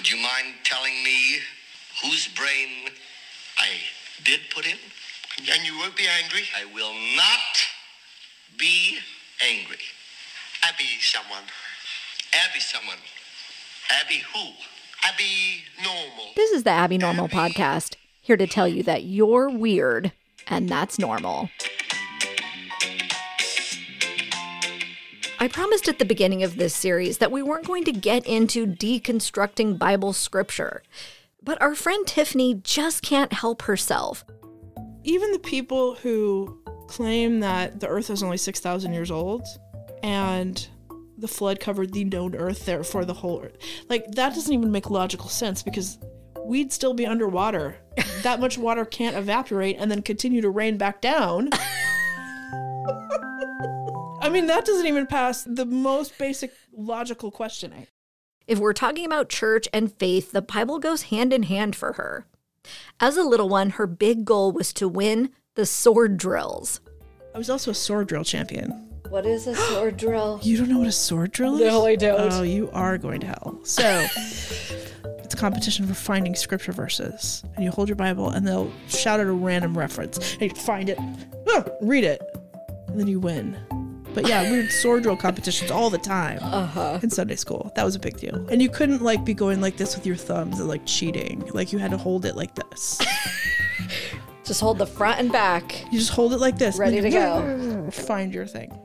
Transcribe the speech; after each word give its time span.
Would 0.00 0.10
you 0.10 0.16
mind 0.16 0.54
telling 0.64 0.94
me 1.04 1.40
whose 2.02 2.26
brain 2.28 2.88
I 3.58 3.68
did 4.24 4.40
put 4.48 4.64
in? 4.64 4.78
And 5.52 5.62
you 5.66 5.76
won't 5.76 5.94
be 5.94 6.06
angry? 6.24 6.44
I 6.58 6.64
will 6.74 6.94
not 7.18 8.58
be 8.58 8.96
angry. 9.46 9.76
Abby 10.66 10.86
someone. 11.00 11.42
Abby 12.32 12.60
someone. 12.60 12.96
Abby 13.90 14.22
who? 14.32 14.52
Abby 15.04 15.64
normal. 15.84 16.32
This 16.34 16.50
is 16.52 16.62
the 16.62 16.70
Abby 16.70 16.96
Normal 16.96 17.28
podcast, 17.28 17.96
here 18.22 18.38
to 18.38 18.46
tell 18.46 18.66
you 18.66 18.82
that 18.84 19.04
you're 19.04 19.50
weird 19.50 20.12
and 20.46 20.66
that's 20.66 20.98
normal. 20.98 21.50
I 25.42 25.48
promised 25.48 25.88
at 25.88 25.98
the 25.98 26.04
beginning 26.04 26.42
of 26.42 26.56
this 26.56 26.74
series 26.74 27.16
that 27.16 27.32
we 27.32 27.42
weren't 27.42 27.66
going 27.66 27.84
to 27.84 27.92
get 27.92 28.26
into 28.26 28.66
deconstructing 28.66 29.78
Bible 29.78 30.12
scripture. 30.12 30.82
But 31.42 31.60
our 31.62 31.74
friend 31.74 32.06
Tiffany 32.06 32.60
just 32.62 33.02
can't 33.02 33.32
help 33.32 33.62
herself. 33.62 34.22
even 35.02 35.32
the 35.32 35.38
people 35.38 35.94
who 35.94 36.60
claim 36.88 37.40
that 37.40 37.80
the 37.80 37.88
earth 37.88 38.10
is 38.10 38.22
only 38.22 38.36
6,000 38.36 38.92
years 38.92 39.10
old 39.10 39.46
and 40.02 40.68
the 41.16 41.28
flood 41.28 41.58
covered 41.58 41.94
the 41.94 42.04
known 42.04 42.34
earth, 42.34 42.66
therefore 42.66 43.06
the 43.06 43.14
whole 43.14 43.40
earth, 43.42 43.56
like 43.88 44.04
that 44.12 44.34
doesn't 44.34 44.52
even 44.52 44.70
make 44.70 44.90
logical 44.90 45.30
sense 45.30 45.62
because 45.62 45.98
we'd 46.44 46.70
still 46.70 46.92
be 46.92 47.06
underwater. 47.06 47.76
that 48.22 48.40
much 48.40 48.58
water 48.58 48.84
can't 48.84 49.16
evaporate 49.16 49.76
and 49.78 49.90
then 49.90 50.02
continue 50.02 50.42
to 50.42 50.50
rain 50.50 50.76
back 50.76 51.00
down. 51.00 51.48
I 54.20 54.28
mean, 54.28 54.46
that 54.46 54.64
doesn't 54.64 54.86
even 54.86 55.06
pass 55.06 55.44
the 55.44 55.64
most 55.64 56.18
basic 56.18 56.52
logical 56.72 57.30
questioning. 57.30 57.86
If 58.46 58.58
we're 58.58 58.72
talking 58.72 59.06
about 59.06 59.28
church 59.28 59.68
and 59.72 59.92
faith, 59.92 60.32
the 60.32 60.42
Bible 60.42 60.78
goes 60.78 61.02
hand 61.02 61.32
in 61.32 61.44
hand 61.44 61.76
for 61.76 61.94
her. 61.94 62.26
As 62.98 63.16
a 63.16 63.22
little 63.22 63.48
one, 63.48 63.70
her 63.70 63.86
big 63.86 64.24
goal 64.24 64.52
was 64.52 64.72
to 64.74 64.88
win 64.88 65.30
the 65.54 65.64
sword 65.64 66.16
drills. 66.16 66.80
I 67.34 67.38
was 67.38 67.48
also 67.48 67.70
a 67.70 67.74
sword 67.74 68.08
drill 68.08 68.24
champion. 68.24 68.70
What 69.08 69.24
is 69.26 69.46
a 69.46 69.54
sword 69.54 69.96
drill? 69.96 70.40
You 70.44 70.58
don't 70.58 70.68
know 70.68 70.78
what 70.78 70.88
a 70.88 70.92
sword 70.92 71.32
drill 71.32 71.54
is? 71.54 71.60
No, 71.60 71.86
I 71.86 71.96
don't. 71.96 72.32
Oh, 72.32 72.42
you 72.42 72.70
are 72.72 72.98
going 72.98 73.20
to 73.20 73.26
hell. 73.26 73.58
So, 73.62 74.06
it's 74.16 75.34
a 75.34 75.36
competition 75.36 75.86
for 75.86 75.94
finding 75.94 76.34
scripture 76.34 76.72
verses. 76.72 77.42
And 77.54 77.64
you 77.64 77.70
hold 77.70 77.88
your 77.88 77.96
Bible 77.96 78.30
and 78.30 78.46
they'll 78.46 78.72
shout 78.88 79.20
out 79.20 79.26
a 79.26 79.32
random 79.32 79.76
reference. 79.76 80.34
And 80.34 80.42
you 80.42 80.50
find 80.50 80.88
it, 80.90 80.98
read 81.80 82.04
it, 82.04 82.20
and 82.88 83.00
then 83.00 83.06
you 83.06 83.20
win. 83.20 83.56
But 84.14 84.28
yeah, 84.28 84.50
we 84.50 84.58
had 84.58 84.70
sword 84.72 85.02
drill 85.04 85.16
competitions 85.16 85.70
all 85.70 85.88
the 85.90 85.98
time 85.98 86.38
Uh-huh. 86.42 86.98
in 87.02 87.10
Sunday 87.10 87.36
school. 87.36 87.70
That 87.76 87.84
was 87.84 87.94
a 87.94 87.98
big 88.00 88.16
deal. 88.16 88.34
And 88.50 88.60
you 88.60 88.68
couldn't 88.68 89.02
like 89.02 89.24
be 89.24 89.34
going 89.34 89.60
like 89.60 89.76
this 89.76 89.94
with 89.96 90.04
your 90.06 90.16
thumbs 90.16 90.58
and 90.58 90.68
like 90.68 90.84
cheating. 90.86 91.48
Like 91.54 91.72
you 91.72 91.78
had 91.78 91.90
to 91.92 91.96
hold 91.98 92.24
it 92.24 92.34
like 92.36 92.54
this. 92.54 93.00
Just 94.44 94.60
hold 94.60 94.78
the 94.78 94.86
front 94.86 95.20
and 95.20 95.30
back. 95.30 95.84
You 95.92 95.98
just 96.00 96.10
hold 96.10 96.32
it 96.32 96.38
like 96.40 96.58
this. 96.58 96.76
Ready 96.76 97.00
to 97.00 97.08
then 97.08 97.90
Find 97.92 98.34
your 98.34 98.46
thing. 98.46 98.76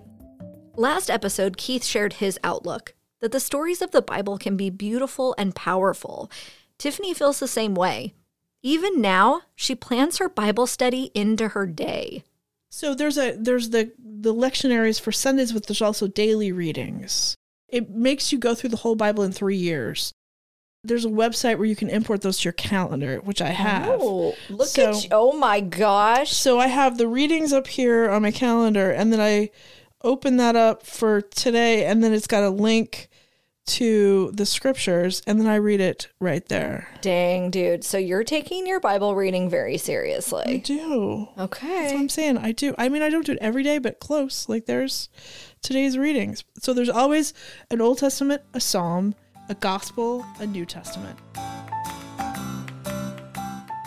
Last 0.75 1.09
episode, 1.09 1.57
Keith 1.57 1.83
shared 1.83 2.13
his 2.13 2.37
outlook 2.43 2.93
that 3.21 3.31
the 3.31 3.39
stories 3.39 3.81
of 3.81 3.89
the 3.89 4.01
Bible 4.03 4.37
can 4.37 4.55
be 4.57 4.69
beautiful 4.69 5.33
and 5.39 5.55
powerful. 5.55 6.29
Tiffany 6.77 7.15
feels 7.15 7.39
the 7.39 7.47
same 7.47 7.73
way. 7.73 8.13
Even 8.61 9.01
now, 9.01 9.41
she 9.55 9.73
plans 9.73 10.17
her 10.19 10.29
Bible 10.29 10.67
study 10.67 11.09
into 11.15 11.47
her 11.49 11.65
day. 11.65 12.23
So 12.75 12.93
there's 12.93 13.17
a 13.17 13.37
there's 13.37 13.69
the 13.69 13.93
the 13.97 14.33
lectionaries 14.33 14.99
for 14.99 15.13
Sundays, 15.13 15.53
but 15.53 15.65
there's 15.65 15.81
also 15.81 16.07
daily 16.07 16.51
readings. 16.51 17.37
It 17.69 17.89
makes 17.89 18.33
you 18.33 18.37
go 18.37 18.53
through 18.53 18.71
the 18.71 18.75
whole 18.83 18.97
Bible 18.97 19.23
in 19.23 19.31
three 19.31 19.55
years. 19.55 20.11
There's 20.83 21.05
a 21.05 21.09
website 21.09 21.57
where 21.57 21.67
you 21.67 21.75
can 21.77 21.89
import 21.89 22.21
those 22.21 22.39
to 22.39 22.43
your 22.43 22.51
calendar, 22.51 23.21
which 23.23 23.41
I 23.41 23.51
have. 23.51 23.97
Oh, 24.01 24.35
look 24.49 24.67
So- 24.67 24.89
at 24.89 25.03
you. 25.05 25.09
Oh 25.13 25.31
my 25.37 25.61
gosh. 25.61 26.33
So 26.33 26.59
I 26.59 26.67
have 26.67 26.97
the 26.97 27.07
readings 27.07 27.53
up 27.53 27.67
here 27.67 28.09
on 28.09 28.23
my 28.23 28.31
calendar, 28.31 28.91
and 28.91 29.13
then 29.13 29.21
I 29.21 29.51
open 30.03 30.35
that 30.35 30.57
up 30.57 30.85
for 30.85 31.21
today, 31.21 31.85
and 31.85 32.03
then 32.03 32.11
it's 32.11 32.27
got 32.27 32.43
a 32.43 32.49
link 32.49 33.07
to 33.67 34.31
the 34.33 34.45
scriptures, 34.45 35.21
and 35.25 35.39
then 35.39 35.47
I 35.47 35.55
read 35.55 35.79
it 35.81 36.07
right 36.19 36.47
there. 36.49 36.87
Dang, 37.01 37.49
dude. 37.49 37.83
So 37.83 37.97
you're 37.97 38.23
taking 38.23 38.67
your 38.67 38.79
Bible 38.79 39.15
reading 39.15 39.49
very 39.49 39.77
seriously. 39.77 40.43
I 40.45 40.57
do. 40.57 41.29
That's 41.35 41.61
what 41.61 41.63
Okay. 41.63 41.95
I'm 41.97 42.09
saying. 42.09 42.37
I 42.37 42.51
do. 42.51 42.75
I 42.77 42.89
mean, 42.89 43.01
I 43.01 43.09
don't 43.09 43.25
do 43.25 43.31
it 43.31 43.39
every 43.41 43.63
day, 43.63 43.77
but 43.79 43.99
close. 43.99 44.47
Like 44.47 44.65
there's 44.67 45.09
today's 45.61 45.97
readings. 45.97 46.43
So 46.61 46.73
there's 46.73 46.89
always 46.89 47.33
an 47.71 47.81
Old 47.81 47.97
Testament, 47.97 48.43
a 48.53 48.59
Psalm, 48.59 49.15
a 49.49 49.55
Gospel, 49.55 50.25
a 50.39 50.45
New 50.45 50.65
Testament. 50.65 51.17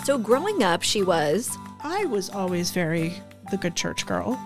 So 0.05 0.19
growing 0.19 0.63
up, 0.63 0.83
she 0.83 1.03
was 1.03 1.57
I 1.83 2.05
was 2.07 2.31
always 2.31 2.71
very 2.71 3.13
the 3.51 3.57
good 3.59 3.77
church 3.77 4.07
girl. 4.07 4.41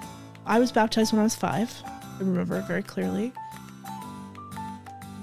I 0.45 0.59
was 0.59 0.73
baptized 0.73 1.13
when 1.13 1.21
I 1.21 1.25
was 1.25 1.37
five. 1.37 1.73
I 1.87 2.19
remember 2.19 2.59
it 2.59 2.67
very 2.67 2.83
clearly. 2.83 3.33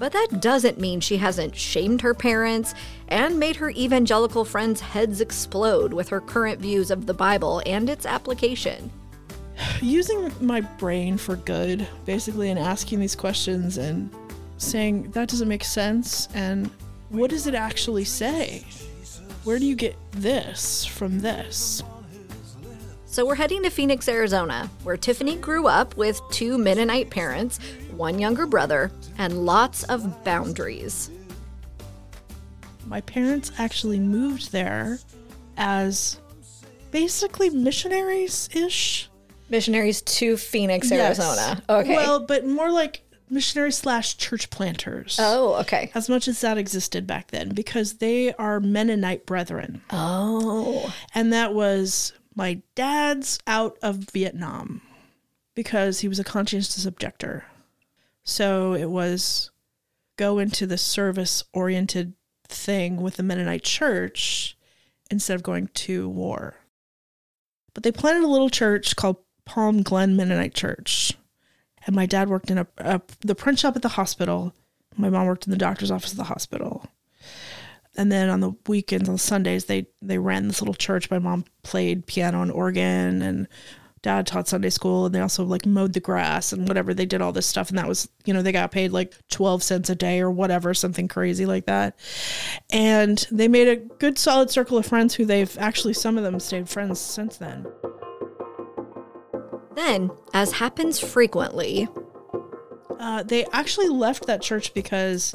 But 0.00 0.12
that 0.12 0.40
doesn't 0.40 0.80
mean 0.80 1.00
she 1.00 1.18
hasn't 1.18 1.54
shamed 1.54 2.00
her 2.00 2.14
parents 2.14 2.74
and 3.08 3.38
made 3.38 3.56
her 3.56 3.68
evangelical 3.68 4.46
friends' 4.46 4.80
heads 4.80 5.20
explode 5.20 5.92
with 5.92 6.08
her 6.08 6.22
current 6.22 6.58
views 6.58 6.90
of 6.90 7.04
the 7.04 7.12
Bible 7.12 7.62
and 7.66 7.90
its 7.90 8.06
application. 8.06 8.90
Using 9.82 10.32
my 10.40 10.62
brain 10.62 11.18
for 11.18 11.36
good, 11.36 11.86
basically, 12.06 12.48
and 12.48 12.58
asking 12.58 12.98
these 12.98 13.14
questions 13.14 13.76
and 13.76 14.10
saying 14.56 15.10
that 15.10 15.28
doesn't 15.28 15.48
make 15.48 15.64
sense 15.64 16.28
and 16.34 16.70
what 17.10 17.28
does 17.28 17.46
it 17.46 17.54
actually 17.54 18.04
say? 18.04 18.64
Where 19.44 19.58
do 19.58 19.66
you 19.66 19.74
get 19.74 19.96
this 20.12 20.86
from 20.86 21.20
this? 21.20 21.82
So 23.04 23.26
we're 23.26 23.34
heading 23.34 23.64
to 23.64 23.70
Phoenix, 23.70 24.08
Arizona, 24.08 24.70
where 24.84 24.96
Tiffany 24.96 25.36
grew 25.36 25.66
up 25.66 25.96
with 25.96 26.22
two 26.30 26.56
Mennonite 26.56 27.10
parents, 27.10 27.58
one 28.00 28.18
younger 28.18 28.46
brother, 28.46 28.90
and 29.18 29.44
lots 29.44 29.82
of 29.84 30.24
boundaries. 30.24 31.10
my 32.86 33.00
parents 33.02 33.52
actually 33.58 34.00
moved 34.00 34.50
there 34.52 34.98
as 35.58 36.18
basically 36.90 37.50
missionaries 37.50 38.48
ish. 38.54 39.08
Missionaries 39.50 40.00
to 40.02 40.36
Phoenix, 40.38 40.90
Yes. 40.90 41.18
Arizona. 41.20 41.62
Okay. 41.68 41.94
Well, 41.94 42.20
but 42.20 42.46
more 42.46 42.70
like 42.72 43.02
missionaries 43.28 43.76
slash 43.76 44.16
church 44.16 44.48
planters. 44.48 45.18
oh, 45.20 45.54
okay. 45.60 45.90
As 45.94 46.08
much 46.08 46.26
as 46.26 46.40
that 46.40 46.56
existed 46.56 47.06
back 47.06 47.30
then, 47.32 47.50
because 47.50 47.94
they 47.98 48.32
are 48.34 48.60
Mennonite 48.60 49.26
brethren. 49.26 49.82
Oh. 49.90 50.92
And 51.14 51.32
that 51.34 51.52
was 51.54 52.12
my 52.34 52.62
dad's 52.74 53.38
out 53.46 53.76
of 53.82 53.96
Vietnam 53.96 54.80
because 55.54 56.00
he 56.00 56.08
was 56.08 56.18
a 56.18 56.24
conscientious 56.24 56.86
objector. 56.86 57.44
So 58.24 58.74
it 58.74 58.90
was 58.90 59.50
go 60.16 60.38
into 60.38 60.66
the 60.66 60.78
service 60.78 61.42
oriented 61.52 62.14
thing 62.46 63.00
with 63.00 63.16
the 63.16 63.22
Mennonite 63.22 63.64
church 63.64 64.56
instead 65.10 65.34
of 65.34 65.42
going 65.42 65.68
to 65.68 66.08
war. 66.08 66.56
But 67.74 67.82
they 67.82 67.92
planted 67.92 68.24
a 68.24 68.28
little 68.28 68.50
church 68.50 68.96
called 68.96 69.16
Palm 69.44 69.82
Glen 69.82 70.16
Mennonite 70.16 70.54
Church. 70.54 71.12
And 71.86 71.96
my 71.96 72.06
dad 72.06 72.28
worked 72.28 72.50
in 72.50 72.58
a, 72.58 72.66
a 72.78 73.00
the 73.20 73.34
print 73.34 73.58
shop 73.58 73.76
at 73.76 73.82
the 73.82 73.88
hospital. 73.88 74.52
My 74.96 75.08
mom 75.08 75.26
worked 75.26 75.46
in 75.46 75.50
the 75.50 75.56
doctor's 75.56 75.90
office 75.90 76.10
at 76.12 76.18
the 76.18 76.24
hospital. 76.24 76.86
And 77.96 78.12
then 78.12 78.28
on 78.28 78.40
the 78.40 78.52
weekends, 78.66 79.08
on 79.08 79.18
Sundays, 79.18 79.64
they 79.64 79.86
they 80.00 80.18
ran 80.18 80.46
this 80.46 80.60
little 80.60 80.74
church. 80.74 81.10
My 81.10 81.18
mom 81.18 81.44
played 81.62 82.06
piano 82.06 82.42
and 82.42 82.52
organ, 82.52 83.22
and 83.22 83.48
dad 84.02 84.26
taught 84.26 84.48
Sunday 84.48 84.70
school. 84.70 85.06
And 85.06 85.14
they 85.14 85.20
also 85.20 85.44
like 85.44 85.66
mowed 85.66 85.92
the 85.92 86.00
grass 86.00 86.52
and 86.52 86.66
whatever. 86.68 86.94
They 86.94 87.06
did 87.06 87.20
all 87.20 87.32
this 87.32 87.46
stuff, 87.46 87.68
and 87.68 87.78
that 87.78 87.88
was 87.88 88.08
you 88.24 88.34
know 88.34 88.42
they 88.42 88.52
got 88.52 88.70
paid 88.70 88.92
like 88.92 89.14
twelve 89.28 89.62
cents 89.62 89.90
a 89.90 89.94
day 89.94 90.20
or 90.20 90.30
whatever, 90.30 90.74
something 90.74 91.08
crazy 91.08 91.46
like 91.46 91.66
that. 91.66 91.98
And 92.70 93.26
they 93.30 93.48
made 93.48 93.68
a 93.68 93.76
good 93.76 94.18
solid 94.18 94.50
circle 94.50 94.78
of 94.78 94.86
friends 94.86 95.14
who 95.14 95.24
they've 95.24 95.58
actually 95.58 95.94
some 95.94 96.16
of 96.18 96.24
them 96.24 96.40
stayed 96.40 96.68
friends 96.68 97.00
since 97.00 97.36
then. 97.36 97.66
Then, 99.74 100.10
as 100.34 100.52
happens 100.52 101.00
frequently, 101.00 101.88
Uh, 102.98 103.22
they 103.22 103.46
actually 103.46 103.88
left 103.88 104.26
that 104.26 104.42
church 104.42 104.74
because 104.74 105.34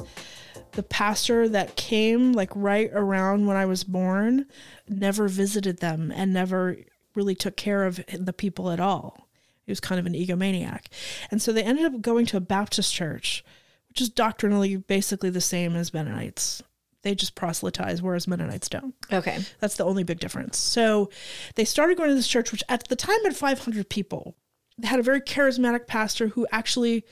the 0.72 0.84
pastor 0.84 1.48
that 1.48 1.74
came 1.74 2.32
like 2.32 2.50
right 2.54 2.90
around 2.92 3.46
when 3.46 3.56
I 3.56 3.66
was 3.66 3.82
born 3.82 4.46
never 4.88 5.26
visited 5.26 5.80
them 5.80 6.12
and 6.14 6.32
never 6.32 6.76
really 7.16 7.34
took 7.34 7.56
care 7.56 7.84
of 7.84 8.00
the 8.12 8.32
people 8.32 8.70
at 8.70 8.80
all. 8.80 9.28
He 9.64 9.72
was 9.72 9.80
kind 9.80 9.98
of 9.98 10.06
an 10.06 10.12
egomaniac. 10.12 10.86
And 11.30 11.42
so 11.42 11.52
they 11.52 11.62
ended 11.62 11.86
up 11.86 12.00
going 12.00 12.26
to 12.26 12.36
a 12.36 12.40
Baptist 12.40 12.94
church, 12.94 13.44
which 13.88 14.00
is 14.00 14.08
doctrinally 14.08 14.76
basically 14.76 15.30
the 15.30 15.40
same 15.40 15.74
as 15.74 15.92
Mennonites. 15.92 16.62
They 17.02 17.14
just 17.14 17.34
proselytize, 17.34 18.02
whereas 18.02 18.28
Mennonites 18.28 18.68
don't. 18.68 18.94
okay. 19.12 19.38
That's 19.60 19.76
the 19.76 19.84
only 19.84 20.02
big 20.04 20.20
difference. 20.20 20.58
So 20.58 21.10
they 21.54 21.64
started 21.64 21.96
going 21.96 22.10
to 22.10 22.14
this 22.14 22.28
church, 22.28 22.52
which 22.52 22.64
at 22.68 22.88
the 22.88 22.96
time 22.96 23.22
had 23.24 23.36
500 23.36 23.88
people. 23.88 24.36
They 24.78 24.88
had 24.88 25.00
a 25.00 25.04
very 25.04 25.20
charismatic 25.20 25.86
pastor 25.86 26.28
who 26.28 26.46
actually 26.52 27.04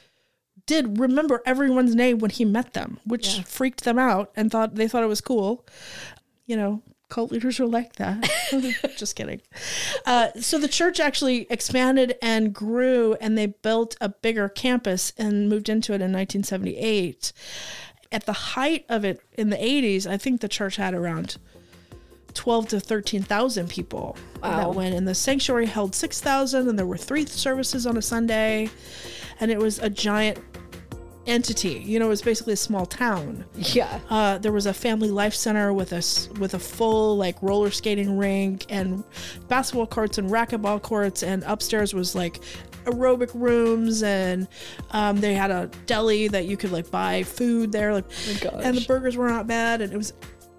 did 0.66 0.98
remember 0.98 1.42
everyone's 1.44 1.94
name 1.94 2.18
when 2.18 2.30
he 2.30 2.44
met 2.44 2.72
them, 2.72 2.98
which 3.04 3.40
freaked 3.42 3.84
them 3.84 3.98
out 3.98 4.32
and 4.36 4.50
thought 4.50 4.74
they 4.74 4.88
thought 4.88 5.02
it 5.02 5.08
was 5.08 5.20
cool. 5.20 5.66
You 6.46 6.56
know, 6.56 6.82
cult 7.14 7.30
leaders 7.30 7.60
are 7.60 7.66
like 7.66 7.94
that. 7.94 8.28
Just 8.96 9.14
kidding. 9.14 9.40
Uh, 10.04 10.30
so 10.40 10.58
the 10.58 10.66
church 10.66 10.98
actually 10.98 11.46
expanded 11.48 12.16
and 12.20 12.52
grew, 12.52 13.14
and 13.20 13.38
they 13.38 13.46
built 13.46 13.96
a 14.00 14.08
bigger 14.08 14.48
campus 14.48 15.12
and 15.16 15.48
moved 15.48 15.68
into 15.68 15.92
it 15.92 16.02
in 16.02 16.12
1978. 16.12 17.32
At 18.10 18.26
the 18.26 18.32
height 18.32 18.84
of 18.88 19.04
it 19.04 19.20
in 19.38 19.50
the 19.50 19.56
80s, 19.56 20.06
I 20.08 20.16
think 20.16 20.40
the 20.40 20.48
church 20.48 20.74
had 20.74 20.92
around 20.92 21.36
12 22.34 22.68
to 22.68 22.80
13,000 22.80 23.68
people 23.68 24.16
Wow. 24.42 24.56
that 24.56 24.74
went, 24.74 24.96
and 24.96 25.06
the 25.06 25.14
sanctuary 25.14 25.66
held 25.66 25.94
6,000, 25.94 26.68
and 26.68 26.76
there 26.76 26.84
were 26.84 26.96
three 26.98 27.26
services 27.26 27.86
on 27.86 27.96
a 27.96 28.02
Sunday, 28.02 28.70
and 29.38 29.52
it 29.52 29.58
was 29.58 29.78
a 29.78 29.88
giant 29.88 30.38
entity. 31.26 31.82
You 31.84 31.98
know, 31.98 32.06
it 32.06 32.10
was 32.10 32.22
basically 32.22 32.52
a 32.54 32.56
small 32.56 32.86
town. 32.86 33.44
Yeah. 33.56 34.00
Uh, 34.10 34.38
there 34.38 34.52
was 34.52 34.66
a 34.66 34.74
family 34.74 35.10
life 35.10 35.34
center 35.34 35.72
with 35.72 35.92
a 35.92 36.02
with 36.38 36.54
a 36.54 36.58
full 36.58 37.16
like 37.16 37.36
roller 37.42 37.70
skating 37.70 38.16
rink 38.16 38.66
and 38.68 39.04
basketball 39.48 39.86
courts 39.86 40.18
and 40.18 40.30
racquetball 40.30 40.82
courts, 40.82 41.22
and 41.22 41.42
upstairs 41.44 41.94
was 41.94 42.14
like 42.14 42.40
aerobic 42.84 43.30
rooms, 43.34 44.02
and 44.02 44.48
um, 44.90 45.20
they 45.20 45.34
had 45.34 45.50
a 45.50 45.70
deli 45.86 46.28
that 46.28 46.46
you 46.46 46.56
could 46.56 46.72
like 46.72 46.90
buy 46.90 47.22
food 47.22 47.72
there, 47.72 47.92
like, 47.92 48.04
and 48.52 48.76
the 48.76 48.84
burgers 48.86 49.16
were 49.16 49.28
not 49.28 49.46
bad, 49.46 49.80
and 49.80 49.92
it 49.92 49.96
was 49.96 50.12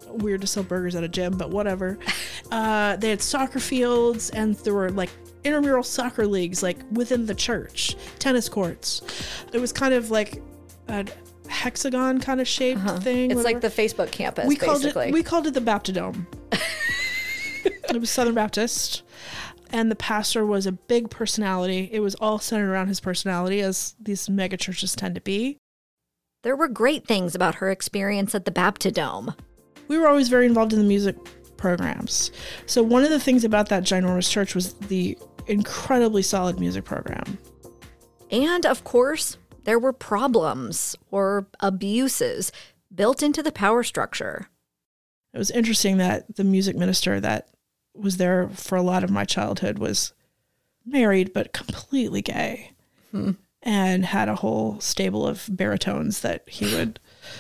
weird 0.08 0.42
to 0.42 0.48
sell 0.48 0.64
burgers 0.64 0.96
at 0.96 1.04
a 1.04 1.08
gym, 1.08 1.38
but 1.38 1.50
whatever. 1.50 1.98
Uh, 2.52 2.96
they 2.98 3.10
had 3.10 3.24
soccer 3.24 3.60
fields, 3.60 4.30
and 4.30 4.56
there 4.58 4.74
were 4.76 4.92
like 4.92 5.10
intramural 5.44 5.82
soccer 5.82 6.28
leagues 6.28 6.62
like 6.62 6.78
within 6.92 7.26
the 7.26 7.34
church, 7.34 7.96
tennis 8.20 8.48
courts. 8.48 9.02
It 9.52 9.60
was 9.60 9.74
kind 9.74 9.96
of 9.96 10.12
like 10.12 10.44
a 10.88 11.06
hexagon 11.48 12.20
kind 12.20 12.42
of 12.42 12.48
shaped 12.48 12.82
uh-huh. 12.82 13.00
thing. 13.00 13.32
It's 13.32 13.44
like 13.44 13.62
the 13.62 13.70
Facebook 13.70 14.12
campus, 14.12 14.48
we 14.48 14.56
called 14.56 14.86
it 14.86 15.12
we 15.12 15.24
called 15.24 15.48
it 15.48 15.54
the 15.54 15.62
Baptidome. 15.62 16.26
it 17.64 18.00
was 18.00 18.10
Southern 18.10 18.36
Baptist. 18.36 19.04
And 19.72 19.90
the 19.90 19.96
pastor 19.96 20.46
was 20.46 20.68
a 20.68 20.72
big 20.72 21.10
personality. 21.10 21.90
It 21.92 22.00
was 22.00 22.16
all 22.16 22.40
centered 22.40 22.72
around 22.72 22.88
his 22.88 23.00
personality, 23.00 23.62
as 23.62 23.96
these 24.00 24.30
mega 24.30 24.58
churches 24.58 24.96
tend 24.96 25.16
to 25.16 25.22
be. 25.22 25.58
there 26.44 26.56
were 26.56 26.68
great 26.68 27.08
things 27.08 27.34
about 27.34 27.56
her 27.56 27.72
experience 27.72 28.36
at 28.36 28.46
the 28.46 28.52
Baptidome. 28.52 29.36
we 29.88 29.98
were 29.98 30.08
always 30.08 30.30
very 30.30 30.46
involved 30.46 30.72
in 30.72 30.80
the 30.80 30.86
music 30.86 31.18
programs. 31.58 32.32
So 32.68 32.84
one 32.84 33.04
of 33.04 33.10
the 33.10 33.20
things 33.20 33.44
about 33.44 33.70
that 33.70 33.84
ginormous 33.84 34.30
church 34.30 34.54
was 34.54 34.74
the 34.74 35.18
incredibly 35.48 36.22
solid 36.22 36.60
music 36.60 36.86
program. 36.86 37.38
And 38.32 38.66
of 38.66 38.84
course, 38.84 39.38
there 39.66 39.80
were 39.80 39.94
problems 39.94 40.96
or 41.12 41.48
abuses 41.60 42.52
built 42.94 43.22
into 43.22 43.44
the 43.44 43.52
power 43.52 43.84
structure. 43.84 44.48
It 45.34 45.38
was 45.38 45.52
interesting 45.52 45.98
that 45.98 46.36
the 46.38 46.44
music 46.44 46.78
minister 46.78 47.20
that 47.20 47.50
was 47.94 48.18
there 48.18 48.50
for 48.50 48.78
a 48.78 48.82
lot 48.82 49.04
of 49.04 49.12
my 49.12 49.26
childhood 49.26 49.80
was 49.80 50.14
married 50.86 51.34
but 51.34 51.54
completely 51.54 52.22
gay 52.22 52.72
hmm. 53.12 53.32
and 53.64 54.06
had 54.06 54.30
a 54.30 54.36
whole 54.36 54.80
stable 54.80 55.28
of 55.28 55.50
baritones 55.50 56.22
that 56.22 56.48
he 56.48 56.74
would 56.76 57.00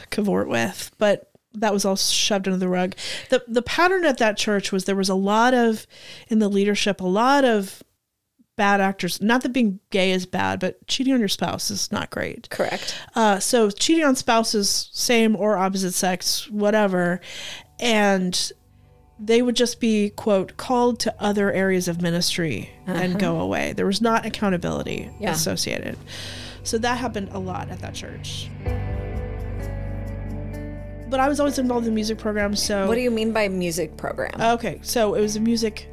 cavort 0.09 0.47
with. 0.47 0.91
But 0.97 1.31
that 1.53 1.73
was 1.73 1.85
all 1.85 1.95
shoved 1.95 2.47
under 2.47 2.57
the 2.57 2.67
rug. 2.67 2.95
The 3.29 3.43
the 3.47 3.61
pattern 3.61 4.05
at 4.05 4.17
that 4.17 4.37
church 4.37 4.71
was 4.71 4.83
there 4.83 4.95
was 4.95 5.09
a 5.09 5.15
lot 5.15 5.53
of 5.53 5.87
in 6.27 6.39
the 6.39 6.49
leadership, 6.49 6.99
a 6.99 7.05
lot 7.05 7.45
of 7.45 7.81
bad 8.55 8.79
actors. 8.81 9.21
Not 9.21 9.41
that 9.43 9.49
being 9.53 9.79
gay 9.89 10.11
is 10.11 10.25
bad, 10.25 10.59
but 10.59 10.85
cheating 10.87 11.13
on 11.13 11.19
your 11.19 11.27
spouse 11.29 11.69
is 11.71 11.91
not 11.91 12.09
great. 12.09 12.49
Correct. 12.49 12.95
Uh, 13.15 13.39
so 13.39 13.69
cheating 13.69 14.05
on 14.05 14.15
spouses, 14.15 14.89
same 14.93 15.35
or 15.35 15.57
opposite 15.57 15.93
sex, 15.93 16.49
whatever, 16.49 17.19
and 17.79 18.51
they 19.19 19.41
would 19.41 19.55
just 19.55 19.79
be 19.79 20.09
quote 20.09 20.57
called 20.57 20.99
to 21.01 21.15
other 21.21 21.51
areas 21.51 21.87
of 21.87 22.01
ministry 22.01 22.69
and 22.85 23.17
go 23.19 23.39
away. 23.39 23.73
There 23.73 23.85
was 23.85 24.01
not 24.01 24.25
accountability 24.25 25.09
Yeah. 25.19 25.31
associated. 25.31 25.97
So 26.63 26.77
that 26.79 26.97
happened 26.97 27.29
a 27.31 27.39
lot 27.39 27.69
at 27.69 27.79
that 27.79 27.93
church. 27.93 28.49
But 31.07 31.19
I 31.19 31.29
was 31.29 31.39
always 31.39 31.59
involved 31.59 31.87
in 31.87 31.93
music 31.93 32.17
programs, 32.17 32.61
so 32.61 32.87
What 32.87 32.95
do 32.95 33.01
you 33.01 33.11
mean 33.11 33.31
by 33.31 33.47
music 33.47 33.95
program? 33.95 34.31
Okay, 34.41 34.79
so 34.81 35.13
it 35.13 35.21
was 35.21 35.35
a 35.35 35.39
music 35.39 35.87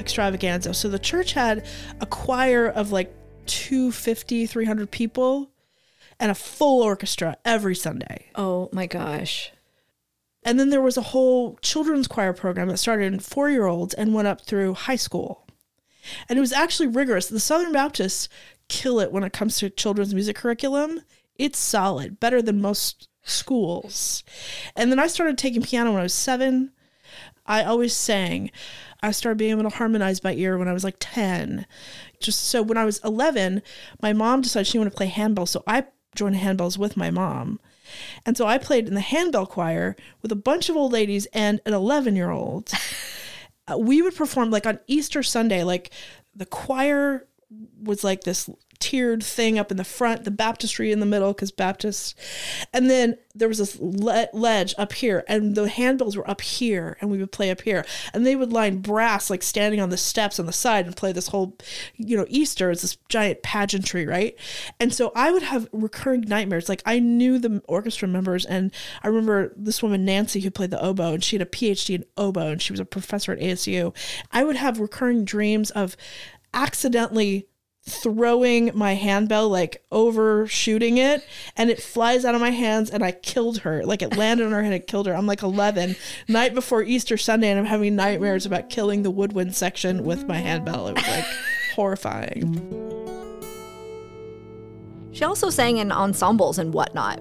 extravaganza. 0.00 0.74
So 0.74 0.88
the 0.88 0.98
church 0.98 1.32
had 1.32 1.66
a 2.00 2.06
choir 2.06 2.66
of 2.66 2.90
like 2.92 3.14
250, 3.46 4.46
300 4.46 4.90
people 4.90 5.50
and 6.18 6.30
a 6.30 6.34
full 6.34 6.82
orchestra 6.82 7.36
every 7.44 7.74
Sunday. 7.74 8.26
oh 8.34 8.68
my 8.72 8.86
gosh. 8.86 9.52
And 10.42 10.58
then 10.58 10.70
there 10.70 10.80
was 10.80 10.96
a 10.96 11.02
whole 11.02 11.58
children's 11.60 12.08
choir 12.08 12.32
program 12.32 12.68
that 12.68 12.78
started 12.78 13.12
in 13.12 13.20
four 13.20 13.50
year 13.50 13.66
olds 13.66 13.92
and 13.94 14.14
went 14.14 14.28
up 14.28 14.40
through 14.40 14.74
high 14.74 14.96
school. 14.96 15.46
And 16.28 16.38
it 16.38 16.40
was 16.40 16.52
actually 16.52 16.88
rigorous. 16.88 17.28
The 17.28 17.40
Southern 17.40 17.72
Baptists 17.72 18.28
kill 18.68 19.00
it 19.00 19.12
when 19.12 19.22
it 19.22 19.34
comes 19.34 19.58
to 19.58 19.68
children's 19.68 20.14
music 20.14 20.36
curriculum. 20.36 21.02
It's 21.36 21.58
solid, 21.58 22.20
better 22.20 22.40
than 22.40 22.60
most 22.60 23.08
schools. 23.22 24.24
And 24.74 24.90
then 24.90 24.98
I 24.98 25.08
started 25.08 25.36
taking 25.36 25.62
piano 25.62 25.90
when 25.90 26.00
I 26.00 26.04
was 26.04 26.14
seven. 26.14 26.72
I 27.46 27.64
always 27.64 27.94
sang. 27.94 28.50
I 29.02 29.12
started 29.12 29.38
being 29.38 29.52
able 29.52 29.68
to 29.68 29.76
harmonize 29.76 30.20
by 30.20 30.34
ear 30.34 30.58
when 30.58 30.68
I 30.68 30.72
was 30.72 30.84
like 30.84 30.96
10. 31.00 31.66
Just 32.20 32.46
so 32.46 32.62
when 32.62 32.76
I 32.76 32.84
was 32.84 33.00
11, 33.04 33.62
my 34.02 34.12
mom 34.12 34.42
decided 34.42 34.66
she 34.66 34.78
wanted 34.78 34.90
to 34.90 34.96
play 34.96 35.06
handbell. 35.06 35.46
So 35.46 35.62
I 35.66 35.84
joined 36.14 36.36
handbells 36.36 36.76
with 36.76 36.96
my 36.96 37.10
mom. 37.10 37.60
And 38.24 38.36
so 38.36 38.46
I 38.46 38.58
played 38.58 38.88
in 38.88 38.94
the 38.94 39.00
handbell 39.00 39.46
choir 39.46 39.96
with 40.22 40.30
a 40.30 40.36
bunch 40.36 40.68
of 40.68 40.76
old 40.76 40.92
ladies 40.92 41.26
and 41.32 41.60
an 41.66 41.74
11 41.74 42.16
year 42.16 42.30
old. 42.30 42.72
Uh, 43.70 43.76
we 43.76 44.02
would 44.02 44.16
perform 44.16 44.50
like 44.50 44.66
on 44.66 44.80
Easter 44.88 45.22
Sunday, 45.22 45.62
like 45.62 45.90
the 46.34 46.46
choir 46.46 47.28
was 47.80 48.02
like 48.02 48.24
this 48.24 48.48
tiered 48.80 49.22
thing 49.22 49.58
up 49.58 49.70
in 49.70 49.76
the 49.76 49.84
front, 49.84 50.24
the 50.24 50.30
baptistry 50.30 50.90
in 50.90 51.00
the 51.00 51.06
middle 51.06 51.32
because 51.32 51.52
Baptist, 51.52 52.18
and 52.72 52.90
then 52.90 53.16
there 53.34 53.46
was 53.46 53.58
this 53.58 53.78
le- 53.78 54.28
ledge 54.32 54.74
up 54.78 54.94
here, 54.94 55.22
and 55.28 55.54
the 55.54 55.66
handbells 55.66 56.16
were 56.16 56.28
up 56.28 56.40
here, 56.40 56.96
and 57.00 57.10
we 57.10 57.18
would 57.18 57.30
play 57.30 57.50
up 57.50 57.60
here, 57.60 57.84
and 58.12 58.26
they 58.26 58.34
would 58.34 58.52
line 58.52 58.78
brass 58.78 59.30
like 59.30 59.42
standing 59.42 59.80
on 59.80 59.90
the 59.90 59.96
steps 59.96 60.40
on 60.40 60.46
the 60.46 60.52
side 60.52 60.86
and 60.86 60.96
play 60.96 61.12
this 61.12 61.28
whole, 61.28 61.56
you 61.96 62.16
know, 62.16 62.26
Easter 62.28 62.70
is 62.70 62.82
this 62.82 62.96
giant 63.08 63.42
pageantry, 63.42 64.06
right? 64.06 64.36
And 64.80 64.92
so 64.92 65.12
I 65.14 65.30
would 65.30 65.42
have 65.42 65.68
recurring 65.72 66.22
nightmares. 66.22 66.68
Like 66.68 66.82
I 66.86 66.98
knew 66.98 67.38
the 67.38 67.62
orchestra 67.68 68.08
members, 68.08 68.44
and 68.46 68.72
I 69.02 69.08
remember 69.08 69.52
this 69.56 69.82
woman 69.82 70.04
Nancy 70.04 70.40
who 70.40 70.50
played 70.50 70.70
the 70.70 70.82
oboe, 70.82 71.12
and 71.12 71.22
she 71.22 71.36
had 71.36 71.46
a 71.46 71.50
PhD 71.50 71.94
in 71.94 72.04
oboe, 72.16 72.52
and 72.52 72.62
she 72.62 72.72
was 72.72 72.80
a 72.80 72.84
professor 72.84 73.32
at 73.32 73.38
ASU. 73.38 73.94
I 74.32 74.42
would 74.42 74.56
have 74.56 74.80
recurring 74.80 75.24
dreams 75.24 75.70
of 75.70 75.96
accidentally 76.52 77.46
throwing 77.88 78.70
my 78.74 78.94
handbell 78.94 79.48
like 79.48 79.82
overshooting 79.90 80.98
it 80.98 81.26
and 81.56 81.70
it 81.70 81.82
flies 81.82 82.24
out 82.24 82.34
of 82.34 82.40
my 82.40 82.50
hands 82.50 82.90
and 82.90 83.02
I 83.02 83.12
killed 83.12 83.58
her. 83.58 83.84
Like 83.84 84.02
it 84.02 84.16
landed 84.16 84.46
on 84.46 84.52
her 84.52 84.62
head 84.62 84.72
and 84.72 84.86
killed 84.86 85.06
her. 85.06 85.14
I'm 85.14 85.26
like 85.26 85.42
11 85.42 85.96
night 86.28 86.54
before 86.54 86.82
Easter 86.82 87.16
Sunday 87.16 87.50
and 87.50 87.58
I'm 87.58 87.66
having 87.66 87.96
nightmares 87.96 88.46
about 88.46 88.70
killing 88.70 89.02
the 89.02 89.10
woodwind 89.10 89.54
section 89.54 90.04
with 90.04 90.26
my 90.26 90.36
handbell. 90.36 90.88
It 90.88 90.94
was 90.94 91.08
like 91.08 91.24
horrifying. 91.74 92.90
She 95.12 95.24
also 95.24 95.50
sang 95.50 95.78
in 95.78 95.90
ensembles 95.90 96.58
and 96.58 96.72
whatnot. 96.72 97.20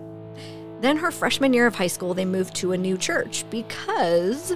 Then 0.81 0.97
her 0.97 1.11
freshman 1.11 1.53
year 1.53 1.67
of 1.67 1.75
high 1.75 1.87
school, 1.87 2.13
they 2.13 2.25
moved 2.25 2.55
to 2.55 2.71
a 2.71 2.77
new 2.77 2.97
church 2.97 3.43
because 3.49 4.55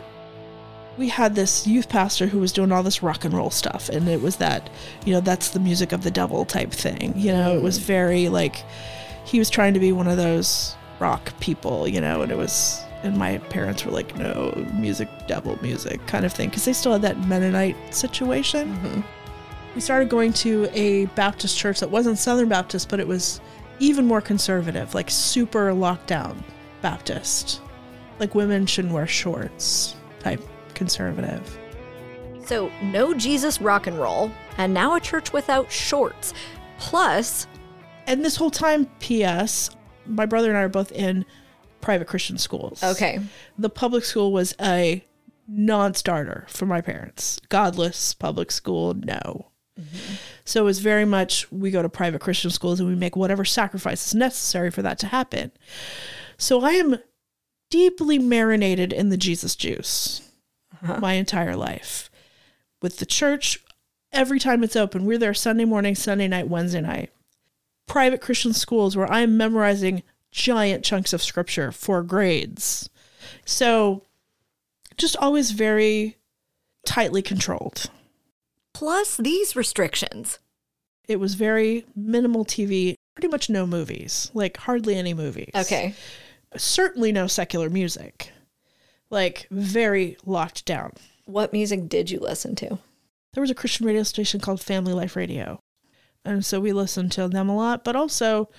we 0.97 1.09
had 1.09 1.35
this 1.35 1.65
youth 1.65 1.89
pastor 1.89 2.27
who 2.27 2.39
was 2.39 2.51
doing 2.51 2.71
all 2.71 2.83
this 2.83 3.01
rock 3.01 3.25
and 3.25 3.33
roll 3.33 3.49
stuff 3.49 3.89
and 3.89 4.07
it 4.07 4.21
was 4.21 4.35
that 4.37 4.69
you 5.05 5.13
know 5.13 5.21
that's 5.21 5.49
the 5.49 5.59
music 5.59 5.91
of 5.91 6.03
the 6.03 6.11
devil 6.11 6.45
type 6.45 6.71
thing 6.71 7.13
you 7.17 7.31
know 7.31 7.55
it 7.55 7.61
was 7.61 7.79
mm. 7.79 7.83
very 7.83 8.29
like 8.29 8.63
he 9.25 9.39
was 9.39 9.49
trying 9.49 9.73
to 9.73 9.79
be 9.79 9.91
one 9.91 10.07
of 10.07 10.17
those 10.17 10.75
rock 10.99 11.37
people 11.39 11.87
you 11.87 11.99
know 11.99 12.21
and 12.21 12.31
it 12.31 12.37
was 12.37 12.83
and 13.03 13.17
my 13.17 13.37
parents 13.37 13.85
were 13.85 13.91
like 13.91 14.15
no 14.15 14.51
music 14.73 15.09
devil 15.27 15.59
music 15.61 16.05
kind 16.07 16.25
of 16.25 16.33
thing 16.33 16.49
because 16.49 16.65
they 16.65 16.73
still 16.73 16.93
had 16.93 17.01
that 17.01 17.19
mennonite 17.27 17.75
situation. 17.93 18.73
Mm-hmm. 18.75 19.01
We 19.75 19.81
started 19.81 20.09
going 20.09 20.33
to 20.33 20.69
a 20.71 21.05
baptist 21.07 21.57
church 21.57 21.79
that 21.81 21.89
wasn't 21.89 22.17
southern 22.17 22.49
baptist 22.49 22.89
but 22.89 22.99
it 22.99 23.07
was 23.07 23.41
even 23.79 24.05
more 24.05 24.21
conservative 24.21 24.95
like 24.95 25.09
super 25.09 25.73
locked 25.73 26.07
down 26.07 26.43
baptist. 26.81 27.61
Like 28.19 28.35
women 28.35 28.65
shouldn't 28.65 28.93
wear 28.93 29.07
shorts 29.07 29.95
type 30.19 30.41
conservative. 30.75 31.57
So 32.45 32.71
no 32.81 33.13
Jesus 33.13 33.61
rock 33.61 33.87
and 33.87 33.97
roll, 33.99 34.31
and 34.57 34.73
now 34.73 34.95
a 34.95 34.99
church 34.99 35.31
without 35.31 35.71
shorts. 35.71 36.33
Plus, 36.77 37.47
and 38.07 38.23
this 38.23 38.35
whole 38.35 38.51
time 38.51 38.85
ps 38.99 39.69
my 40.05 40.25
brother 40.25 40.49
and 40.49 40.57
i 40.57 40.61
are 40.61 40.69
both 40.69 40.91
in 40.91 41.25
private 41.81 42.07
christian 42.07 42.37
schools. 42.37 42.83
Okay, 42.83 43.19
the 43.57 43.69
public 43.69 44.03
school 44.03 44.31
was 44.31 44.53
a 44.59 45.05
non-starter 45.47 46.45
for 46.49 46.65
my 46.65 46.81
parents. 46.81 47.39
Godless 47.49 48.13
public 48.13 48.51
school 48.51 48.93
no. 48.93 49.51
Mm-hmm. 49.79 50.13
So 50.45 50.61
it 50.61 50.65
was 50.65 50.79
very 50.79 51.05
much 51.05 51.51
we 51.51 51.71
go 51.71 51.81
to 51.81 51.89
private 51.89 52.21
Christian 52.21 52.51
schools 52.51 52.79
and 52.79 52.87
we 52.87 52.95
make 52.95 53.15
whatever 53.15 53.43
sacrifices 53.43 54.13
necessary 54.13 54.69
for 54.69 54.81
that 54.81 54.99
to 54.99 55.07
happen. 55.07 55.51
So 56.37 56.61
I 56.61 56.71
am 56.71 56.97
deeply 57.69 58.19
marinated 58.19 58.93
in 58.93 59.09
the 59.09 59.17
Jesus 59.17 59.55
juice 59.55 60.32
my 60.99 61.13
entire 61.13 61.55
life. 61.55 62.09
With 62.81 62.97
the 62.97 63.05
church, 63.05 63.59
every 64.11 64.39
time 64.39 64.63
it's 64.63 64.75
open, 64.75 65.05
we're 65.05 65.17
there 65.17 65.33
Sunday 65.33 65.65
morning, 65.65 65.95
Sunday 65.95 66.27
night, 66.27 66.49
Wednesday 66.49 66.81
night. 66.81 67.11
Private 67.87 68.21
Christian 68.21 68.53
schools 68.53 68.95
where 68.95 69.11
I'm 69.11 69.37
memorizing 69.37 70.03
giant 70.31 70.83
chunks 70.83 71.13
of 71.13 71.21
scripture 71.21 71.71
for 71.71 72.01
grades. 72.03 72.89
So 73.45 74.03
just 74.97 75.15
always 75.17 75.51
very 75.51 76.17
tightly 76.85 77.21
controlled. 77.21 77.89
Plus 78.73 79.17
these 79.17 79.55
restrictions. 79.55 80.39
It 81.07 81.19
was 81.19 81.35
very 81.35 81.85
minimal 81.95 82.45
TV, 82.45 82.95
pretty 83.15 83.27
much 83.27 83.49
no 83.49 83.67
movies, 83.67 84.31
like 84.33 84.57
hardly 84.57 84.95
any 84.95 85.13
movies. 85.13 85.51
Okay. 85.55 85.93
Certainly 86.55 87.11
no 87.11 87.27
secular 87.27 87.69
music. 87.69 88.32
Like 89.13 89.47
very 89.51 90.17
locked 90.25 90.65
down. 90.65 90.93
What 91.25 91.53
music 91.53 91.87
did 91.87 92.09
you 92.09 92.19
listen 92.19 92.55
to? 92.55 92.79
There 93.33 93.41
was 93.41 93.51
a 93.51 93.55
Christian 93.55 93.85
radio 93.85 94.03
station 94.03 94.39
called 94.39 94.59
Family 94.59 94.93
Life 94.93 95.15
Radio. 95.15 95.61
And 96.25 96.43
so 96.43 96.59
we 96.59 96.73
listened 96.73 97.11
to 97.13 97.27
them 97.27 97.47
a 97.47 97.55
lot, 97.55 97.83
but 97.83 97.95
also 97.95 98.49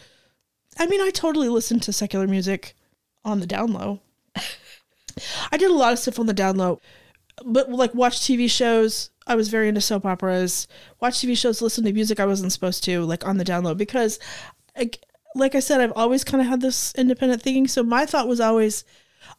I 0.79 0.87
mean, 0.87 1.01
I 1.01 1.11
totally 1.11 1.49
listened 1.49 1.83
to 1.83 1.93
secular 1.93 2.27
music 2.27 2.75
on 3.25 3.41
the 3.41 3.47
down 3.47 3.73
low. 3.73 4.01
I 5.53 5.57
did 5.57 5.71
a 5.71 5.75
lot 5.75 5.93
of 5.93 5.99
stuff 5.99 6.19
on 6.19 6.27
the 6.27 6.33
down 6.33 6.57
low, 6.57 6.81
but 7.45 7.71
like 7.71 7.95
watch 7.95 8.21
TV 8.21 8.51
shows. 8.51 9.11
I 9.27 9.37
was 9.37 9.49
very 9.49 9.69
into 9.69 9.81
soap 9.81 10.05
operas. 10.05 10.67
Watch 11.01 11.15
TV 11.15 11.37
shows, 11.37 11.63
listen 11.63 11.85
to 11.85 11.93
music 11.93 12.21
I 12.21 12.27
wasn't 12.27 12.53
supposed 12.53 12.85
to, 12.85 13.03
like 13.03 13.27
on 13.27 13.39
the 13.39 13.45
down 13.45 13.65
low, 13.65 13.75
because, 13.75 14.19
like, 14.77 15.01
like 15.35 15.55
I 15.55 15.61
said, 15.61 15.81
I've 15.81 15.93
always 15.97 16.25
kind 16.25 16.43
of 16.43 16.47
had 16.47 16.61
this 16.61 16.93
independent 16.95 17.41
thinking. 17.41 17.67
So 17.67 17.83
my 17.83 18.05
thought 18.05 18.29
was 18.29 18.41
always, 18.41 18.85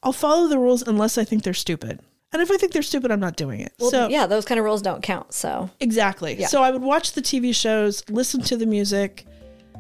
I'll 0.04 0.14
follow 0.14 0.48
the 0.48 0.60
rules 0.60 0.82
unless 0.82 1.18
I 1.18 1.24
think 1.24 1.44
they're 1.44 1.54
stupid. 1.54 2.00
And 2.34 2.42
if 2.42 2.52
I 2.52 2.58
think 2.58 2.74
they're 2.74 2.82
stupid, 2.82 3.12
I'm 3.12 3.20
not 3.20 3.38
doing 3.38 3.62
it. 3.62 3.74
Well, 3.80 3.92
so 3.92 4.10
yeah, 4.10 4.26
those 4.28 4.44
kind 4.46 4.60
of 4.60 4.66
rules 4.66 4.82
don't 4.82 5.02
count. 5.02 5.34
So 5.34 5.70
Exactly. 5.80 6.36
Yeah. 6.38 6.48
So 6.48 6.62
I 6.62 6.72
would 6.72 6.82
watch 6.82 7.14
the 7.14 7.22
TV 7.22 7.56
shows, 7.56 8.04
listen 8.10 8.42
to 8.42 8.58
the 8.58 8.66
music, 8.66 9.26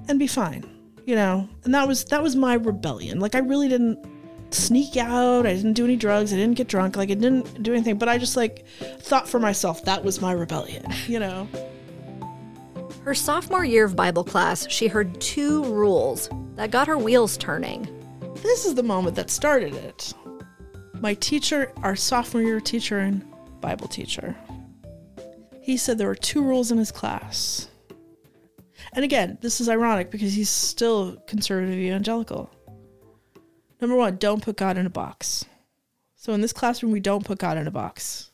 and 0.07 0.17
be 0.17 0.27
fine. 0.27 0.63
You 1.05 1.15
know, 1.15 1.49
and 1.65 1.73
that 1.75 1.87
was 1.87 2.05
that 2.05 2.23
was 2.23 2.35
my 2.35 2.53
rebellion. 2.55 3.19
Like 3.19 3.35
I 3.35 3.39
really 3.39 3.67
didn't 3.67 3.99
sneak 4.51 4.95
out. 4.95 5.45
I 5.45 5.53
didn't 5.53 5.73
do 5.73 5.83
any 5.83 5.97
drugs. 5.97 6.31
I 6.31 6.37
didn't 6.37 6.55
get 6.55 6.67
drunk. 6.67 6.95
Like 6.95 7.11
I 7.11 7.15
didn't 7.15 7.61
do 7.61 7.73
anything. 7.73 7.97
But 7.97 8.09
I 8.09 8.17
just 8.17 8.37
like 8.37 8.65
thought 8.99 9.27
for 9.27 9.39
myself 9.39 9.83
that 9.85 10.03
was 10.03 10.21
my 10.21 10.31
rebellion. 10.31 10.85
You 11.07 11.19
know. 11.19 11.47
her 13.03 13.13
sophomore 13.13 13.65
year 13.65 13.85
of 13.85 13.95
Bible 13.95 14.23
class, 14.23 14.65
she 14.69 14.87
heard 14.87 15.19
two 15.21 15.63
rules 15.65 16.29
that 16.55 16.71
got 16.71 16.87
her 16.87 16.97
wheels 16.97 17.37
turning. 17.37 17.87
This 18.45 18.65
is 18.65 18.75
the 18.75 18.83
moment 18.83 19.15
that 19.15 19.31
started 19.31 19.73
it. 19.73 20.13
My 21.01 21.15
teacher, 21.15 21.73
our 21.81 21.95
sophomore 21.95 22.43
year 22.43 22.61
teacher 22.61 22.99
and 22.99 23.25
Bible 23.59 23.87
teacher, 23.87 24.35
he 25.61 25.77
said 25.77 25.97
there 25.97 26.07
were 26.07 26.15
two 26.15 26.43
rules 26.43 26.71
in 26.71 26.77
his 26.77 26.91
class. 26.91 27.69
And 28.93 29.03
again, 29.03 29.39
this 29.41 29.59
is 29.59 29.67
ironic 29.67 30.11
because 30.11 30.33
he's 30.33 30.49
still 30.49 31.17
conservative 31.27 31.73
evangelical. 31.73 32.51
Number 33.81 33.95
one, 33.95 34.17
don't 34.17 34.43
put 34.43 34.57
God 34.57 34.77
in 34.77 34.85
a 34.85 34.91
box. 34.91 35.45
So 36.15 36.31
in 36.33 36.41
this 36.41 36.53
classroom, 36.53 36.91
we 36.91 36.99
don't 36.99 37.25
put 37.25 37.39
God 37.39 37.57
in 37.57 37.67
a 37.67 37.71
box. 37.71 38.29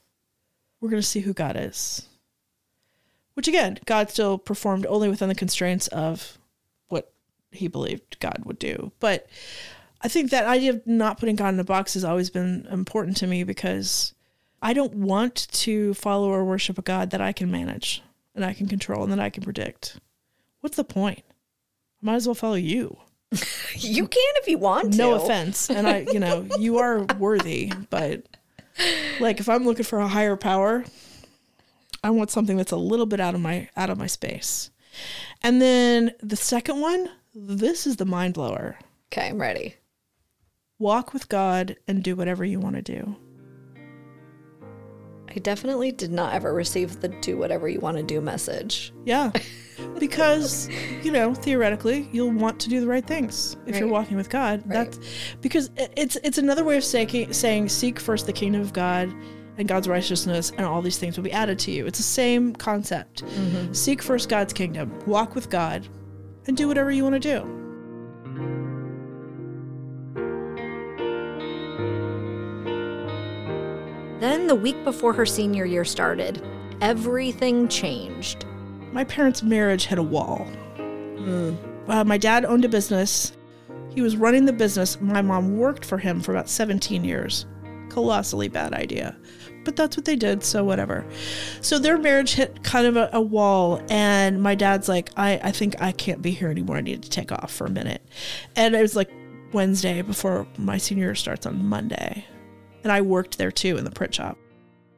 We're 0.81 0.89
going 0.89 1.01
to 1.01 1.07
see 1.07 1.21
who 1.21 1.33
God 1.33 1.55
is. 1.57 2.05
Which 3.33 3.47
again, 3.47 3.79
God 3.85 4.09
still 4.09 4.37
performed 4.37 4.85
only 4.87 5.07
within 5.07 5.29
the 5.29 5.35
constraints 5.35 5.87
of 5.87 6.37
what 6.89 7.13
he 7.51 7.69
believed 7.69 8.19
God 8.19 8.43
would 8.43 8.59
do. 8.59 8.91
But 8.99 9.27
I 10.03 10.07
think 10.07 10.31
that 10.31 10.45
idea 10.45 10.71
of 10.71 10.87
not 10.87 11.19
putting 11.19 11.35
God 11.35 11.53
in 11.53 11.59
a 11.59 11.63
box 11.63 11.93
has 11.93 12.03
always 12.03 12.29
been 12.29 12.67
important 12.71 13.17
to 13.17 13.27
me 13.27 13.43
because 13.43 14.13
I 14.61 14.73
don't 14.73 14.93
want 14.95 15.47
to 15.51 15.93
follow 15.93 16.29
or 16.29 16.43
worship 16.43 16.77
a 16.77 16.81
God 16.81 17.11
that 17.11 17.21
I 17.21 17.31
can 17.31 17.51
manage 17.51 18.01
and 18.35 18.43
I 18.43 18.53
can 18.53 18.67
control 18.67 19.03
and 19.03 19.11
that 19.11 19.19
I 19.19 19.29
can 19.29 19.43
predict. 19.43 19.99
What's 20.61 20.77
the 20.77 20.83
point? 20.83 21.23
I 22.01 22.05
might 22.05 22.15
as 22.15 22.27
well 22.27 22.35
follow 22.35 22.55
you. 22.55 22.97
You 23.73 24.05
can 24.05 24.33
if 24.35 24.49
you 24.49 24.57
want 24.57 24.91
to. 24.91 24.97
No 24.97 25.13
offense. 25.13 25.69
And 25.69 25.87
I, 25.87 25.99
you 25.99 26.19
know, 26.19 26.45
you 26.59 26.79
are 26.79 27.03
worthy, 27.17 27.71
but 27.89 28.21
like 29.21 29.39
if 29.39 29.47
I'm 29.47 29.63
looking 29.63 29.85
for 29.85 29.99
a 29.99 30.07
higher 30.09 30.35
power, 30.35 30.83
I 32.03 32.09
want 32.09 32.31
something 32.31 32.57
that's 32.57 32.73
a 32.73 32.77
little 32.77 33.05
bit 33.05 33.21
out 33.21 33.33
of 33.33 33.39
my 33.39 33.69
out 33.77 33.89
of 33.89 33.97
my 33.97 34.07
space. 34.07 34.71
And 35.41 35.61
then 35.61 36.11
the 36.21 36.35
second 36.35 36.81
one, 36.81 37.09
this 37.33 37.87
is 37.87 37.95
the 37.95 38.05
mind 38.05 38.33
blower. 38.33 38.77
Okay, 39.11 39.29
I'm 39.29 39.39
ready. 39.39 39.75
Walk 40.81 41.13
with 41.13 41.29
God 41.29 41.75
and 41.87 42.03
do 42.03 42.15
whatever 42.15 42.43
you 42.43 42.59
want 42.59 42.75
to 42.75 42.81
do. 42.81 43.15
I 45.29 45.35
definitely 45.35 45.91
did 45.91 46.11
not 46.11 46.33
ever 46.33 46.55
receive 46.55 47.01
the 47.01 47.07
do 47.07 47.37
whatever 47.37 47.69
you 47.69 47.79
want 47.79 47.97
to 47.97 48.03
do 48.03 48.19
message. 48.19 48.91
Yeah. 49.05 49.31
Because, 49.99 50.69
you 51.03 51.11
know, 51.11 51.35
theoretically, 51.35 52.09
you'll 52.11 52.31
want 52.31 52.59
to 52.61 52.69
do 52.69 52.81
the 52.81 52.87
right 52.87 53.05
things 53.05 53.57
if 53.67 53.77
you're 53.77 53.87
walking 53.87 54.17
with 54.17 54.31
God. 54.31 54.63
Right. 54.65 54.73
That's 54.91 54.99
because 55.41 55.69
it's 55.77 56.15
it's 56.23 56.39
another 56.39 56.63
way 56.63 56.77
of 56.77 56.83
saying 56.83 57.31
saying 57.31 57.69
seek 57.69 57.99
first 57.99 58.25
the 58.25 58.33
kingdom 58.33 58.61
of 58.61 58.73
God 58.73 59.13
and 59.59 59.67
God's 59.67 59.87
righteousness 59.87 60.51
and 60.57 60.65
all 60.65 60.81
these 60.81 60.97
things 60.97 61.15
will 61.15 61.23
be 61.23 61.31
added 61.31 61.59
to 61.59 61.71
you. 61.71 61.85
It's 61.85 61.99
the 61.99 62.03
same 62.03 62.55
concept. 62.55 63.23
Mm-hmm. 63.23 63.73
Seek 63.73 64.01
first 64.01 64.29
God's 64.29 64.51
kingdom, 64.51 64.99
walk 65.05 65.35
with 65.35 65.51
God, 65.51 65.87
and 66.47 66.57
do 66.57 66.67
whatever 66.67 66.91
you 66.91 67.03
want 67.03 67.13
to 67.13 67.19
do. 67.19 67.60
Then, 74.21 74.45
the 74.45 74.53
week 74.53 74.83
before 74.83 75.13
her 75.13 75.25
senior 75.25 75.65
year 75.65 75.83
started, 75.83 76.45
everything 76.79 77.67
changed. 77.67 78.45
My 78.91 79.03
parents' 79.03 79.41
marriage 79.41 79.85
hit 79.85 79.97
a 79.97 80.03
wall. 80.03 80.47
Uh, 81.87 82.03
my 82.03 82.19
dad 82.19 82.45
owned 82.45 82.63
a 82.63 82.69
business. 82.69 83.35
He 83.89 84.01
was 84.01 84.15
running 84.15 84.45
the 84.45 84.53
business. 84.53 85.01
My 85.01 85.23
mom 85.23 85.57
worked 85.57 85.83
for 85.83 85.97
him 85.97 86.21
for 86.21 86.33
about 86.33 86.49
17 86.49 87.03
years. 87.03 87.47
Colossally 87.89 88.47
bad 88.47 88.73
idea. 88.73 89.17
But 89.63 89.75
that's 89.75 89.97
what 89.97 90.05
they 90.05 90.15
did, 90.15 90.43
so 90.43 90.63
whatever. 90.63 91.03
So 91.61 91.79
their 91.79 91.97
marriage 91.97 92.35
hit 92.35 92.63
kind 92.63 92.85
of 92.85 92.97
a, 92.97 93.09
a 93.13 93.21
wall, 93.21 93.81
and 93.89 94.39
my 94.39 94.53
dad's 94.53 94.87
like, 94.87 95.09
I, 95.17 95.39
I 95.43 95.51
think 95.51 95.81
I 95.81 95.93
can't 95.93 96.21
be 96.21 96.29
here 96.29 96.51
anymore. 96.51 96.77
I 96.77 96.81
need 96.81 97.01
to 97.01 97.09
take 97.09 97.31
off 97.31 97.51
for 97.51 97.65
a 97.65 97.71
minute. 97.71 98.07
And 98.55 98.75
it 98.75 98.81
was 98.83 98.95
like 98.95 99.09
Wednesday 99.51 100.03
before 100.03 100.45
my 100.59 100.77
senior 100.77 101.05
year 101.05 101.15
starts 101.15 101.47
on 101.47 101.65
Monday. 101.65 102.27
And 102.83 102.91
I 102.91 103.01
worked 103.01 103.37
there 103.37 103.51
too 103.51 103.77
in 103.77 103.83
the 103.83 103.91
print 103.91 104.15
shop. 104.15 104.37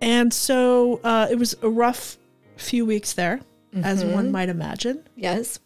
And 0.02 0.34
so 0.34 1.00
uh, 1.04 1.28
it 1.30 1.40
was 1.40 1.56
a 1.62 1.70
rough 1.70 2.18
few 2.58 2.86
weeks 2.86 3.14
there, 3.14 3.42
as 3.74 4.04
one 4.04 4.32
might 4.32 4.50
imagine. 4.50 5.08
Yes. 5.16 5.60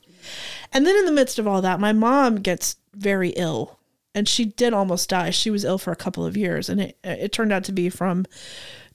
And 0.73 0.85
then 0.85 0.95
in 0.95 1.05
the 1.05 1.11
midst 1.11 1.39
of 1.39 1.47
all 1.47 1.61
that, 1.61 1.79
my 1.79 1.93
mom 1.93 2.37
gets 2.37 2.75
very 2.93 3.29
ill 3.29 3.79
and 4.13 4.27
she 4.27 4.45
did 4.45 4.73
almost 4.73 5.09
die. 5.09 5.29
She 5.29 5.49
was 5.49 5.63
ill 5.63 5.77
for 5.77 5.91
a 5.91 5.95
couple 5.95 6.25
of 6.25 6.37
years 6.37 6.69
and 6.69 6.81
it, 6.81 6.97
it 7.03 7.31
turned 7.31 7.51
out 7.51 7.63
to 7.65 7.71
be 7.71 7.89
from 7.89 8.25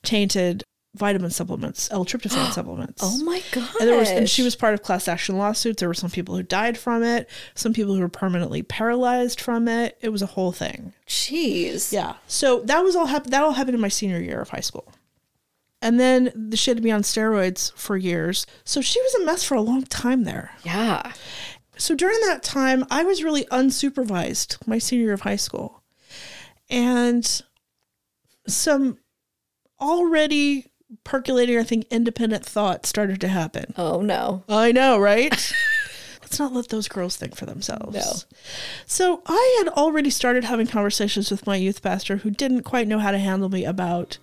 tainted 0.02 0.64
vitamin 0.94 1.30
supplements, 1.30 1.90
L-tryptophan 1.90 2.52
supplements. 2.52 3.02
Oh 3.02 3.25
my 3.25 3.42
god. 3.52 3.68
And, 3.80 3.88
there 3.88 3.99
was, 3.99 4.11
and 4.11 4.28
she 4.28 4.42
was 4.42 4.54
part 4.54 4.75
of 4.75 4.82
class 4.82 5.08
action 5.08 5.38
lawsuits. 5.38 5.80
There 5.80 5.88
were 5.88 5.94
some 5.94 6.11
people 6.11 6.37
who 6.37 6.42
died 6.42 6.76
from 6.76 7.02
it, 7.02 7.28
some 7.54 7.72
people 7.72 7.94
who 7.94 8.00
were 8.00 8.08
permanently 8.08 8.62
paralyzed 8.62 9.40
from 9.40 9.68
it. 9.68 9.96
It 10.00 10.11
was 10.11 10.22
a 10.22 10.26
whole 10.26 10.52
thing. 10.52 10.92
Jeez. 11.06 11.92
Yeah. 11.92 12.14
So 12.26 12.61
that 12.61 12.82
was 12.82 12.94
all 12.94 13.06
hap- 13.06 13.26
that 13.28 13.42
all 13.42 13.52
happened 13.52 13.75
in 13.75 13.80
my 13.80 13.88
senior 13.88 14.20
year 14.20 14.40
of 14.40 14.50
high 14.50 14.61
school. 14.61 14.92
And 15.80 15.99
then 15.99 16.30
the 16.34 16.56
she 16.56 16.70
had 16.70 16.76
to 16.76 16.82
be 16.82 16.92
on 16.92 17.02
steroids 17.02 17.72
for 17.75 17.96
years. 17.96 18.46
So 18.64 18.80
she 18.80 19.00
was 19.00 19.14
a 19.16 19.25
mess 19.25 19.42
for 19.42 19.54
a 19.56 19.61
long 19.61 19.82
time 19.84 20.25
there. 20.25 20.52
Yeah. 20.62 21.12
So 21.76 21.94
during 21.96 22.20
that 22.20 22.42
time, 22.42 22.84
I 22.90 23.02
was 23.02 23.25
really 23.25 23.44
unsupervised 23.46 24.64
my 24.66 24.78
senior 24.78 25.06
year 25.06 25.14
of 25.14 25.22
high 25.22 25.37
school. 25.37 25.82
And 26.70 27.42
some 28.46 28.99
already 29.80 30.72
percolating, 31.04 31.58
I 31.58 31.62
think, 31.62 31.87
independent 31.90 32.44
thought 32.44 32.87
started 32.87 33.20
to 33.22 33.28
happen. 33.28 33.75
Oh 33.76 34.00
no. 34.00 34.44
I 34.49 34.72
know, 34.72 34.99
right? 34.99 35.30
Let's 36.22 36.38
not 36.38 36.54
let 36.54 36.68
those 36.68 36.88
girls 36.88 37.16
think 37.16 37.37
for 37.37 37.44
themselves. 37.44 37.94
No. 37.94 38.38
So 38.87 39.22
I 39.26 39.56
had 39.58 39.72
already 39.75 40.08
started 40.08 40.44
having 40.44 40.66
conversations 40.66 41.30
with 41.30 41.46
my 41.46 41.56
youth 41.56 41.82
pastor 41.82 42.16
who 42.16 42.30
didn't 42.30 42.62
quite 42.62 42.88
know 42.88 42.99
how 42.99 43.11
to 43.11 43.18
handle 43.18 43.50
me 43.50 43.64
about 43.64 44.18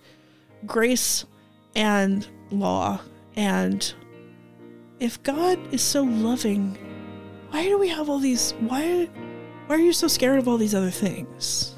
grace 0.66 1.24
and 1.76 2.26
law. 2.50 3.00
And 3.36 3.92
if 4.98 5.22
God 5.22 5.58
is 5.72 5.82
so 5.82 6.02
loving, 6.02 6.76
why 7.50 7.64
do 7.64 7.78
we 7.78 7.88
have 7.88 8.08
all 8.08 8.18
these 8.18 8.52
why 8.60 9.08
why 9.66 9.76
are 9.76 9.78
you 9.78 9.92
so 9.92 10.08
scared 10.08 10.38
of 10.38 10.48
all 10.48 10.56
these 10.56 10.74
other 10.74 10.90
things? 10.90 11.76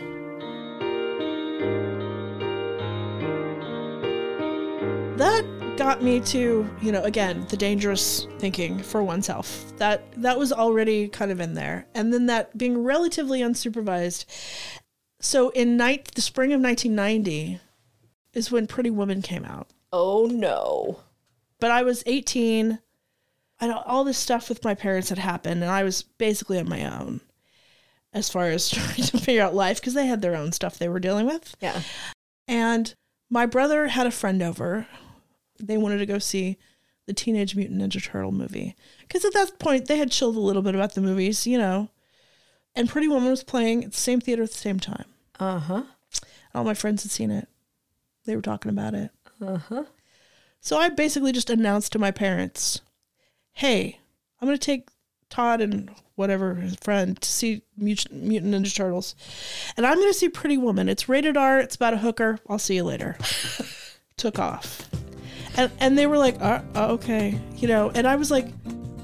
That 5.17 5.45
got 5.77 6.03
me 6.03 6.21
to, 6.21 6.69
you 6.81 6.93
know, 6.93 7.03
again, 7.03 7.47
the 7.51 7.57
dangerous 7.57 8.27
thinking 8.39 8.79
for 8.79 9.03
oneself. 9.03 9.77
That 9.77 10.11
that 10.21 10.39
was 10.39 10.53
already 10.53 11.09
kind 11.09 11.31
of 11.31 11.41
in 11.41 11.55
there. 11.55 11.87
And 11.95 12.13
then 12.13 12.27
that 12.27 12.57
being 12.57 12.83
relatively 12.83 13.41
unsupervised. 13.41 14.25
So 15.21 15.51
in 15.51 15.77
night 15.77 16.13
the 16.15 16.23
spring 16.23 16.53
of 16.53 16.61
1990 16.61 17.61
is 18.33 18.51
when 18.51 18.67
Pretty 18.67 18.91
Woman 18.91 19.23
came 19.23 19.45
out. 19.45 19.69
Oh 19.93 20.27
no. 20.27 21.01
But 21.61 21.71
I 21.71 21.83
was 21.83 22.03
18 22.07 22.79
and 23.61 23.73
all 23.73 24.05
this 24.05 24.19
stuff 24.19 24.49
with 24.49 24.65
my 24.65 24.75
parents 24.75 25.11
had 25.11 25.19
happened 25.19 25.63
and 25.63 25.71
I 25.71 25.85
was 25.85 26.03
basically 26.03 26.59
on 26.59 26.69
my 26.69 26.85
own 26.85 27.21
as 28.13 28.31
far 28.31 28.47
as 28.47 28.69
trying 28.71 29.03
to 29.03 29.19
figure 29.19 29.43
out 29.43 29.55
life 29.55 29.81
because 29.81 29.95
they 29.95 30.07
had 30.07 30.23
their 30.23 30.35
own 30.35 30.53
stuff 30.53 30.79
they 30.79 30.89
were 30.89 31.01
dealing 31.01 31.27
with. 31.27 31.55
Yeah. 31.61 31.83
And 32.49 32.95
my 33.33 33.47
brother 33.47 33.87
had 33.89 34.07
a 34.07 34.11
friend 34.11 34.43
over. 34.43 34.87
They 35.59 35.79
wanted 35.79 35.99
to 35.99 36.07
go 36.07 36.19
see 36.19 36.59
the 37.07 37.15
Teenage 37.15 37.57
Mutant 37.57 37.81
Ninja 37.81 38.05
Turtle 38.05 38.31
movie. 38.31 38.77
Because 39.01 39.25
at 39.25 39.33
that 39.33 39.59
point, 39.59 39.89
they 39.89 39.97
had 39.97 40.11
chilled 40.11 40.37
a 40.37 40.41
little 40.41 40.61
bit 40.61 40.75
about 40.75 40.95
the 40.95 41.01
movies, 41.01 41.47
you 41.47 41.57
know. 41.57 41.89
And 42.77 42.91
Pretty 42.91 43.09
Woman 43.09 43.31
was 43.31 43.43
playing 43.43 43.85
at 43.85 43.93
the 43.93 43.97
same 43.97 44.21
theater 44.21 44.43
at 44.43 44.51
the 44.51 44.59
same 44.59 44.79
time. 44.79 45.07
Uh 45.41 45.59
huh. 45.59 45.83
All 46.55 46.63
my 46.63 46.75
friends 46.75 47.05
had 47.05 47.11
seen 47.11 47.31
it, 47.31 47.49
they 48.27 48.37
were 48.37 48.43
talking 48.43 48.69
about 48.69 48.93
it. 48.93 49.11
Uh 49.41 49.57
huh. 49.57 49.85
So 50.61 50.77
I 50.77 50.91
basically 50.91 51.33
just 51.33 51.49
announced 51.49 51.93
to 51.93 51.99
my 51.99 52.11
parents 52.11 52.83
hey, 53.55 53.99
I'm 54.41 54.49
going 54.49 54.59
to 54.59 54.65
take 54.65 54.89
Todd 55.33 55.61
and 55.63 55.91
whatever 56.15 56.55
his 56.57 56.77
friend 56.77 57.21
to 57.21 57.29
see 57.29 57.63
Mut- 57.77 58.13
Mutant 58.13 58.55
Ninja 58.55 58.75
Turtles. 58.75 59.17
And 59.77 59.87
I'm 59.87 59.97
going 59.97 60.13
to 60.13 60.15
see 60.15 60.29
Pretty 60.29 60.59
Woman. 60.59 60.89
It's 60.89 61.09
rated 61.09 61.37
R. 61.37 61.59
It's 61.59 61.75
about 61.75 61.95
a 61.95 61.99
hooker. 61.99 62.39
I'll 62.49 62.59
see 62.59 62.77
you 62.77 62.85
later. 62.85 63.17
Took 64.19 64.39
off. 64.39 64.89
And, 65.57 65.73
and 65.81 65.97
they 65.99 66.07
were 66.07 66.19
like, 66.19 66.41
uh, 66.41 66.61
uh, 66.75 66.89
okay, 66.93 67.39
you 67.57 67.67
know, 67.67 67.91
and 67.95 68.07
I 68.07 68.17
was 68.17 68.31
like, 68.31 68.47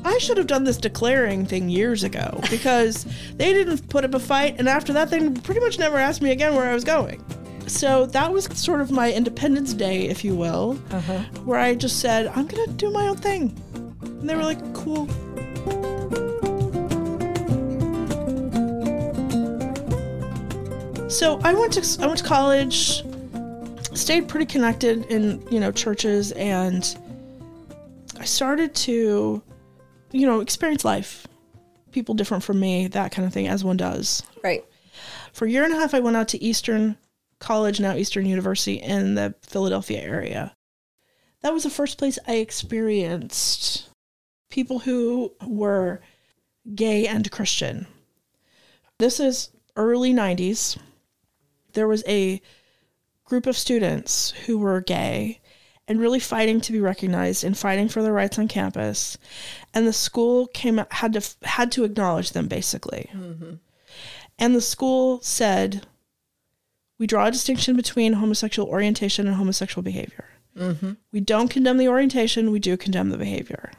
I 0.05 0.19
should 0.19 0.37
have 0.37 0.47
done 0.47 0.65
this 0.65 0.77
declaring 0.77 1.45
thing 1.47 1.69
years 1.69 2.05
ago 2.05 2.41
because 2.51 3.05
they 3.37 3.53
didn't 3.53 3.89
put 3.89 4.05
up 4.05 4.15
a 4.15 4.21
fight. 4.21 4.57
And 4.59 4.69
after 4.69 4.93
that, 4.93 5.11
they 5.11 5.31
pretty 5.31 5.61
much 5.61 5.79
never 5.79 5.97
asked 5.97 6.21
me 6.23 6.31
again 6.31 6.55
where 6.55 6.69
I 6.71 6.75
was 6.75 6.85
going. 6.85 7.25
So 7.67 8.07
that 8.07 8.33
was 8.33 8.45
sort 8.59 8.81
of 8.81 8.91
my 8.91 9.13
Independence 9.13 9.75
Day, 9.75 10.09
if 10.09 10.25
you 10.25 10.35
will, 10.35 10.75
where 11.45 11.59
I 11.59 11.75
just 11.75 12.01
said, 12.01 12.29
I'm 12.29 12.47
going 12.47 12.65
to 12.67 12.73
do 12.75 12.91
my 12.91 13.09
own 13.09 13.17
thing. 13.17 13.55
And 14.03 14.29
they 14.29 14.35
were 14.35 14.43
like, 14.45 14.61
cool. 14.75 15.07
So 21.09 21.41
I 21.43 21.55
went 21.55 21.73
to 21.73 22.03
I 22.03 22.07
went 22.07 22.19
to 22.19 22.25
college, 22.25 23.03
stayed 23.93 24.29
pretty 24.29 24.47
connected 24.47 25.07
in 25.07 25.43
you 25.51 25.59
know 25.59 25.73
churches, 25.73 26.33
and 26.33 26.85
I 28.19 28.25
started 28.25 28.75
to, 28.75 29.43
you 30.13 30.27
know, 30.27 30.41
experience 30.41 30.85
life, 30.85 31.27
people 31.93 32.15
different 32.15 32.43
from 32.45 32.61
me, 32.61 32.89
that 32.89 33.13
kind 33.13 33.27
of 33.27 33.33
thing, 33.33 33.49
as 33.49 33.65
one 33.65 33.77
does. 33.77 34.23
Right. 34.43 34.65
For 35.33 35.47
a 35.47 35.51
year 35.51 35.65
and 35.65 35.73
a 35.73 35.77
half, 35.77 35.95
I 35.95 36.01
went 36.01 36.17
out 36.17 36.29
to 36.29 36.43
Eastern 36.43 36.99
College, 37.39 37.81
now 37.81 37.95
Eastern 37.95 38.27
University, 38.27 38.75
in 38.75 39.15
the 39.15 39.35
Philadelphia 39.43 40.01
area. 40.01 40.57
That 41.43 41.53
was 41.53 41.63
the 41.63 41.71
first 41.71 41.99
place 41.99 42.19
I 42.27 42.35
experienced 42.35 43.88
people 44.51 44.81
who 44.81 45.33
were 45.47 46.01
gay 46.75 47.07
and 47.07 47.31
Christian. 47.31 47.87
This 48.99 49.21
is 49.21 49.51
early 49.77 50.13
90s. 50.13 50.79
There 51.73 51.89
was 51.89 52.03
a 52.07 52.41
group 53.25 53.47
of 53.47 53.57
students 53.57 54.31
who 54.47 54.59
were 54.59 54.81
gay 54.81 55.41
and 55.87 56.01
really 56.01 56.21
fighting 56.21 56.61
to 56.61 56.73
be 56.73 56.81
recognized 56.81 57.45
and 57.45 57.57
fighting 57.57 57.89
for 57.89 58.03
their 58.03 58.13
rights 58.13 58.39
on 58.39 58.49
campus. 58.49 59.17
And 59.73 59.87
the 59.87 59.93
school 59.93 60.47
came 60.49 60.81
had 60.91 61.15
to 61.15 61.23
had 61.47 61.73
to 61.73 61.85
acknowledge 61.85 62.33
them 62.33 62.47
basically. 62.49 63.09
Mm-hmm. 63.13 63.55
And 64.39 64.55
the 64.55 64.61
school 64.61 65.21
said, 65.23 65.87
we 66.99 67.07
draw 67.07 67.27
a 67.27 67.31
distinction 67.31 67.77
between 67.77 68.15
homosexual 68.15 68.69
orientation 68.69 69.27
and 69.27 69.37
homosexual 69.37 69.83
behavior. 69.83 70.27
Mm-hmm. 70.57 70.93
We 71.13 71.21
don't 71.21 71.49
condemn 71.49 71.79
the 71.79 71.89
orientation, 71.89 72.51
we 72.51 72.59
do 72.59 72.77
condemn 72.77 73.11
the 73.11 73.19
behavior. 73.19 73.71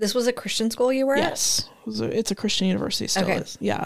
This 0.00 0.14
was 0.14 0.26
a 0.26 0.32
Christian 0.32 0.70
school 0.70 0.90
you 0.90 1.06
were 1.06 1.14
at? 1.14 1.18
Yes. 1.18 1.68
It 1.86 2.00
It's 2.14 2.30
a 2.30 2.34
Christian 2.34 2.66
university, 2.68 3.06
still 3.06 3.24
Okay. 3.24 3.36
is. 3.36 3.58
Yeah. 3.60 3.84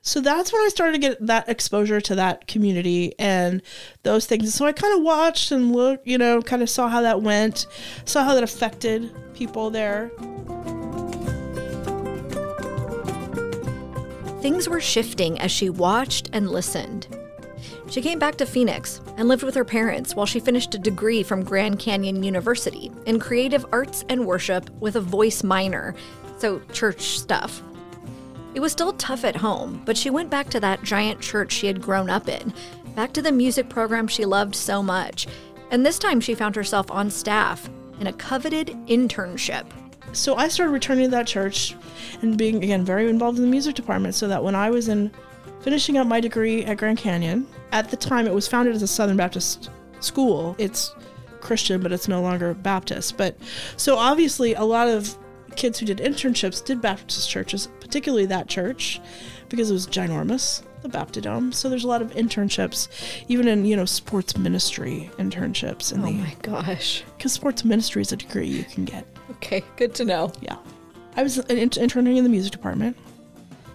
So 0.00 0.20
that's 0.20 0.52
when 0.52 0.62
I 0.62 0.68
started 0.68 0.92
to 0.92 0.98
get 1.00 1.26
that 1.26 1.48
exposure 1.48 2.00
to 2.00 2.14
that 2.14 2.46
community 2.46 3.14
and 3.18 3.60
those 4.04 4.26
things. 4.26 4.54
So 4.54 4.64
I 4.64 4.70
kind 4.72 4.96
of 4.96 5.02
watched 5.02 5.50
and 5.50 5.72
looked, 5.74 6.06
you 6.06 6.18
know, 6.18 6.40
kind 6.40 6.62
of 6.62 6.70
saw 6.70 6.88
how 6.88 7.02
that 7.02 7.20
went, 7.20 7.66
saw 8.04 8.22
how 8.22 8.34
that 8.34 8.44
affected 8.44 9.10
people 9.34 9.70
there. 9.70 10.12
Things 14.40 14.68
were 14.68 14.80
shifting 14.80 15.40
as 15.40 15.50
she 15.50 15.68
watched 15.68 16.30
and 16.32 16.48
listened. 16.48 17.08
She 17.90 18.02
came 18.02 18.18
back 18.18 18.36
to 18.36 18.46
Phoenix 18.46 19.00
and 19.16 19.28
lived 19.28 19.42
with 19.42 19.54
her 19.54 19.64
parents 19.64 20.14
while 20.14 20.26
she 20.26 20.40
finished 20.40 20.74
a 20.74 20.78
degree 20.78 21.22
from 21.22 21.42
Grand 21.42 21.78
Canyon 21.78 22.22
University 22.22 22.92
in 23.06 23.18
creative 23.18 23.64
arts 23.72 24.04
and 24.10 24.26
worship 24.26 24.68
with 24.78 24.96
a 24.96 25.00
voice 25.00 25.42
minor, 25.42 25.94
so 26.36 26.60
church 26.72 27.18
stuff. 27.18 27.62
It 28.54 28.60
was 28.60 28.72
still 28.72 28.92
tough 28.94 29.24
at 29.24 29.36
home, 29.36 29.82
but 29.86 29.96
she 29.96 30.10
went 30.10 30.28
back 30.28 30.50
to 30.50 30.60
that 30.60 30.82
giant 30.82 31.20
church 31.20 31.52
she 31.52 31.66
had 31.66 31.80
grown 31.80 32.10
up 32.10 32.28
in, 32.28 32.52
back 32.94 33.14
to 33.14 33.22
the 33.22 33.32
music 33.32 33.70
program 33.70 34.06
she 34.06 34.26
loved 34.26 34.54
so 34.54 34.82
much, 34.82 35.26
and 35.70 35.84
this 35.84 35.98
time 35.98 36.20
she 36.20 36.34
found 36.34 36.56
herself 36.56 36.90
on 36.90 37.10
staff 37.10 37.70
in 38.00 38.06
a 38.06 38.12
coveted 38.12 38.68
internship. 38.86 39.64
So 40.12 40.36
I 40.36 40.48
started 40.48 40.72
returning 40.72 41.04
to 41.04 41.10
that 41.12 41.26
church 41.26 41.74
and 42.20 42.36
being, 42.36 42.62
again, 42.62 42.84
very 42.84 43.08
involved 43.08 43.38
in 43.38 43.44
the 43.44 43.50
music 43.50 43.74
department 43.74 44.14
so 44.14 44.28
that 44.28 44.42
when 44.42 44.54
I 44.54 44.70
was 44.70 44.88
in 44.88 45.10
finishing 45.60 45.98
up 45.98 46.06
my 46.06 46.20
degree 46.20 46.64
at 46.64 46.76
Grand 46.78 46.98
Canyon, 46.98 47.46
at 47.72 47.90
the 47.90 47.96
time 47.96 48.26
it 48.26 48.34
was 48.34 48.48
founded 48.48 48.74
as 48.74 48.82
a 48.82 48.86
Southern 48.86 49.16
Baptist 49.16 49.70
school. 50.00 50.54
It's 50.58 50.94
Christian, 51.40 51.80
but 51.82 51.92
it's 51.92 52.08
no 52.08 52.20
longer 52.20 52.54
Baptist. 52.54 53.16
But 53.16 53.36
so 53.76 53.96
obviously 53.96 54.54
a 54.54 54.64
lot 54.64 54.88
of 54.88 55.16
kids 55.56 55.78
who 55.78 55.86
did 55.86 55.98
internships 55.98 56.64
did 56.64 56.80
Baptist 56.80 57.28
churches, 57.28 57.68
particularly 57.80 58.26
that 58.26 58.48
church, 58.48 59.00
because 59.48 59.70
it 59.70 59.72
was 59.72 59.86
ginormous, 59.86 60.62
the 60.82 60.88
baptist 60.88 61.26
Baptidome. 61.26 61.52
So 61.54 61.68
there's 61.68 61.84
a 61.84 61.88
lot 61.88 62.02
of 62.02 62.12
internships, 62.12 62.88
even 63.28 63.48
in, 63.48 63.64
you 63.64 63.74
know, 63.76 63.84
sports 63.84 64.36
ministry 64.36 65.10
internships 65.18 65.92
in 65.92 66.00
Oh 66.00 66.06
the 66.06 66.12
my 66.12 66.36
gosh. 66.42 67.02
because 67.16 67.32
sports 67.32 67.64
ministry 67.64 68.02
is 68.02 68.12
a 68.12 68.16
degree 68.16 68.46
you 68.46 68.64
can 68.64 68.84
get. 68.84 69.06
Okay, 69.32 69.64
good 69.76 69.94
to 69.96 70.04
know. 70.04 70.32
Yeah. 70.40 70.56
I 71.16 71.22
was 71.24 71.38
interning 71.38 72.16
in 72.16 72.22
the 72.24 72.30
music 72.30 72.52
department. 72.52 72.96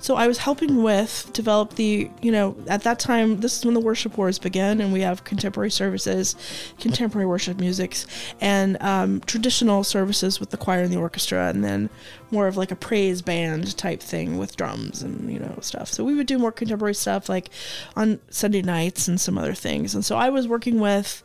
So 0.03 0.17
I 0.17 0.27
was 0.27 0.37
helping 0.37 0.83
with 0.83 1.29
develop 1.31 1.75
the, 1.75 2.11
you 2.21 2.29
know, 2.29 2.57
at 2.67 2.83
that 2.83 2.99
time, 2.99 3.39
this 3.39 3.57
is 3.57 3.63
when 3.63 3.73
the 3.73 3.79
worship 3.79 4.17
wars 4.17 4.37
began, 4.37 4.81
and 4.81 4.91
we 4.91 4.99
have 4.99 5.23
contemporary 5.23 5.71
services, 5.71 6.35
contemporary 6.77 7.25
worship 7.25 7.57
musics, 7.57 8.05
and 8.41 8.75
um, 8.81 9.21
traditional 9.21 9.81
services 9.85 10.41
with 10.41 10.49
the 10.49 10.57
choir 10.57 10.81
and 10.81 10.91
the 10.91 10.99
orchestra, 10.99 11.47
and 11.47 11.63
then 11.63 11.89
more 12.31 12.47
of 12.47 12.57
like 12.57 12.69
a 12.69 12.75
praise 12.75 13.21
band 13.21 13.77
type 13.77 14.01
thing 14.01 14.37
with 14.37 14.57
drums 14.57 15.03
and, 15.03 15.31
you 15.31 15.39
know, 15.39 15.57
stuff. 15.61 15.87
So 15.87 16.03
we 16.03 16.15
would 16.15 16.27
do 16.27 16.37
more 16.37 16.51
contemporary 16.51 16.95
stuff 16.95 17.29
like 17.29 17.49
on 17.95 18.19
Sunday 18.29 18.61
nights 18.61 19.07
and 19.07 19.21
some 19.21 19.37
other 19.37 19.53
things. 19.53 19.95
And 19.95 20.03
so 20.03 20.17
I 20.17 20.29
was 20.31 20.49
working 20.49 20.81
with 20.81 21.23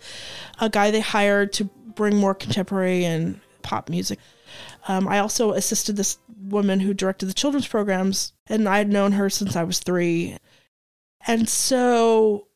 a 0.60 0.70
guy 0.70 0.92
they 0.92 1.00
hired 1.00 1.52
to 1.54 1.64
bring 1.64 2.16
more 2.16 2.32
contemporary 2.32 3.04
and 3.04 3.40
pop 3.62 3.88
music. 3.88 4.20
Um, 4.86 5.08
I 5.08 5.18
also 5.18 5.50
assisted 5.50 5.96
this 5.96 6.18
woman 6.40 6.80
who 6.80 6.94
directed 6.94 7.26
the 7.26 7.34
children's 7.34 7.66
programs, 7.66 8.32
and 8.48 8.68
I 8.68 8.78
had 8.78 8.92
known 8.92 9.12
her 9.12 9.30
since 9.30 9.56
I 9.56 9.64
was 9.64 9.78
three. 9.78 10.37
And 11.26 11.48
so 11.48 12.48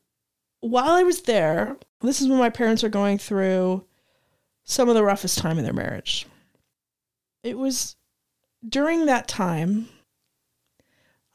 while 0.61 0.91
I 0.91 1.03
was 1.03 1.23
there, 1.23 1.77
this 2.01 2.21
is 2.21 2.27
when 2.27 2.39
my 2.39 2.49
parents 2.49 2.83
are 2.83 2.89
going 2.89 3.17
through 3.17 3.85
some 4.63 4.89
of 4.89 4.95
the 4.95 5.03
roughest 5.03 5.37
time 5.37 5.57
in 5.57 5.63
their 5.63 5.73
marriage. 5.73 6.25
It 7.43 7.57
was 7.57 7.95
during 8.67 9.05
that 9.05 9.27
time. 9.27 9.89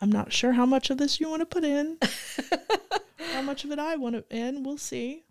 I'm 0.01 0.11
not 0.11 0.33
sure 0.33 0.53
how 0.53 0.65
much 0.65 0.91
of 0.91 0.99
this 0.99 1.21
you 1.21 1.29
want 1.29 1.41
to 1.41 1.47
put 1.47 1.65
in. 1.65 1.99
how 3.33 3.43
much 3.43 3.65
of 3.65 3.71
it 3.71 3.79
I 3.79 3.97
want 3.97 4.15
to 4.15 4.37
in, 4.37 4.63
we'll 4.63 4.79
see. 4.79 5.25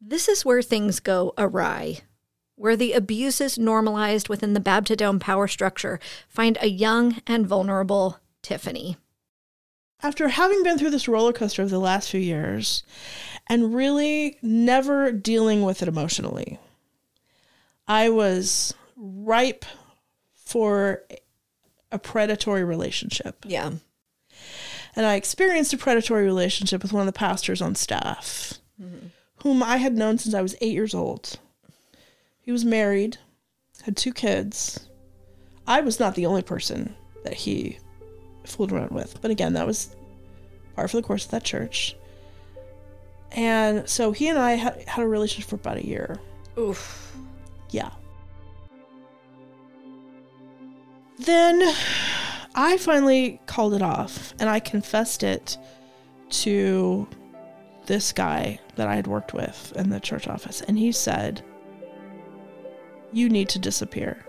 This 0.00 0.28
is 0.28 0.44
where 0.44 0.62
things 0.62 1.00
go 1.00 1.32
awry, 1.38 2.00
where 2.56 2.76
the 2.76 2.92
abuses 2.92 3.58
normalized 3.58 4.28
within 4.28 4.52
the 4.52 4.60
Baptidome 4.60 5.20
power 5.20 5.48
structure 5.48 5.98
find 6.28 6.58
a 6.60 6.68
young 6.68 7.22
and 7.26 7.46
vulnerable 7.46 8.18
Tiffany. 8.44 8.96
after 10.02 10.28
having 10.28 10.62
been 10.62 10.78
through 10.78 10.90
this 10.90 11.08
roller 11.08 11.32
coaster 11.32 11.62
of 11.62 11.70
the 11.70 11.78
last 11.78 12.10
few 12.10 12.20
years 12.20 12.82
and 13.48 13.74
really 13.74 14.38
never 14.42 15.10
dealing 15.10 15.62
with 15.62 15.80
it 15.82 15.88
emotionally, 15.88 16.58
I 17.88 18.10
was 18.10 18.74
ripe 18.96 19.64
for 20.34 21.02
a 21.90 21.98
predatory 21.98 22.64
relationship. 22.64 23.44
Yeah. 23.46 23.72
And 24.94 25.06
I 25.06 25.14
experienced 25.14 25.72
a 25.72 25.78
predatory 25.78 26.24
relationship 26.24 26.82
with 26.82 26.92
one 26.92 27.00
of 27.00 27.12
the 27.12 27.18
pastors 27.18 27.62
on 27.62 27.74
staff, 27.74 28.54
mm-hmm. 28.80 29.06
whom 29.36 29.62
I 29.62 29.78
had 29.78 29.96
known 29.96 30.18
since 30.18 30.34
I 30.34 30.42
was 30.42 30.54
eight 30.60 30.74
years 30.74 30.94
old. 30.94 31.38
He 32.40 32.52
was 32.52 32.64
married, 32.64 33.16
had 33.84 33.96
two 33.96 34.12
kids. 34.12 34.86
I 35.66 35.80
was 35.80 35.98
not 35.98 36.14
the 36.14 36.26
only 36.26 36.42
person 36.42 36.94
that 37.24 37.34
he 37.34 37.78
fooled 38.44 38.72
around 38.72 38.90
with. 38.90 39.20
But 39.20 39.30
again, 39.30 39.54
that 39.54 39.66
was 39.66 39.94
par 40.74 40.88
for 40.88 40.96
the 40.96 41.02
course 41.02 41.24
of 41.24 41.30
that 41.32 41.44
church. 41.44 41.96
And 43.32 43.88
so 43.88 44.12
he 44.12 44.28
and 44.28 44.38
I 44.38 44.52
had, 44.52 44.82
had 44.86 45.04
a 45.04 45.08
relationship 45.08 45.50
for 45.50 45.56
about 45.56 45.78
a 45.78 45.86
year. 45.86 46.20
Oof. 46.58 47.16
Yeah. 47.70 47.90
Then 51.18 51.62
I 52.54 52.76
finally 52.78 53.40
called 53.46 53.74
it 53.74 53.82
off 53.82 54.34
and 54.38 54.48
I 54.48 54.60
confessed 54.60 55.22
it 55.22 55.58
to 56.30 57.08
this 57.86 58.12
guy 58.12 58.60
that 58.76 58.88
I 58.88 58.94
had 58.94 59.06
worked 59.06 59.34
with 59.34 59.72
in 59.76 59.90
the 59.90 60.00
church 60.00 60.28
office. 60.28 60.60
And 60.62 60.78
he 60.78 60.92
said, 60.92 61.42
You 63.12 63.28
need 63.28 63.48
to 63.50 63.58
disappear. 63.58 64.24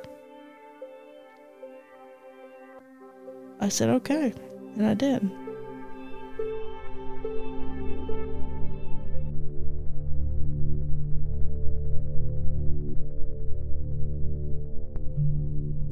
I 3.59 3.69
said, 3.69 3.89
Okay. 3.89 4.33
And 4.75 4.87
I 4.87 4.93
did. 4.93 5.31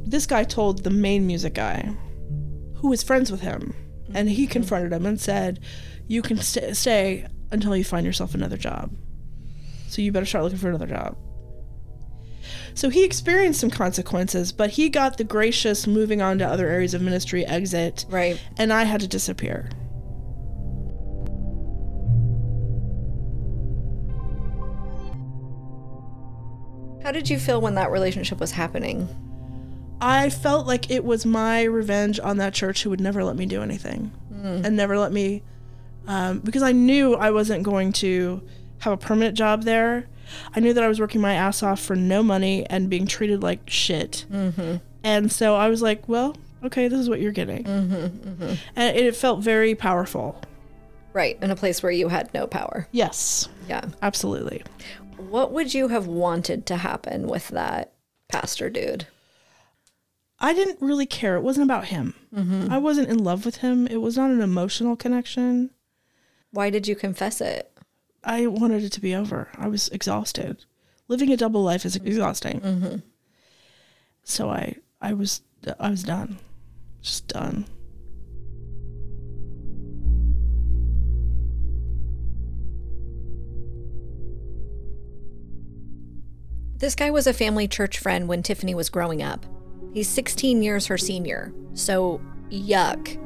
This 0.05 0.27
guy 0.27 0.43
told 0.43 0.83
the 0.83 0.91
main 0.91 1.25
music 1.25 1.55
guy, 1.55 1.91
who 2.75 2.89
was 2.89 3.01
friends 3.01 3.31
with 3.31 3.41
him, 3.41 3.73
and 4.13 4.29
he 4.29 4.43
mm-hmm. 4.43 4.51
confronted 4.51 4.93
him 4.93 5.07
and 5.07 5.19
said, 5.19 5.59
You 6.07 6.21
can 6.21 6.37
st- 6.37 6.77
stay 6.77 7.25
until 7.51 7.75
you 7.75 7.83
find 7.83 8.05
yourself 8.05 8.35
another 8.35 8.57
job. 8.57 8.95
So 9.87 10.01
you 10.01 10.11
better 10.11 10.25
start 10.25 10.43
looking 10.43 10.59
for 10.59 10.69
another 10.69 10.85
job. 10.85 11.17
So 12.75 12.89
he 12.89 13.03
experienced 13.03 13.59
some 13.59 13.69
consequences, 13.69 14.51
but 14.51 14.71
he 14.71 14.89
got 14.89 15.17
the 15.17 15.23
gracious 15.23 15.85
moving 15.87 16.21
on 16.21 16.39
to 16.39 16.47
other 16.47 16.67
areas 16.67 16.93
of 16.93 17.01
ministry 17.01 17.45
exit, 17.45 18.05
Right. 18.09 18.39
and 18.57 18.73
I 18.73 18.83
had 18.83 19.01
to 19.01 19.07
disappear. 19.07 19.69
How 27.03 27.11
did 27.11 27.29
you 27.29 27.37
feel 27.37 27.59
when 27.59 27.75
that 27.75 27.91
relationship 27.91 28.39
was 28.39 28.51
happening? 28.51 29.09
I 29.99 30.29
felt 30.29 30.65
like 30.67 30.89
it 30.89 31.03
was 31.03 31.25
my 31.25 31.63
revenge 31.63 32.19
on 32.19 32.37
that 32.37 32.53
church 32.53 32.83
who 32.83 32.89
would 32.89 33.01
never 33.01 33.23
let 33.23 33.35
me 33.35 33.45
do 33.45 33.61
anything 33.61 34.11
and 34.43 34.75
never 34.75 34.97
let 34.97 35.13
me, 35.13 35.41
um, 36.05 36.39
because 36.39 36.63
I 36.63 36.73
knew 36.73 37.15
I 37.15 37.31
wasn't 37.31 37.63
going 37.63 37.93
to 37.93 38.41
have 38.79 38.91
a 38.91 38.97
permanent 38.97 39.37
job 39.37 39.63
there. 39.63 40.07
I 40.55 40.59
knew 40.59 40.73
that 40.73 40.83
I 40.83 40.87
was 40.87 40.99
working 40.99 41.21
my 41.21 41.33
ass 41.33 41.63
off 41.63 41.79
for 41.79 41.95
no 41.95 42.23
money 42.23 42.65
and 42.69 42.89
being 42.89 43.05
treated 43.07 43.43
like 43.43 43.61
shit. 43.69 44.25
Mm-hmm. 44.31 44.77
And 45.03 45.31
so 45.31 45.55
I 45.55 45.69
was 45.69 45.81
like, 45.81 46.07
well, 46.07 46.35
okay, 46.63 46.87
this 46.87 46.99
is 46.99 47.09
what 47.09 47.19
you're 47.21 47.31
getting. 47.31 47.63
Mm-hmm, 47.65 48.53
And 48.75 48.97
it 48.97 49.15
felt 49.15 49.41
very 49.41 49.75
powerful. 49.75 50.41
Right. 51.11 51.37
In 51.41 51.51
a 51.51 51.55
place 51.55 51.83
where 51.83 51.91
you 51.91 52.07
had 52.07 52.33
no 52.33 52.47
power. 52.47 52.87
Yes, 52.91 53.47
Yeah. 53.69 53.85
absolutely. 54.01 54.63
What 55.17 55.51
would 55.51 55.73
you 55.73 55.89
have 55.89 56.07
wanted 56.07 56.65
to 56.67 56.77
happen 56.77 57.27
with 57.27 57.49
that 57.49 57.93
pastor 58.29 58.69
dude? 58.69 59.07
I 60.39 60.53
didn't 60.53 60.81
really 60.81 61.05
care. 61.05 61.35
It 61.35 61.41
wasn't 61.43 61.65
about 61.65 61.85
him. 61.85 62.13
I 62.69 62.77
wasn't 62.79 63.09
in 63.09 63.23
love 63.23 63.45
with 63.45 63.57
him. 63.57 63.87
It 63.87 63.97
was 63.97 64.17
not 64.17 64.31
an 64.31 64.41
emotional 64.41 64.95
connection. 64.95 65.69
Why 66.51 66.69
did 66.69 66.87
you 66.87 66.95
confess 66.95 67.39
it? 67.41 67.71
I 68.23 68.47
wanted 68.47 68.83
it 68.83 68.91
to 68.93 69.01
be 69.01 69.15
over. 69.15 69.49
I 69.57 69.67
was 69.67 69.89
exhausted. 69.89 70.65
Living 71.07 71.31
a 71.31 71.37
double 71.37 71.63
life 71.63 71.85
is 71.85 71.95
exhausting. 71.97 72.61
Mm-hmm. 72.61 72.95
So 74.23 74.49
I, 74.49 74.77
I 75.01 75.13
was, 75.13 75.41
I 75.79 75.89
was 75.89 76.03
done, 76.03 76.37
just 77.01 77.27
done. 77.27 77.65
This 86.77 86.95
guy 86.95 87.11
was 87.11 87.27
a 87.27 87.33
family 87.33 87.67
church 87.67 87.97
friend 87.97 88.27
when 88.27 88.43
Tiffany 88.43 88.75
was 88.75 88.89
growing 88.89 89.21
up. 89.21 89.45
He's 89.93 90.09
16 90.09 90.61
years 90.63 90.87
her 90.87 90.97
senior, 90.97 91.53
so 91.73 92.19
yuck. 92.49 93.19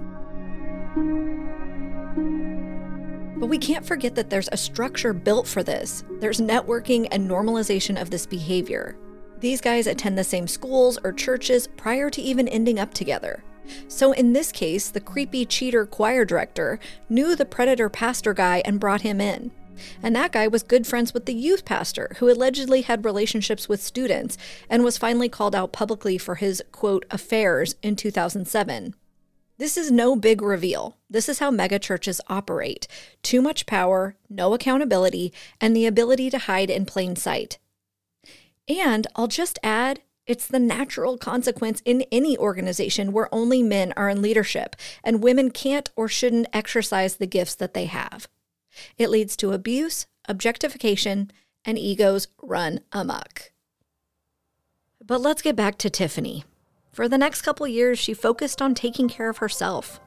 But 3.40 3.48
we 3.48 3.60
can't 3.60 3.86
forget 3.86 4.16
that 4.16 4.32
there's 4.32 4.50
a 4.52 4.58
structure 4.58 5.14
built 5.14 5.48
for 5.48 5.62
this. 5.62 6.04
There's 6.20 6.42
networking 6.42 7.08
and 7.12 7.30
normalization 7.30 8.02
of 8.02 8.10
this 8.10 8.26
behavior. 8.26 8.98
These 9.40 9.62
guys 9.62 9.86
attend 9.86 10.18
the 10.18 10.24
same 10.24 10.48
schools 10.48 10.98
or 11.04 11.12
churches 11.14 11.68
prior 11.68 12.10
to 12.10 12.22
even 12.22 12.48
ending 12.48 12.80
up 12.80 12.96
together. 12.96 13.44
So 13.88 14.12
in 14.12 14.34
this 14.34 14.52
case, 14.52 14.90
the 14.90 15.00
creepy 15.00 15.46
cheater 15.46 15.86
choir 15.86 16.26
director 16.26 16.80
knew 17.10 17.36
the 17.36 17.46
predator 17.46 17.90
pastor 17.90 18.34
guy 18.34 18.64
and 18.66 18.80
brought 18.80 19.02
him 19.02 19.22
in. 19.22 19.52
And 20.02 20.16
that 20.16 20.32
guy 20.32 20.48
was 20.48 20.64
good 20.64 20.88
friends 20.88 21.14
with 21.14 21.28
the 21.28 21.36
youth 21.36 21.64
pastor, 21.64 22.16
who 22.18 22.32
allegedly 22.32 22.82
had 22.82 23.06
relationships 23.06 23.70
with 23.70 23.84
students 23.84 24.36
and 24.68 24.84
was 24.84 24.98
finally 24.98 25.30
called 25.30 25.54
out 25.54 25.72
publicly 25.72 26.18
for 26.18 26.36
his, 26.36 26.64
quote, 26.72 27.06
affairs 27.12 27.76
in 27.84 27.96
2007. 27.96 28.96
This 29.58 29.76
is 29.76 29.90
no 29.90 30.16
big 30.16 30.42
reveal. 30.42 30.98
This 31.10 31.28
is 31.28 31.40
how 31.40 31.50
megachurches 31.50 32.20
operate 32.28 32.88
too 33.24 33.42
much 33.42 33.66
power, 33.66 34.16
no 34.30 34.54
accountability, 34.54 35.34
and 35.60 35.76
the 35.76 35.86
ability 35.88 36.30
to 36.30 36.38
hide 36.38 36.70
in 36.70 36.86
plain 36.86 37.16
sight. 37.16 37.58
And 38.68 39.08
I'll 39.16 39.28
just 39.28 39.58
add, 39.64 40.02
it's 40.28 40.46
the 40.46 40.60
natural 40.60 41.18
consequence 41.18 41.82
in 41.86 42.04
any 42.12 42.38
organization 42.38 43.12
where 43.12 43.34
only 43.34 43.64
men 43.64 43.94
are 43.98 44.10
in 44.10 44.22
leadership 44.22 44.76
and 45.04 45.24
women 45.24 45.50
can't 45.50 45.90
or 45.96 46.08
shouldn't 46.08 46.50
exercise 46.54 47.16
the 47.16 47.28
gifts 47.28 47.56
that 47.56 47.74
they 47.74 47.86
have. 47.86 48.28
It 48.98 49.10
leads 49.10 49.36
to 49.38 49.54
abuse, 49.54 50.06
objectification, 50.28 51.32
and 51.66 51.80
egos 51.80 52.28
run 52.44 52.82
amok. 52.92 53.52
But 55.04 55.22
let's 55.22 55.42
get 55.42 55.56
back 55.56 55.78
to 55.80 55.90
Tiffany. 55.90 56.44
For 56.98 57.08
the 57.08 57.20
next 57.20 57.44
couple 57.44 57.68
years, 57.68 58.00
she 58.00 58.16
focused 58.16 58.60
on 58.60 58.74
taking 58.74 59.08
care 59.08 59.30
of 59.30 59.38
herself. 59.38 60.00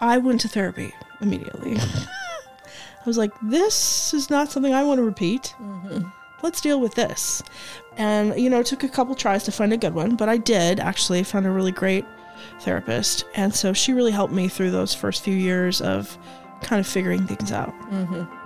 I 0.00 0.18
went 0.18 0.40
to 0.40 0.48
therapy 0.48 0.92
immediately. 1.20 1.76
I 1.78 3.04
was 3.06 3.16
like, 3.16 3.30
this 3.40 4.12
is 4.12 4.28
not 4.28 4.50
something 4.50 4.74
I 4.74 4.82
want 4.82 4.98
to 4.98 5.04
repeat. 5.04 5.54
Mm-hmm. 5.62 6.08
Let's 6.42 6.60
deal 6.60 6.80
with 6.80 6.96
this. 6.96 7.44
And, 7.96 8.36
you 8.36 8.50
know, 8.50 8.58
it 8.58 8.66
took 8.66 8.82
a 8.82 8.88
couple 8.88 9.14
tries 9.14 9.44
to 9.44 9.52
find 9.52 9.72
a 9.72 9.76
good 9.76 9.94
one, 9.94 10.16
but 10.16 10.28
I 10.28 10.36
did 10.36 10.80
actually 10.80 11.22
found 11.22 11.46
a 11.46 11.50
really 11.50 11.70
great 11.70 12.06
therapist. 12.62 13.24
And 13.36 13.54
so 13.54 13.72
she 13.72 13.92
really 13.92 14.10
helped 14.10 14.34
me 14.34 14.48
through 14.48 14.72
those 14.72 14.92
first 14.92 15.22
few 15.22 15.36
years 15.36 15.80
of 15.80 16.18
kind 16.62 16.80
of 16.80 16.88
figuring 16.88 17.24
things 17.28 17.52
out. 17.52 17.72
Mm-hmm. 17.88 18.41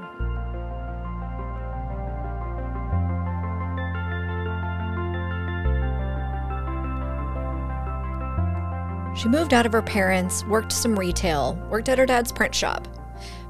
She 9.17 9.29
moved 9.29 9.55
out 9.55 9.65
of 9.65 9.73
her 9.73 9.83
parents, 9.83 10.45
worked 10.45 10.73
some 10.73 10.99
retail, 10.99 11.55
worked 11.71 11.89
at 11.89 11.99
her 11.99 12.05
dad's 12.05 12.31
print 12.31 12.55
shop, 12.55 12.87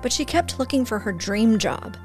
but 0.00 0.12
she 0.12 0.24
kept 0.24 0.60
looking 0.60 0.84
for 0.84 0.98
her 1.00 1.12
dream 1.12 1.58
job. 1.58 1.96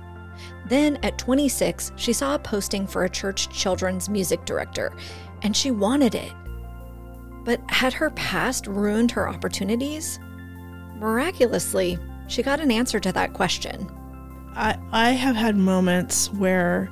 Then, 0.65 0.97
at 1.03 1.19
26, 1.19 1.91
she 1.95 2.11
saw 2.11 2.33
a 2.33 2.39
posting 2.39 2.87
for 2.87 3.03
a 3.03 3.09
church 3.09 3.49
children's 3.49 4.09
music 4.09 4.45
director, 4.45 4.93
and 5.43 5.55
she 5.55 5.69
wanted 5.69 6.15
it. 6.15 6.31
But 7.43 7.61
had 7.69 7.93
her 7.93 8.09
past 8.11 8.65
ruined 8.65 9.11
her 9.11 9.29
opportunities? 9.29 10.19
Miraculously, 10.95 11.99
she 12.27 12.41
got 12.41 12.59
an 12.59 12.71
answer 12.71 12.99
to 12.99 13.11
that 13.11 13.33
question. 13.33 13.87
I, 14.55 14.77
I 14.91 15.11
have 15.11 15.35
had 15.35 15.55
moments 15.55 16.31
where 16.33 16.89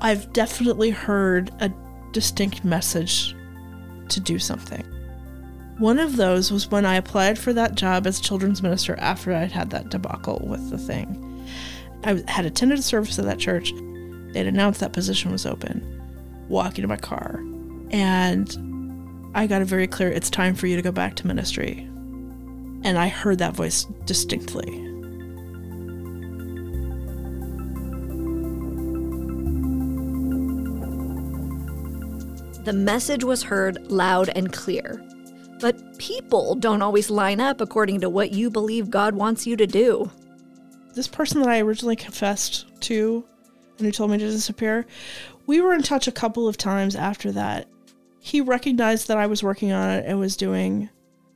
I've 0.00 0.32
definitely 0.32 0.90
heard 0.90 1.50
a 1.60 1.72
distinct 2.12 2.64
message 2.64 3.36
to 4.08 4.18
do 4.18 4.38
something. 4.38 4.84
One 5.80 5.98
of 5.98 6.16
those 6.16 6.52
was 6.52 6.70
when 6.70 6.84
I 6.84 6.96
applied 6.96 7.38
for 7.38 7.54
that 7.54 7.74
job 7.74 8.06
as 8.06 8.20
children's 8.20 8.62
minister 8.62 8.96
after 8.96 9.32
I'd 9.32 9.50
had 9.50 9.70
that 9.70 9.88
debacle 9.88 10.38
with 10.46 10.68
the 10.68 10.76
thing. 10.76 11.48
I 12.04 12.22
had 12.30 12.44
attended 12.44 12.78
a 12.78 12.82
service 12.82 13.18
at 13.18 13.24
that 13.24 13.38
church. 13.38 13.72
They'd 14.34 14.46
announced 14.46 14.80
that 14.80 14.92
position 14.92 15.32
was 15.32 15.46
open. 15.46 16.02
Walking 16.50 16.82
to 16.82 16.88
my 16.88 16.98
car, 16.98 17.42
and 17.90 19.30
I 19.34 19.46
got 19.46 19.62
a 19.62 19.64
very 19.64 19.86
clear 19.86 20.10
it's 20.10 20.28
time 20.28 20.54
for 20.54 20.66
you 20.66 20.76
to 20.76 20.82
go 20.82 20.92
back 20.92 21.16
to 21.16 21.26
ministry. 21.26 21.88
And 22.84 22.98
I 22.98 23.08
heard 23.08 23.38
that 23.38 23.54
voice 23.54 23.84
distinctly. 24.04 24.66
The 32.64 32.74
message 32.74 33.24
was 33.24 33.44
heard 33.44 33.90
loud 33.90 34.28
and 34.36 34.52
clear. 34.52 35.02
But 35.60 35.98
people 35.98 36.54
don't 36.54 36.82
always 36.82 37.10
line 37.10 37.40
up 37.40 37.60
according 37.60 38.00
to 38.00 38.08
what 38.08 38.32
you 38.32 38.50
believe 38.50 38.90
God 38.90 39.14
wants 39.14 39.46
you 39.46 39.56
to 39.56 39.66
do. 39.66 40.10
this 40.94 41.06
person 41.06 41.40
that 41.40 41.48
I 41.48 41.60
originally 41.60 41.94
confessed 41.94 42.66
to 42.80 43.24
and 43.78 43.86
who 43.86 43.92
told 43.92 44.10
me 44.10 44.18
to 44.18 44.30
disappear. 44.30 44.86
We 45.46 45.60
were 45.60 45.72
in 45.72 45.82
touch 45.82 46.08
a 46.08 46.12
couple 46.12 46.48
of 46.48 46.56
times 46.56 46.96
after 46.96 47.30
that. 47.32 47.68
He 48.18 48.40
recognized 48.40 49.08
that 49.08 49.16
I 49.16 49.26
was 49.26 49.42
working 49.42 49.72
on 49.72 49.90
it 49.90 50.04
and 50.06 50.18
was 50.18 50.36
doing, 50.36 50.90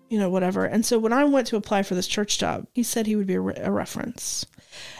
you 0.08 0.18
know, 0.18 0.28
whatever. 0.28 0.64
And 0.64 0.84
so 0.84 0.98
when 0.98 1.12
I 1.12 1.24
went 1.24 1.46
to 1.48 1.56
apply 1.56 1.82
for 1.82 1.94
this 1.94 2.08
church 2.08 2.38
job, 2.38 2.66
he 2.72 2.82
said 2.82 3.06
he 3.06 3.16
would 3.16 3.26
be 3.26 3.34
a, 3.34 3.40
re- 3.40 3.54
a 3.56 3.70
reference. 3.70 4.44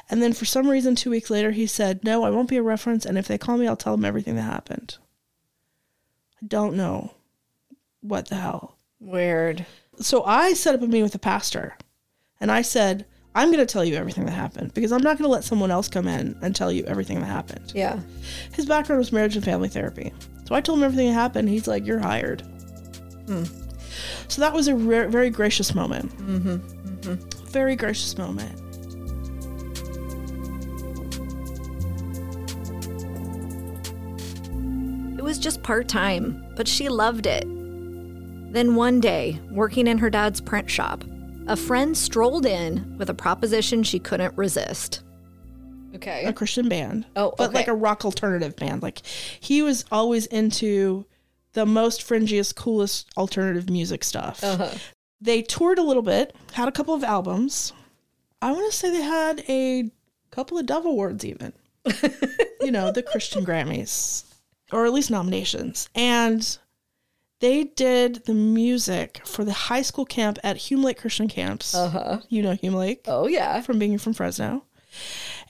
And 0.09 0.23
then 0.23 0.33
for 0.33 0.45
some 0.45 0.71
reason, 0.71 0.95
two 0.95 1.11
weeks 1.11 1.31
later, 1.31 1.51
he 1.51 1.67
said, 1.67 2.05
No, 2.05 2.25
I 2.25 2.31
won't 2.31 2.49
be 2.49 2.57
a 2.57 2.63
reference. 2.63 3.05
And 3.05 3.19
if 3.19 3.27
they 3.27 3.39
call 3.39 3.57
me, 3.57 3.67
I'll 3.67 3.77
tell 3.77 3.97
them 3.97 4.05
everything 4.05 4.37
that 4.37 4.43
happened. 4.43 4.99
I 6.43 6.47
don't 6.47 6.77
know 6.77 7.15
what 8.01 8.29
the 8.29 8.37
hell. 8.37 8.74
Weird. 9.05 9.67
So 10.01 10.25
I 10.25 10.55
set 10.55 10.75
up 10.75 10.83
a 10.83 10.87
meeting 10.87 11.03
with 11.03 11.13
the 11.13 11.19
pastor 11.19 11.77
and 12.41 12.51
I 12.51 12.63
said, 12.63 13.07
I'm 13.35 13.49
going 13.49 13.65
to 13.65 13.71
tell 13.71 13.85
you 13.85 13.97
everything 13.97 14.25
that 14.27 14.33
happened 14.33 14.73
because 14.75 14.93
I'm 14.93 15.03
not 15.03 15.19
going 15.19 15.29
to 15.29 15.33
let 15.33 15.45
someone 15.45 15.71
else 15.71 15.89
come 15.89 16.09
in 16.09 16.37
and 16.41 16.55
tell 16.55 16.73
you 16.73 16.85
everything 16.85 17.21
that 17.21 17.27
happened. 17.27 17.73
Yeah. 17.75 18.01
His 18.53 18.67
background 18.67 18.99
was 19.01 19.13
marriage 19.13 19.37
and 19.37 19.45
family 19.45 19.69
therapy. 19.69 20.13
So 20.47 20.55
I 20.55 20.61
told 20.61 20.79
him 20.79 20.85
everything 20.85 21.09
that 21.09 21.15
happened. 21.15 21.49
He's 21.49 21.67
like, 21.67 21.87
You're 21.87 21.99
hired. 21.99 22.43
Hmm. 23.27 23.45
So 24.29 24.41
that 24.41 24.53
was 24.53 24.69
a 24.69 24.75
re- 24.75 25.07
very 25.07 25.31
gracious 25.31 25.75
moment. 25.75 26.11
Mm-hmm. 26.19 27.15
Very 27.49 27.77
gracious 27.77 28.17
moment. 28.17 28.61
It 35.19 35.23
was 35.23 35.39
just 35.39 35.63
part 35.63 35.89
time, 35.89 36.45
but 36.57 36.67
she 36.69 36.89
loved 36.89 37.27
it. 37.27 37.47
Then 38.55 38.77
one 38.77 39.01
day, 39.01 39.41
working 39.51 39.89
in 39.89 39.99
her 39.99 40.09
dad's 40.09 40.41
print 40.41 40.71
shop, 40.71 41.03
a 41.49 41.57
friend 41.57 41.97
strolled 41.97 42.47
in 42.47 42.97
with 42.97 43.11
a 43.11 43.15
proposition 43.15 43.83
she 43.83 43.99
couldn't 43.99 44.39
resist. 44.39 45.03
Okay. 45.97 46.25
a 46.25 46.33
Christian 46.33 46.69
band. 46.69 47.05
Oh, 47.17 47.35
but 47.37 47.53
like 47.53 47.67
a 47.67 47.75
rock 47.75 48.05
alternative 48.05 48.55
band. 48.55 48.81
Like 48.81 49.05
he 49.41 49.61
was 49.63 49.85
always 49.91 50.27
into 50.27 51.05
the 51.55 51.67
most 51.67 52.03
fringiest, 52.03 52.55
coolest 52.55 53.09
alternative 53.17 53.69
music 53.69 54.05
stuff. 54.05 54.45
Uh-huh. 54.45 54.71
They 55.21 55.43
toured 55.43 55.81
a 55.81 55.83
little 55.83 56.05
bit, 56.05 56.37
had 56.53 56.69
a 56.69 56.73
couple 56.73 56.95
of 56.95 57.03
albums. 57.03 57.73
I 58.41 58.53
want 58.53 58.71
to 58.71 58.79
say 58.79 58.93
they 58.93 59.03
had 59.03 59.43
a 59.49 59.91
couple 60.31 60.59
of 60.59 60.67
Dove 60.67 60.87
Awards, 60.87 61.25
even. 61.25 61.53
you 62.61 62.71
know, 62.71 62.93
the 62.93 63.03
Christian 63.03 63.45
Grammys, 63.45 64.23
or 64.71 64.87
at 64.87 64.93
least 64.93 65.11
nominations. 65.11 65.89
And 65.97 66.57
they 67.45 67.65
did 67.65 68.25
the 68.25 68.33
music 68.33 69.21
for 69.27 69.45
the 69.45 69.53
high 69.53 69.83
school 69.83 70.07
camp 70.07 70.39
at 70.43 70.57
Hume 70.57 70.83
Lake 70.83 70.99
Christian 70.99 71.29
Camps. 71.29 71.75
Uh-huh. 71.75 72.21
You 72.31 72.41
know 72.43 72.53
Hume 72.55 72.75
Lake 72.75 73.03
Oh, 73.07 73.27
yeah. 73.27 73.61
from 73.61 73.79
being 73.79 73.99
from 73.99 74.15
Fresno. 74.15 74.65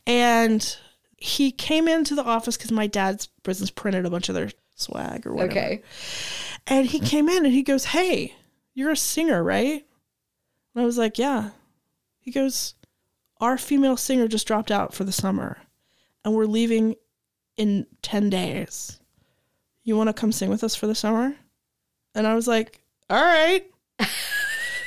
And 0.05 0.77
he 1.17 1.53
came 1.53 1.87
into 1.87 2.17
the 2.17 2.25
office 2.25 2.57
because 2.57 2.73
my 2.73 2.89
dad's 2.89 3.29
business 3.45 3.71
printed 3.71 4.05
a 4.07 4.11
bunch 4.11 4.29
of 4.29 4.35
their 4.35 4.51
swag 4.75 5.25
or 5.25 5.35
whatever. 5.35 5.53
Okay. 5.53 5.83
And 6.67 6.85
he 6.87 6.99
came 6.99 7.29
in 7.29 7.45
and 7.45 7.55
he 7.55 7.63
goes, 7.63 7.85
Hey, 7.85 8.35
you're 8.75 8.91
a 8.91 8.97
singer, 8.97 9.45
right? 9.45 9.85
And 10.75 10.83
I 10.83 10.85
was 10.85 10.99
like, 10.99 11.17
Yeah. 11.17 11.51
He 12.19 12.33
goes, 12.33 12.75
Our 13.41 13.57
female 13.57 13.97
singer 13.97 14.27
just 14.27 14.49
dropped 14.49 14.73
out 14.73 14.95
for 14.95 15.05
the 15.05 15.13
summer 15.13 15.59
and 16.25 16.35
we're 16.35 16.47
leaving 16.47 16.97
in 17.57 17.87
10 18.03 18.31
days. 18.31 18.99
You 19.85 19.97
want 19.97 20.09
to 20.09 20.13
come 20.15 20.33
sing 20.33 20.51
with 20.51 20.65
us 20.65 20.75
for 20.75 20.89
the 20.89 20.95
summer? 20.95 21.37
And 22.15 22.27
I 22.27 22.35
was 22.35 22.47
like, 22.47 22.81
All 23.11 23.23
right. 23.23 23.65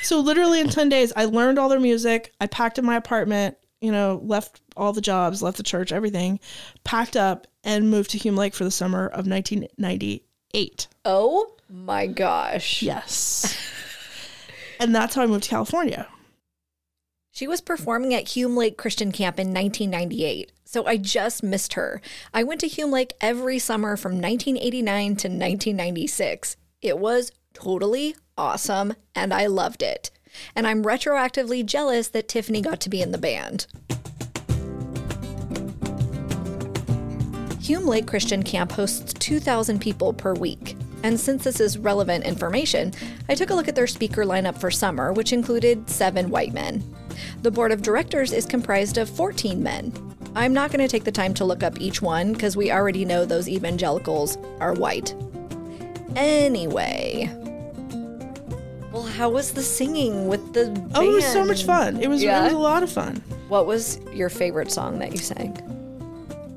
so, 0.04 0.20
literally 0.20 0.60
in 0.60 0.70
10 0.70 0.90
days, 0.90 1.14
I 1.16 1.26
learned 1.26 1.60
all 1.60 1.70
their 1.70 1.80
music. 1.80 2.34
I 2.40 2.48
packed 2.48 2.78
in 2.78 2.86
my 2.86 2.96
apartment, 2.96 3.58
you 3.82 3.92
know, 3.92 4.22
left 4.24 4.62
all 4.76 4.94
the 4.94 5.02
jobs, 5.02 5.42
left 5.42 5.58
the 5.58 5.64
church, 5.64 5.92
everything, 5.92 6.40
packed 6.84 7.16
up, 7.18 7.48
and 7.64 7.90
moved 7.90 8.12
to 8.12 8.18
Hume 8.18 8.36
Lake 8.36 8.54
for 8.54 8.64
the 8.64 8.72
summer 8.72 9.08
of 9.08 9.28
1998. 9.28 10.88
Oh 11.06 11.54
my 11.70 12.08
gosh. 12.08 12.82
Yes. 12.82 13.58
and 14.80 14.96
that's 14.96 15.16
how 15.16 15.24
I 15.24 15.28
moved 15.28 15.44
to 15.46 15.50
California. 15.50 16.08
She 17.32 17.48
was 17.48 17.62
performing 17.62 18.14
at 18.16 18.30
Hume 18.30 18.56
Lake 18.56 18.78
Christian 18.78 19.12
Camp 19.12 19.40
in 19.40 19.54
1998, 19.54 20.52
so 20.66 20.86
I 20.88 20.98
just 20.98 21.44
missed 21.44 21.74
her. 21.74 22.02
I 22.34 22.42
went 22.44 22.62
to 22.62 22.68
Hume 22.68 22.90
Lake 22.90 23.14
every 23.22 23.60
summer 23.60 23.96
from 23.96 24.14
1989 24.14 25.06
to 25.18 25.28
1996. 25.28 26.58
It 26.82 27.00
was 27.00 27.32
totally 27.54 28.16
awesome, 28.38 28.94
and 29.16 29.34
I 29.34 29.48
loved 29.48 29.82
it. 29.82 30.12
And 30.56 30.68
I'm 30.68 30.84
retroactively 30.84 31.66
jealous 31.66 32.10
that 32.10 32.28
Tiffany 32.28 32.62
got 32.62 32.80
to 32.82 32.90
be 32.90 33.02
in 33.02 33.12
the 33.12 33.18
band. 33.18 33.66
Hume 37.60 37.88
Lake 37.88 38.06
Christian 38.06 38.44
Camp 38.44 38.72
hosts 38.72 39.12
2,000 39.14 39.82
people 39.82 40.14
per 40.14 40.36
week. 40.36 40.78
And 41.02 41.20
since 41.20 41.44
this 41.44 41.60
is 41.60 41.80
relevant 41.80 42.26
information, 42.26 42.94
I 43.28 43.34
took 43.34 43.50
a 43.50 43.56
look 43.56 43.68
at 43.68 43.76
their 43.76 43.88
speaker 43.88 44.24
lineup 44.24 44.60
for 44.60 44.70
summer, 44.70 45.12
which 45.14 45.34
included 45.34 45.90
seven 45.90 46.30
white 46.30 46.54
men. 46.54 46.84
The 47.42 47.52
board 47.52 47.72
of 47.72 47.82
directors 47.82 48.32
is 48.32 48.46
comprised 48.46 49.00
of 49.00 49.10
14 49.10 49.62
men. 49.64 49.92
I'm 50.36 50.54
not 50.54 50.72
going 50.72 50.82
to 50.82 50.88
take 50.88 51.04
the 51.04 51.12
time 51.12 51.34
to 51.36 51.46
look 51.46 51.64
up 51.64 51.82
each 51.82 52.04
one 52.04 52.34
because 52.34 52.56
we 52.56 52.72
already 52.72 53.04
know 53.04 53.26
those 53.26 53.50
evangelicals 53.50 54.38
are 54.60 54.74
white. 54.74 55.16
Anyway. 56.18 57.30
Well, 58.92 59.04
how 59.04 59.30
was 59.30 59.52
the 59.54 59.62
singing 59.62 60.28
with 60.28 60.54
the 60.54 60.66
band? 60.72 60.92
Oh, 60.96 61.04
it 61.10 61.14
was 61.14 61.26
so 61.26 61.46
much 61.46 61.64
fun. 61.64 62.02
It 62.02 62.08
was, 62.08 62.24
it 62.24 62.28
was 62.28 62.52
a 62.54 62.58
lot 62.58 62.82
of 62.84 62.92
fun. 62.92 63.18
What 63.48 63.68
was 63.68 64.00
your 64.12 64.30
favorite 64.30 64.72
song 64.72 65.00
that 65.00 65.12
you 65.12 65.20
sang? 65.20 65.56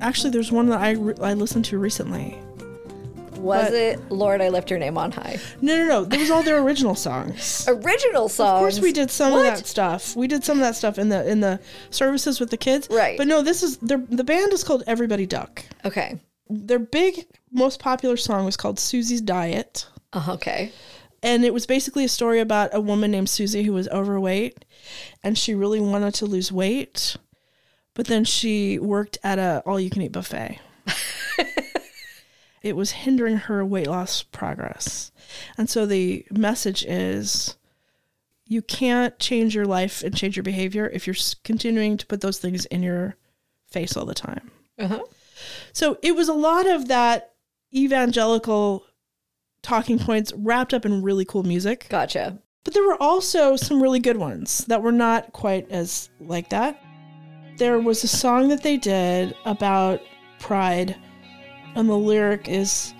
Actually, 0.01 0.31
there's 0.31 0.51
one 0.51 0.67
that 0.69 0.81
I, 0.81 0.91
re- 0.91 1.13
I 1.21 1.33
listened 1.35 1.65
to 1.65 1.77
recently. 1.77 2.37
Was 3.37 3.65
But- 3.69 3.73
it 3.73 4.11
Lord, 4.11 4.41
I 4.41 4.49
Lift 4.49 4.69
Your 4.69 4.79
Name 4.79 4.97
on 4.97 5.11
High? 5.11 5.39
No, 5.61 5.75
no, 5.77 5.85
no. 5.87 6.05
There 6.05 6.19
was 6.19 6.29
all 6.31 6.41
their 6.43 6.59
original 6.61 6.95
songs. 6.95 7.65
Original 7.67 8.29
songs. 8.29 8.57
Of 8.57 8.59
course, 8.61 8.79
we 8.79 8.91
did 8.93 9.09
some 9.11 9.31
What? 9.33 9.45
of 9.47 9.57
that 9.57 9.67
stuff. 9.67 10.15
We 10.15 10.27
did 10.27 10.43
some 10.43 10.57
of 10.57 10.61
that 10.61 10.75
stuff 10.75 10.97
in 10.99 11.09
the 11.09 11.27
in 11.27 11.39
the 11.39 11.59
services 11.89 12.39
with 12.39 12.49
the 12.51 12.57
kids. 12.57 12.87
Right. 12.91 13.17
But 13.17 13.25
no, 13.27 13.41
this 13.41 13.63
is 13.63 13.77
the 13.77 13.97
band 13.97 14.53
is 14.53 14.63
called 14.63 14.83
Everybody 14.85 15.25
Duck. 15.25 15.63
Okay. 15.85 16.19
Their 16.51 16.79
big, 16.79 17.25
most 17.51 17.79
popular 17.79 18.17
song 18.17 18.45
was 18.45 18.57
called 18.57 18.79
Susie's 18.79 19.21
Diet. 19.21 19.87
Uh, 20.13 20.25
okay. 20.33 20.71
and 21.23 21.45
it 21.45 21.53
was 21.53 21.65
basically 21.65 22.03
a 22.03 22.09
story 22.09 22.39
about 22.41 22.69
a 22.73 22.81
woman 22.81 23.11
named 23.11 23.29
Susie 23.29 23.63
who 23.63 23.71
was 23.73 23.87
overweight 23.89 24.65
and 25.23 25.37
she 25.37 25.55
really 25.55 25.79
wanted 25.79 26.13
to 26.15 26.25
lose 26.25 26.51
weight 26.51 27.15
but 27.93 28.07
then 28.07 28.25
she 28.25 28.77
worked 28.79 29.17
at 29.23 29.39
a 29.39 29.63
all 29.65 29.79
you 29.79 29.89
can 29.89 30.01
eat 30.01 30.11
buffet 30.11 30.59
it 32.61 32.75
was 32.75 32.91
hindering 32.91 33.37
her 33.37 33.65
weight 33.65 33.87
loss 33.87 34.21
progress 34.23 35.11
and 35.57 35.69
so 35.69 35.85
the 35.85 36.25
message 36.31 36.83
is 36.85 37.55
you 38.47 38.61
can't 38.61 39.17
change 39.17 39.55
your 39.55 39.65
life 39.65 40.03
and 40.03 40.15
change 40.15 40.35
your 40.35 40.43
behavior 40.43 40.89
if 40.93 41.07
you're 41.07 41.15
continuing 41.45 41.95
to 41.97 42.05
put 42.05 42.19
those 42.21 42.37
things 42.37 42.65
in 42.65 42.83
your 42.83 43.15
face 43.67 43.95
all 43.95 44.05
the 44.05 44.13
time 44.13 44.51
Uh-huh. 44.77 45.01
So 45.73 45.97
it 46.01 46.15
was 46.15 46.29
a 46.29 46.33
lot 46.33 46.67
of 46.67 46.87
that 46.87 47.33
evangelical 47.73 48.85
talking 49.63 49.99
points 49.99 50.33
wrapped 50.35 50.73
up 50.73 50.85
in 50.85 51.01
really 51.01 51.25
cool 51.25 51.43
music. 51.43 51.87
Gotcha. 51.89 52.39
But 52.63 52.73
there 52.73 52.83
were 52.83 53.01
also 53.01 53.55
some 53.55 53.81
really 53.81 53.99
good 53.99 54.17
ones 54.17 54.65
that 54.65 54.81
were 54.81 54.91
not 54.91 55.33
quite 55.33 55.69
as 55.71 56.09
like 56.19 56.49
that. 56.49 56.81
There 57.57 57.79
was 57.79 58.03
a 58.03 58.07
song 58.07 58.49
that 58.49 58.63
they 58.63 58.77
did 58.77 59.35
about 59.45 60.01
pride, 60.39 60.95
and 61.75 61.89
the 61.89 61.97
lyric 61.97 62.47
is 62.47 62.93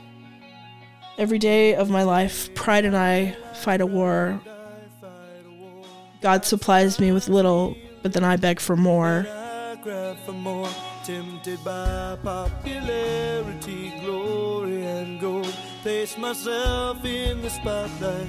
Every 1.21 1.38
day 1.38 1.75
of 1.75 1.89
my 1.89 2.01
life, 2.01 2.51
pride 2.56 2.84
and 2.84 2.97
I 2.97 3.36
fight 3.54 3.80
a 3.80 3.86
war. 3.86 4.41
God 6.21 6.45
supplies 6.45 6.99
me 6.99 7.12
with 7.12 7.27
little, 7.30 7.75
but 8.01 8.13
then 8.13 8.23
I 8.23 8.38
beg 8.38 8.60
for 8.60 8.75
more. 8.75 9.27
I 11.01 11.07
grab 11.07 11.25
for 11.25 11.31
more, 11.31 11.41
tempted 11.41 11.63
by 11.63 12.17
popularity, 12.23 13.93
glory, 14.01 14.85
and 14.85 15.19
gold. 15.19 15.53
Place 15.81 16.17
myself 16.17 17.03
in 17.05 17.41
the 17.41 17.49
spotlight 17.49 18.27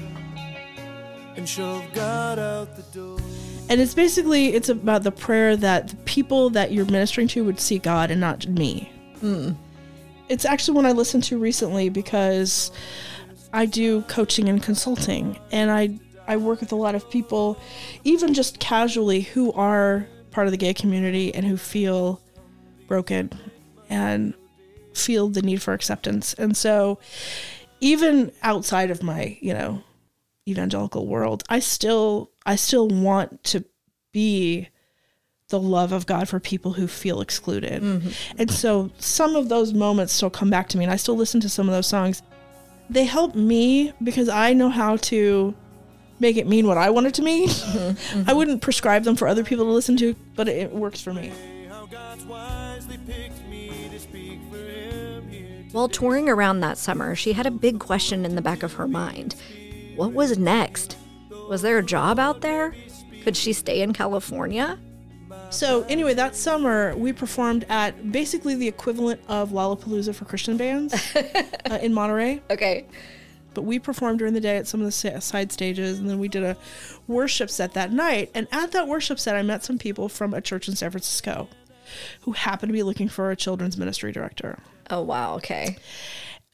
and 1.35 1.47
shove 1.49 1.83
God 1.93 2.39
out 2.39 2.75
the 2.75 2.83
door. 2.93 3.19
And 3.69 3.81
it's 3.81 3.93
basically 3.93 4.53
it's 4.53 4.69
about 4.69 5.03
the 5.03 5.11
prayer 5.11 5.55
that 5.57 5.89
the 5.89 5.95
people 5.97 6.49
that 6.51 6.71
you're 6.71 6.85
ministering 6.85 7.27
to 7.29 7.43
would 7.43 7.59
see 7.59 7.79
God 7.79 8.11
and 8.11 8.21
not 8.21 8.47
me. 8.47 8.91
Hmm. 9.19 9.51
It's 10.29 10.45
actually 10.45 10.75
one 10.75 10.85
I 10.85 10.91
listened 10.91 11.23
to 11.25 11.37
recently 11.37 11.89
because 11.89 12.71
I 13.53 13.65
do 13.65 14.01
coaching 14.03 14.49
and 14.49 14.61
consulting, 14.61 15.37
and 15.51 15.71
I 15.71 15.99
I 16.27 16.37
work 16.37 16.59
with 16.61 16.71
a 16.71 16.75
lot 16.75 16.95
of 16.95 17.09
people, 17.09 17.57
even 18.03 18.33
just 18.33 18.59
casually, 18.59 19.21
who 19.21 19.51
are 19.53 20.07
part 20.31 20.47
of 20.47 20.51
the 20.51 20.57
gay 20.57 20.73
community 20.73 21.33
and 21.35 21.45
who 21.45 21.57
feel 21.57 22.21
broken 22.87 23.31
and 23.89 24.33
feel 24.93 25.29
the 25.29 25.41
need 25.41 25.61
for 25.61 25.73
acceptance. 25.73 26.33
And 26.35 26.55
so, 26.55 26.99
even 27.79 28.31
outside 28.41 28.91
of 28.91 29.03
my 29.03 29.37
you 29.41 29.53
know 29.53 29.83
evangelical 30.47 31.07
world, 31.07 31.43
I 31.49 31.59
still 31.59 32.31
I 32.45 32.55
still 32.55 32.87
want 32.87 33.43
to 33.45 33.63
be 34.11 34.69
the 35.49 35.59
love 35.59 35.91
of 35.91 36.05
God 36.05 36.27
for 36.27 36.39
people 36.39 36.73
who 36.73 36.87
feel 36.87 37.21
excluded. 37.21 37.83
Mm-hmm. 37.83 38.09
And 38.39 38.49
so 38.49 38.89
some 38.97 39.35
of 39.35 39.49
those 39.49 39.73
moments 39.73 40.13
still 40.13 40.29
come 40.29 40.49
back 40.49 40.67
to 40.69 40.77
me, 40.77 40.83
and 40.83 40.91
I 40.91 40.95
still 40.95 41.15
listen 41.15 41.41
to 41.41 41.49
some 41.49 41.67
of 41.69 41.75
those 41.75 41.87
songs. 41.87 42.23
They 42.89 43.05
help 43.05 43.35
me 43.35 43.93
because 44.01 44.29
I 44.29 44.53
know 44.53 44.69
how 44.69 44.97
to 44.97 45.53
make 46.19 46.37
it 46.37 46.47
mean 46.47 46.65
what 46.65 46.77
I 46.77 46.89
want 46.89 47.07
it 47.07 47.13
to 47.15 47.21
mean. 47.21 47.49
Mm-hmm. 47.49 48.23
I 48.29 48.33
wouldn't 48.33 48.61
prescribe 48.61 49.03
them 49.03 49.15
for 49.15 49.27
other 49.27 49.43
people 49.43 49.65
to 49.65 49.71
listen 49.71 49.95
to, 49.97 50.15
but 50.35 50.47
it, 50.47 50.57
it 50.57 50.71
works 50.73 51.01
for 51.01 51.13
me. 51.13 51.31
How 53.03 53.11
God's 53.11 53.19
wisely 53.19 53.23
picked 53.23 53.47
me 53.47 53.89
to 53.89 53.99
speak 53.99 54.39
for 54.49 54.57
him 54.57 55.29
here. 55.29 55.65
While 55.71 55.89
touring 55.89 56.29
around 56.29 56.61
that 56.61 56.77
summer, 56.77 57.15
she 57.15 57.33
had 57.33 57.45
a 57.45 57.51
big 57.51 57.79
question 57.79 58.25
in 58.25 58.35
the 58.35 58.41
back 58.41 58.63
of 58.63 58.73
her 58.73 58.87
mind. 58.87 59.35
What 59.95 60.13
was 60.13 60.37
next? 60.37 60.97
Was 61.49 61.61
there 61.61 61.77
a 61.77 61.83
job 61.83 62.19
out 62.19 62.41
there? 62.41 62.73
Could 63.23 63.35
she 63.35 63.53
stay 63.53 63.81
in 63.81 63.93
California? 63.93 64.79
So 65.49 65.83
anyway, 65.83 66.13
that 66.13 66.35
summer 66.35 66.95
we 66.95 67.11
performed 67.13 67.65
at 67.69 68.11
basically 68.11 68.55
the 68.55 68.67
equivalent 68.67 69.21
of 69.27 69.51
Lollapalooza 69.51 70.15
for 70.15 70.25
Christian 70.25 70.57
bands 70.57 70.93
uh, 71.15 71.79
in 71.81 71.93
Monterey. 71.93 72.41
Okay. 72.49 72.85
But 73.53 73.63
we 73.63 73.77
performed 73.77 74.19
during 74.19 74.33
the 74.33 74.41
day 74.41 74.57
at 74.57 74.67
some 74.67 74.81
of 74.81 74.85
the 74.85 75.21
side 75.21 75.51
stages, 75.51 75.99
and 75.99 76.09
then 76.09 76.17
we 76.17 76.27
did 76.27 76.43
a 76.43 76.57
worship 77.07 77.51
set 77.51 77.73
that 77.73 77.91
night. 77.91 78.31
And 78.33 78.47
at 78.51 78.71
that 78.71 78.87
worship 78.87 79.19
set, 79.19 79.35
I 79.35 79.43
met 79.43 79.63
some 79.63 79.77
people 79.77 80.09
from 80.09 80.33
a 80.33 80.41
church 80.41 80.67
in 80.67 80.75
San 80.75 80.89
Francisco 80.89 81.47
who 82.21 82.31
happened 82.33 82.69
to 82.69 82.73
be 82.73 82.83
looking 82.83 83.09
for 83.09 83.31
a 83.31 83.35
children's 83.35 83.77
ministry 83.77 84.11
director. 84.11 84.59
Oh, 84.89 85.01
wow. 85.01 85.35
Okay. 85.35 85.77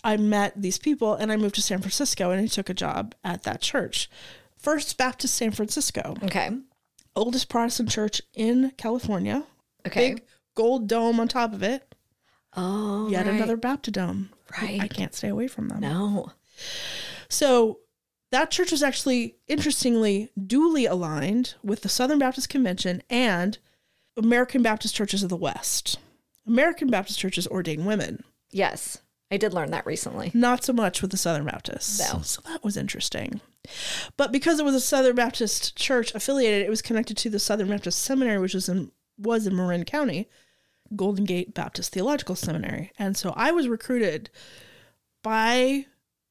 I 0.04 0.18
met 0.18 0.54
these 0.62 0.78
people, 0.78 1.13
and 1.15 1.32
I 1.32 1.36
moved 1.38 1.56
to 1.56 1.62
San 1.62 1.80
Francisco, 1.80 2.32
and 2.32 2.39
I 2.42 2.48
took 2.48 2.70
a 2.70 2.74
job 2.74 3.15
at 3.24 3.44
that 3.44 3.62
church. 3.62 4.10
First 4.58 4.98
Baptist 4.98 5.36
San 5.36 5.52
Francisco, 5.52 6.15
Okay. 6.24 6.52
oldest 7.15 7.50
Protestant 7.50 7.89
church 7.89 8.22
in 8.34 8.72
California. 8.78 9.44
Okay. 9.88 10.13
Big 10.15 10.24
gold 10.56 10.88
dome 10.88 11.20
on 11.20 11.28
top 11.28 11.54
of 11.54 11.63
it. 11.63 11.96
Oh, 12.56 13.10
Yet 13.10 13.26
right. 13.26 13.36
another 13.36 13.58
Baptidome. 13.58 14.30
Right. 14.62 14.82
I 14.82 14.88
can't 14.88 15.13
stay 15.13 15.28
away 15.30 15.48
from 15.48 15.68
them. 15.70 15.80
No. 15.82 16.32
So 17.30 17.80
that 18.32 18.52
church 18.52 18.72
was 18.72 18.84
actually, 18.84 19.36
interestingly, 19.48 20.30
duly 20.42 20.86
aligned 20.86 21.56
with 21.63 21.82
the 21.82 21.89
Southern 21.89 22.20
Baptist 22.20 22.50
Convention 22.50 23.02
and 23.10 23.58
American 24.19 24.62
Baptist 24.62 24.95
Churches 24.95 25.23
of 25.23 25.29
the 25.29 25.36
West. 25.36 25.97
American 26.47 26.89
Baptist 26.89 27.19
churches 27.19 27.47
ordain 27.47 27.86
women, 27.86 28.23
Yes. 28.51 28.99
I 29.32 29.38
did 29.38 29.53
learn 29.53 29.69
that 29.71 29.86
recently. 29.86 30.32
not 30.34 30.63
so 30.63 30.73
much 30.73 31.01
with 31.03 31.12
the 31.12 31.17
Southern 31.17 31.45
Baptists. 31.45 31.99
No. 32.12 32.21
So 32.23 32.41
that 32.47 32.63
was 32.63 32.75
interesting. 32.75 33.41
But 34.17 34.32
because 34.32 34.60
it 34.60 34.65
was 34.65 34.73
a 34.73 34.79
Southern 34.82 35.15
Baptist 35.15 35.75
church 35.75 36.15
affiliated, 36.15 36.65
it 36.65 36.69
was 36.69 36.82
connected 36.82 37.15
to 37.17 37.29
the 37.29 37.38
Southern 37.38 37.67
Baptist 37.69 38.01
Seminary, 38.01 38.39
which 38.39 38.55
was 38.55 38.67
in 38.67 38.91
was 39.19 39.45
in 39.45 39.55
Marin 39.55 39.86
County, 39.86 40.27
Golden 40.95 41.25
Gate 41.25 41.53
Baptist 41.53 41.93
Theological 41.93 42.36
Seminary. 42.36 42.91
And 42.97 43.15
so 43.15 43.34
I 43.36 43.51
was 43.51 43.67
recruited 43.67 44.32
by 45.21 45.86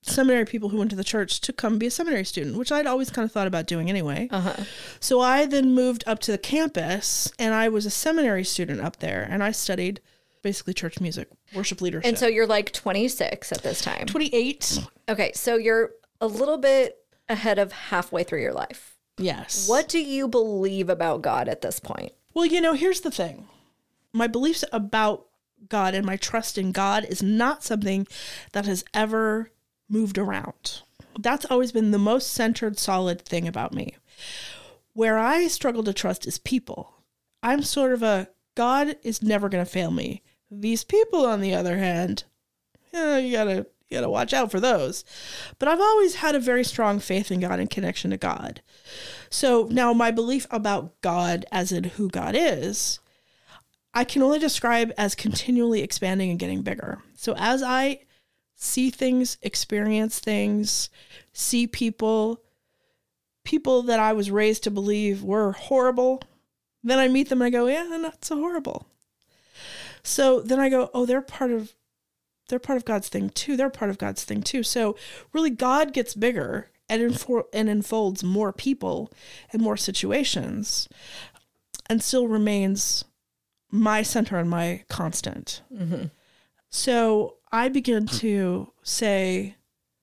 seminary 0.09 0.45
people 0.45 0.69
who 0.69 0.79
went 0.79 0.91
to 0.91 0.97
the 0.97 1.05
church 1.05 1.41
to 1.43 1.53
come 1.53 1.79
be 1.79 1.87
a 1.87 1.91
seminary 1.91 2.25
student, 2.25 2.57
which 2.57 2.73
I'd 2.73 2.87
always 2.87 3.11
kind 3.11 3.25
of 3.25 3.33
thought 3.33 3.47
about 3.47 3.67
doing 3.67 3.89
anyway. 3.89 4.29
Uh-huh. 4.31 4.65
So 5.01 5.21
I 5.21 5.47
then 5.47 5.75
moved 5.75 6.05
up 6.07 6.19
to 6.21 6.33
the 6.33 6.39
campus 6.39 7.31
and 7.39 7.55
I 7.55 7.69
was 7.69 7.87
a 7.87 7.91
seminary 7.91 8.45
student 8.45 8.81
up 8.81 8.99
there 8.99 9.27
and 9.29 9.43
I 9.43 9.53
studied 9.53 10.01
basically 10.43 10.75
church 10.75 11.01
music, 11.01 11.29
worship 11.55 11.81
leadership. 11.81 12.09
And 12.09 12.19
so 12.19 12.27
you're 12.27 12.47
like 12.47 12.73
26 12.73 13.53
at 13.53 13.63
this 13.63 13.81
time. 13.81 14.07
28. 14.07 14.87
Okay. 15.09 15.33
So 15.35 15.57
you're 15.57 15.91
a 16.21 16.27
little 16.27 16.59
bit 16.59 16.97
ahead 17.29 17.59
of 17.59 17.73
halfway 17.73 18.25
through 18.25 18.43
your 18.43 18.53
life. 18.53 18.97
Yes. 19.19 19.69
What 19.69 19.89
do 19.89 19.99
you 19.99 20.29
believe 20.29 20.89
about 20.89 21.23
God 21.23 21.49
at 21.49 21.61
this 21.61 21.81
point? 21.81 22.13
Well, 22.35 22.47
you 22.47 22.61
know, 22.61 22.75
here's 22.75 23.01
the 23.01 23.11
thing. 23.11 23.49
My 24.13 24.27
beliefs 24.27 24.65
about 24.73 25.27
God 25.69 25.95
and 25.95 26.07
my 26.07 26.17
trust 26.17 26.57
in 26.57 26.73
God 26.73 27.05
is 27.05 27.23
not 27.23 27.65
something 27.65 28.07
that 28.53 28.65
has 28.67 28.85
ever 28.95 29.51
moved 29.89 30.19
around. 30.19 30.83
That's 31.19 31.47
always 31.47 31.73
been 31.73 31.91
the 31.91 31.99
most 31.99 32.33
centered, 32.33 32.79
solid 32.79 33.23
thing 33.23 33.49
about 33.49 33.75
me. 33.75 33.97
Where 34.93 35.19
I 35.19 35.47
struggle 35.49 35.85
to 35.85 35.93
trust 35.93 36.27
is 36.27 36.39
people. 36.39 36.95
I'm 37.43 37.63
sort 37.63 37.93
of 37.93 38.03
a 38.03 38.29
God 38.55 38.97
is 39.03 39.23
never 39.23 39.49
going 39.49 39.65
to 39.65 39.71
fail 39.71 39.91
me. 39.91 40.23
These 40.51 40.85
people, 40.85 41.27
on 41.27 41.41
the 41.41 41.55
other 41.55 41.79
hand, 41.79 42.25
yeah, 42.93 43.19
you 43.19 43.33
gotta 43.33 43.67
you 43.89 43.97
gotta 43.97 44.11
watch 44.11 44.33
out 44.33 44.51
for 44.51 44.61
those. 44.61 45.05
But 45.59 45.69
I've 45.69 45.81
always 45.81 46.17
had 46.17 46.35
a 46.35 46.41
very 46.41 46.65
strong 46.65 46.99
faith 46.99 47.31
in 47.31 47.41
God 47.41 47.61
and 47.61 47.71
connection 47.71 48.11
to 48.11 48.17
God. 48.17 48.63
So 49.31 49.69
now 49.71 49.93
my 49.93 50.11
belief 50.11 50.47
about 50.51 51.01
God 51.01 51.47
as 51.53 51.73
in 51.73 51.85
who 51.85 52.09
God 52.09 52.35
is, 52.37 52.99
I 53.95 54.05
can 54.05 54.23
only 54.23 54.39
describe 54.39 54.93
as 54.99 55.15
continually 55.15 55.83
expanding 55.83 56.31
and 56.31 56.39
getting 56.39 56.63
bigger. 56.63 56.99
So 57.15 57.35
as 57.39 57.63
I 57.63 58.01
see 58.61 58.91
things, 58.91 59.39
experience 59.41 60.19
things, 60.19 60.91
see 61.33 61.67
people, 61.67 62.43
people 63.45 63.83
that 63.85 64.01
I 64.01 64.13
was 64.13 64.33
raised 64.33 64.65
to 64.65 64.71
believe 64.71 65.23
were 65.23 65.53
horrible, 65.53 66.21
then 66.83 66.99
I 66.99 67.07
meet 67.07 67.29
them 67.29 67.41
and 67.41 67.47
I 67.47 67.51
go, 67.51 67.67
yeah, 67.69 67.87
they're 67.89 68.01
not 68.01 68.25
so 68.25 68.37
horrible. 68.37 68.89
So 70.03 70.41
then 70.41 70.59
I 70.59 70.69
go, 70.69 70.91
oh, 70.93 71.07
they're 71.07 71.23
part 71.23 71.53
of 71.53 71.73
they're 72.49 72.59
part 72.59 72.79
of 72.79 72.85
God's 72.85 73.09
thing 73.09 73.31
too. 73.31 73.57
They're 73.57 73.71
part 73.71 73.91
of 73.91 73.99
God's 73.99 74.25
thing 74.25 74.43
too. 74.43 74.63
So 74.63 74.97
really 75.33 75.51
God 75.51 75.93
gets 75.93 76.15
bigger 76.15 76.71
and 76.89 77.03
infor- 77.03 77.45
and 77.53 77.69
enfolds 77.69 78.25
more 78.25 78.53
people 78.53 79.13
and 79.53 79.63
more 79.63 79.77
situations 79.77 80.89
and 81.91 82.03
still 82.03 82.27
remains 82.27 83.05
my 83.71 84.03
center 84.03 84.39
and 84.39 84.49
my 84.49 84.83
constant. 84.89 85.61
Mm-hmm. 85.73 86.07
So 86.71 87.38
I 87.51 87.69
begin 87.69 88.07
to 88.07 88.73
say, 88.83 89.57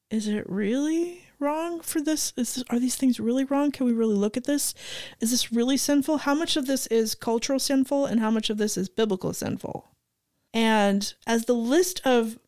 is 0.10 0.28
it 0.28 0.50
really 0.50 1.22
wrong 1.40 1.82
for 1.82 2.02
this? 2.02 2.34
Is 2.38 2.56
this, 2.56 2.64
are 2.70 2.80
these 2.80 2.96
things 2.96 3.20
really 3.20 3.44
wrong? 3.44 3.72
Can 3.72 3.86
we 3.86 3.94
really 3.94 4.16
look 4.16 4.38
at 4.38 4.46
this? 4.46 4.74
Is 5.20 5.32
this 5.32 5.52
really 5.52 5.78
sinful? 5.78 6.20
How 6.20 6.34
much 6.34 6.58
of 6.58 6.68
this 6.68 6.88
is 6.88 7.16
cultural 7.16 7.60
sinful 7.60 8.06
and 8.06 8.20
how 8.20 8.32
much 8.32 8.50
of 8.50 8.58
this 8.58 8.78
is 8.78 8.90
biblical 8.90 9.34
sinful? 9.34 9.88
And 10.54 11.14
as 11.28 11.46
the 11.46 11.54
list 11.54 12.02
of 12.06 12.40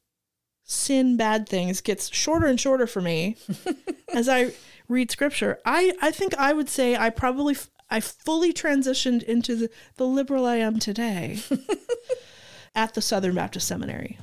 sin 0.64 1.16
bad 1.16 1.48
things 1.48 1.82
gets 1.82 2.14
shorter 2.14 2.46
and 2.46 2.60
shorter 2.60 2.88
for 2.88 3.02
me 3.02 3.38
as 4.14 4.28
I 4.28 4.54
read 4.88 5.12
scripture, 5.12 5.60
I, 5.66 5.94
I 6.02 6.12
think 6.12 6.36
I 6.36 6.54
would 6.54 6.70
say 6.70 6.96
I 6.96 7.10
probably 7.10 7.56
f- 7.56 7.70
I 7.90 8.02
fully 8.02 8.52
transitioned 8.52 9.24
into 9.24 9.56
the, 9.56 9.70
the 9.96 10.06
liberal 10.06 10.46
I 10.46 10.58
am 10.58 10.78
today 10.78 11.40
at 12.76 12.94
the 12.94 13.02
Southern 13.02 13.36
Baptist 13.36 13.68
Seminary. 13.68 14.18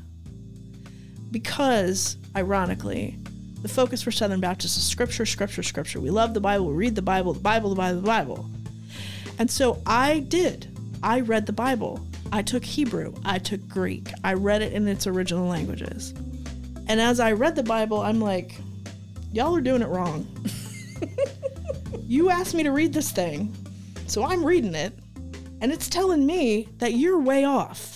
Because, 1.34 2.16
ironically, 2.36 3.18
the 3.60 3.68
focus 3.68 4.04
for 4.04 4.12
Southern 4.12 4.38
Baptists 4.38 4.76
is 4.76 4.84
scripture, 4.84 5.26
scripture, 5.26 5.64
scripture. 5.64 5.98
We 5.98 6.10
love 6.10 6.32
the 6.32 6.40
Bible, 6.40 6.66
we 6.66 6.74
read 6.74 6.94
the 6.94 7.02
Bible, 7.02 7.32
the 7.32 7.40
Bible, 7.40 7.70
the 7.70 7.74
Bible, 7.74 8.00
the 8.00 8.06
Bible. 8.06 8.48
And 9.40 9.50
so 9.50 9.82
I 9.84 10.20
did. 10.20 10.68
I 11.02 11.22
read 11.22 11.46
the 11.46 11.52
Bible. 11.52 12.06
I 12.30 12.42
took 12.42 12.64
Hebrew. 12.64 13.14
I 13.24 13.40
took 13.40 13.66
Greek. 13.66 14.10
I 14.22 14.34
read 14.34 14.62
it 14.62 14.74
in 14.74 14.86
its 14.86 15.08
original 15.08 15.48
languages. 15.48 16.14
And 16.86 17.00
as 17.00 17.18
I 17.18 17.32
read 17.32 17.56
the 17.56 17.64
Bible, 17.64 17.98
I'm 17.98 18.20
like, 18.20 18.54
y'all 19.32 19.56
are 19.56 19.60
doing 19.60 19.82
it 19.82 19.88
wrong. 19.88 20.28
you 22.06 22.30
asked 22.30 22.54
me 22.54 22.62
to 22.62 22.70
read 22.70 22.92
this 22.92 23.10
thing, 23.10 23.52
so 24.06 24.24
I'm 24.24 24.44
reading 24.44 24.76
it, 24.76 24.96
and 25.60 25.72
it's 25.72 25.88
telling 25.88 26.24
me 26.24 26.68
that 26.78 26.92
you're 26.92 27.18
way 27.18 27.44
off. 27.44 27.93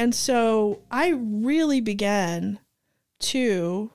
And 0.00 0.14
so 0.14 0.80
I 0.90 1.08
really 1.10 1.82
began 1.82 2.58
to 3.18 3.90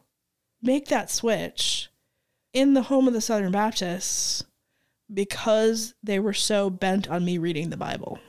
make 0.62 0.90
that 0.90 1.10
switch 1.10 1.90
in 2.54 2.76
the 2.76 2.84
home 2.84 3.08
of 3.08 3.16
the 3.16 3.22
Southern 3.22 3.52
Baptists 3.52 4.44
because 5.12 5.96
they 6.04 6.20
were 6.20 6.32
so 6.32 6.70
bent 6.70 7.10
on 7.10 7.26
me 7.26 7.40
reading 7.40 7.72
the 7.72 7.76
Bible. 7.76 8.20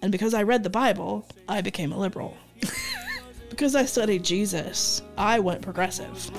And 0.00 0.10
because 0.10 0.32
I 0.32 0.42
read 0.44 0.62
the 0.62 0.70
Bible, 0.70 1.28
I 1.46 1.60
became 1.60 1.92
a 1.92 1.98
liberal. 1.98 2.34
because 3.50 3.74
I 3.74 3.84
studied 3.84 4.24
Jesus, 4.24 5.02
I 5.18 5.38
went 5.38 5.60
progressive. 5.60 6.30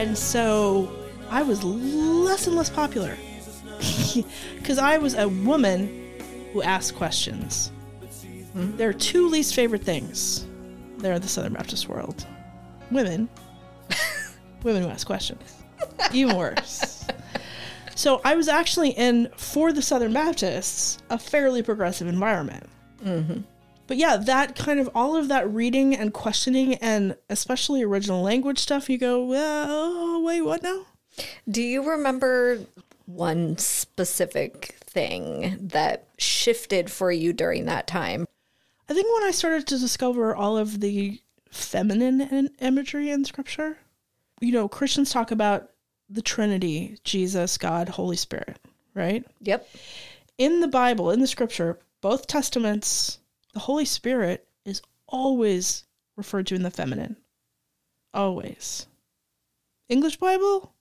And 0.00 0.16
so 0.16 0.90
I 1.28 1.42
was 1.42 1.62
less 1.62 2.46
and 2.46 2.56
less 2.56 2.70
popular 2.70 3.18
because 4.56 4.78
I 4.78 4.96
was 4.96 5.12
a 5.12 5.28
woman 5.28 6.14
who 6.54 6.62
asked 6.62 6.94
questions. 6.94 7.70
Hmm? 8.54 8.74
There 8.78 8.88
are 8.88 8.94
two 8.94 9.28
least 9.28 9.54
favorite 9.54 9.84
things 9.84 10.46
there 10.96 11.12
in 11.12 11.20
the 11.20 11.28
Southern 11.28 11.52
Baptist 11.52 11.86
world 11.86 12.26
women, 12.90 13.28
women 14.62 14.84
who 14.84 14.88
ask 14.88 15.06
questions. 15.06 15.42
Even 16.14 16.34
worse. 16.34 17.06
So 17.94 18.22
I 18.24 18.36
was 18.36 18.48
actually 18.48 18.92
in, 18.92 19.28
for 19.36 19.70
the 19.70 19.82
Southern 19.82 20.14
Baptists, 20.14 20.96
a 21.10 21.18
fairly 21.18 21.62
progressive 21.62 22.08
environment. 22.08 22.64
Mm-hmm. 23.04 23.40
But 23.90 23.96
yeah, 23.96 24.18
that 24.18 24.54
kind 24.54 24.78
of 24.78 24.88
all 24.94 25.16
of 25.16 25.26
that 25.26 25.52
reading 25.52 25.96
and 25.96 26.14
questioning, 26.14 26.74
and 26.74 27.16
especially 27.28 27.82
original 27.82 28.22
language 28.22 28.60
stuff, 28.60 28.88
you 28.88 28.96
go, 28.96 29.24
well, 29.24 30.22
wait, 30.22 30.42
what 30.42 30.62
now? 30.62 30.86
Do 31.48 31.60
you 31.60 31.82
remember 31.82 32.60
one 33.06 33.58
specific 33.58 34.76
thing 34.84 35.58
that 35.60 36.06
shifted 36.18 36.88
for 36.88 37.10
you 37.10 37.32
during 37.32 37.64
that 37.64 37.88
time? 37.88 38.28
I 38.88 38.94
think 38.94 39.12
when 39.12 39.24
I 39.24 39.32
started 39.32 39.66
to 39.66 39.78
discover 39.80 40.36
all 40.36 40.56
of 40.56 40.78
the 40.78 41.20
feminine 41.50 42.20
in- 42.20 42.50
imagery 42.60 43.10
in 43.10 43.24
scripture, 43.24 43.76
you 44.40 44.52
know, 44.52 44.68
Christians 44.68 45.10
talk 45.10 45.32
about 45.32 45.68
the 46.08 46.22
Trinity 46.22 46.96
Jesus, 47.02 47.58
God, 47.58 47.88
Holy 47.88 48.16
Spirit, 48.16 48.56
right? 48.94 49.24
Yep. 49.40 49.68
In 50.38 50.60
the 50.60 50.68
Bible, 50.68 51.10
in 51.10 51.18
the 51.18 51.26
scripture, 51.26 51.80
both 52.00 52.28
testaments, 52.28 53.18
the 53.52 53.60
Holy 53.60 53.84
Spirit 53.84 54.46
is 54.64 54.82
always 55.06 55.84
referred 56.16 56.46
to 56.48 56.54
in 56.54 56.62
the 56.62 56.70
feminine. 56.70 57.16
Always. 58.12 58.86
English 59.88 60.16
Bible? 60.16 60.72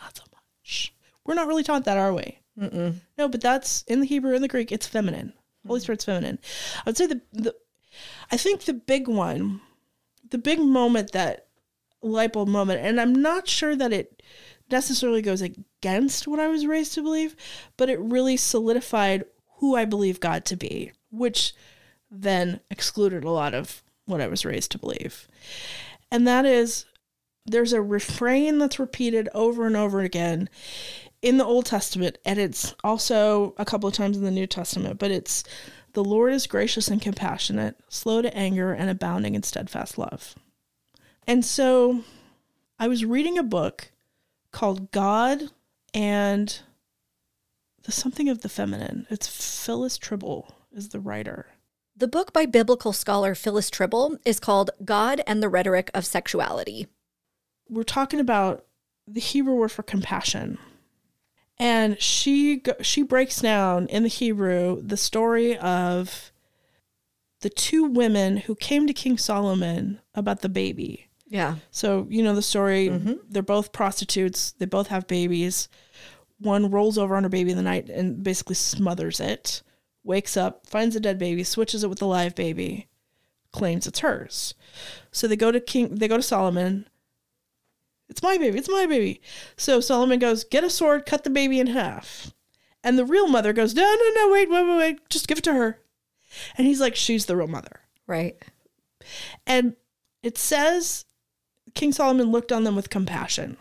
Not 0.00 0.16
so 0.16 0.24
much. 0.32 0.94
We're 1.24 1.34
not 1.34 1.46
really 1.46 1.62
taught 1.62 1.84
that, 1.84 1.98
are 1.98 2.12
we? 2.12 2.38
Mm-mm. 2.58 2.96
No, 3.16 3.28
but 3.28 3.40
that's 3.40 3.82
in 3.82 4.00
the 4.00 4.06
Hebrew 4.06 4.34
and 4.34 4.44
the 4.44 4.48
Greek, 4.48 4.72
it's 4.72 4.86
feminine. 4.86 5.32
Holy 5.66 5.80
Spirit's 5.80 6.04
feminine. 6.04 6.38
I 6.78 6.82
would 6.86 6.96
say 6.96 7.06
the, 7.06 7.20
the 7.32 7.54
I 8.30 8.36
think 8.36 8.62
the 8.62 8.74
big 8.74 9.08
one, 9.08 9.60
the 10.28 10.38
big 10.38 10.60
moment 10.60 11.12
that 11.12 11.46
light 12.02 12.32
bulb 12.32 12.48
moment, 12.48 12.80
and 12.80 13.00
I'm 13.00 13.14
not 13.14 13.48
sure 13.48 13.76
that 13.76 13.92
it 13.92 14.22
necessarily 14.70 15.22
goes 15.22 15.42
against 15.42 16.28
what 16.28 16.40
I 16.40 16.48
was 16.48 16.66
raised 16.66 16.94
to 16.94 17.02
believe, 17.02 17.36
but 17.76 17.90
it 17.90 17.98
really 18.00 18.36
solidified 18.36 19.24
who 19.56 19.76
I 19.76 19.84
believe 19.84 20.20
God 20.20 20.44
to 20.46 20.56
be, 20.56 20.92
which 21.10 21.52
then 22.10 22.60
excluded 22.70 23.24
a 23.24 23.30
lot 23.30 23.54
of 23.54 23.82
what 24.06 24.20
I 24.20 24.26
was 24.26 24.44
raised 24.44 24.72
to 24.72 24.78
believe. 24.78 25.28
And 26.10 26.26
that 26.26 26.44
is 26.44 26.86
there's 27.46 27.72
a 27.72 27.82
refrain 27.82 28.58
that's 28.58 28.78
repeated 28.78 29.28
over 29.34 29.66
and 29.66 29.76
over 29.76 30.00
again 30.00 30.48
in 31.22 31.36
the 31.36 31.44
Old 31.44 31.66
Testament, 31.66 32.18
and 32.24 32.38
it's 32.38 32.74
also 32.82 33.54
a 33.58 33.64
couple 33.64 33.88
of 33.88 33.94
times 33.94 34.16
in 34.16 34.24
the 34.24 34.30
New 34.30 34.46
Testament, 34.46 34.98
but 34.98 35.10
it's 35.10 35.44
the 35.92 36.04
Lord 36.04 36.32
is 36.32 36.46
gracious 36.46 36.88
and 36.88 37.02
compassionate, 37.02 37.76
slow 37.88 38.22
to 38.22 38.34
anger, 38.34 38.72
and 38.72 38.88
abounding 38.88 39.34
in 39.34 39.42
steadfast 39.42 39.98
love. 39.98 40.34
And 41.26 41.44
so 41.44 42.04
I 42.78 42.88
was 42.88 43.04
reading 43.04 43.38
a 43.38 43.42
book 43.42 43.90
called 44.52 44.90
God 44.92 45.50
and 45.92 46.58
the 47.82 47.92
something 47.92 48.28
of 48.28 48.40
the 48.40 48.48
feminine. 48.48 49.06
It's 49.10 49.26
Phyllis 49.26 49.98
Trible 49.98 50.50
is 50.72 50.88
the 50.88 51.00
writer. 51.00 51.46
The 52.00 52.08
book 52.08 52.32
by 52.32 52.46
biblical 52.46 52.94
scholar 52.94 53.34
Phyllis 53.34 53.70
Trible 53.70 54.16
is 54.24 54.40
called 54.40 54.70
God 54.82 55.20
and 55.26 55.42
the 55.42 55.50
Rhetoric 55.50 55.90
of 55.92 56.06
Sexuality. 56.06 56.86
We're 57.68 57.82
talking 57.82 58.20
about 58.20 58.64
the 59.06 59.20
Hebrew 59.20 59.52
word 59.52 59.70
for 59.70 59.82
compassion. 59.82 60.56
And 61.58 62.00
she 62.00 62.62
she 62.80 63.02
breaks 63.02 63.42
down 63.42 63.86
in 63.88 64.02
the 64.02 64.08
Hebrew 64.08 64.80
the 64.80 64.96
story 64.96 65.58
of 65.58 66.32
the 67.42 67.50
two 67.50 67.84
women 67.84 68.38
who 68.38 68.54
came 68.54 68.86
to 68.86 68.94
King 68.94 69.18
Solomon 69.18 70.00
about 70.14 70.40
the 70.40 70.48
baby. 70.48 71.06
Yeah. 71.26 71.56
So, 71.70 72.06
you 72.08 72.22
know 72.22 72.34
the 72.34 72.40
story. 72.40 72.88
Mm-hmm. 72.88 73.12
They're 73.28 73.42
both 73.42 73.72
prostitutes. 73.72 74.52
They 74.52 74.64
both 74.64 74.86
have 74.86 75.06
babies. 75.06 75.68
One 76.38 76.70
rolls 76.70 76.96
over 76.96 77.14
on 77.14 77.24
her 77.24 77.28
baby 77.28 77.50
in 77.50 77.58
the 77.58 77.62
night 77.62 77.90
and 77.90 78.22
basically 78.22 78.54
smothers 78.54 79.20
it. 79.20 79.62
Wakes 80.02 80.36
up, 80.36 80.66
finds 80.66 80.96
a 80.96 81.00
dead 81.00 81.18
baby, 81.18 81.44
switches 81.44 81.84
it 81.84 81.90
with 81.90 82.00
a 82.00 82.06
live 82.06 82.34
baby, 82.34 82.88
claims 83.52 83.86
it's 83.86 84.00
hers. 84.00 84.54
So 85.12 85.26
they 85.26 85.36
go 85.36 85.52
to 85.52 85.60
King. 85.60 85.96
They 85.96 86.08
go 86.08 86.16
to 86.16 86.22
Solomon. 86.22 86.88
It's 88.08 88.22
my 88.22 88.38
baby. 88.38 88.58
It's 88.58 88.68
my 88.68 88.86
baby. 88.86 89.20
So 89.56 89.80
Solomon 89.80 90.18
goes, 90.18 90.44
get 90.44 90.64
a 90.64 90.70
sword, 90.70 91.06
cut 91.06 91.24
the 91.24 91.30
baby 91.30 91.60
in 91.60 91.68
half. 91.68 92.32
And 92.82 92.98
the 92.98 93.04
real 93.04 93.28
mother 93.28 93.52
goes, 93.52 93.74
no, 93.74 93.82
no, 93.82 94.10
no, 94.14 94.32
wait, 94.32 94.50
wait, 94.50 94.66
wait, 94.66 94.78
wait, 94.78 95.08
just 95.10 95.28
give 95.28 95.38
it 95.38 95.44
to 95.44 95.52
her. 95.52 95.78
And 96.56 96.66
he's 96.66 96.80
like, 96.80 96.96
she's 96.96 97.26
the 97.26 97.36
real 97.36 97.46
mother. 97.46 97.80
Right. 98.06 98.42
And 99.46 99.76
it 100.22 100.38
says 100.38 101.04
King 101.74 101.92
Solomon 101.92 102.32
looked 102.32 102.52
on 102.52 102.64
them 102.64 102.76
with 102.76 102.90
compassion. 102.90 103.56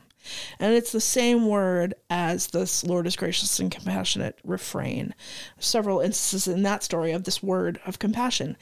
And 0.60 0.74
it's 0.74 0.92
the 0.92 1.02
same 1.02 1.48
word 1.48 1.94
as 2.10 2.48
this 2.48 2.84
Lord 2.84 3.08
is 3.08 3.16
gracious 3.16 3.60
and 3.60 3.72
compassionate 3.72 4.40
refrain. 4.44 5.16
Several 5.60 6.00
instances 6.00 6.54
in 6.54 6.64
that 6.64 6.84
story 6.84 7.12
of 7.12 7.24
this 7.24 7.42
word 7.42 7.80
of 7.86 8.00
compassion. 8.00 8.58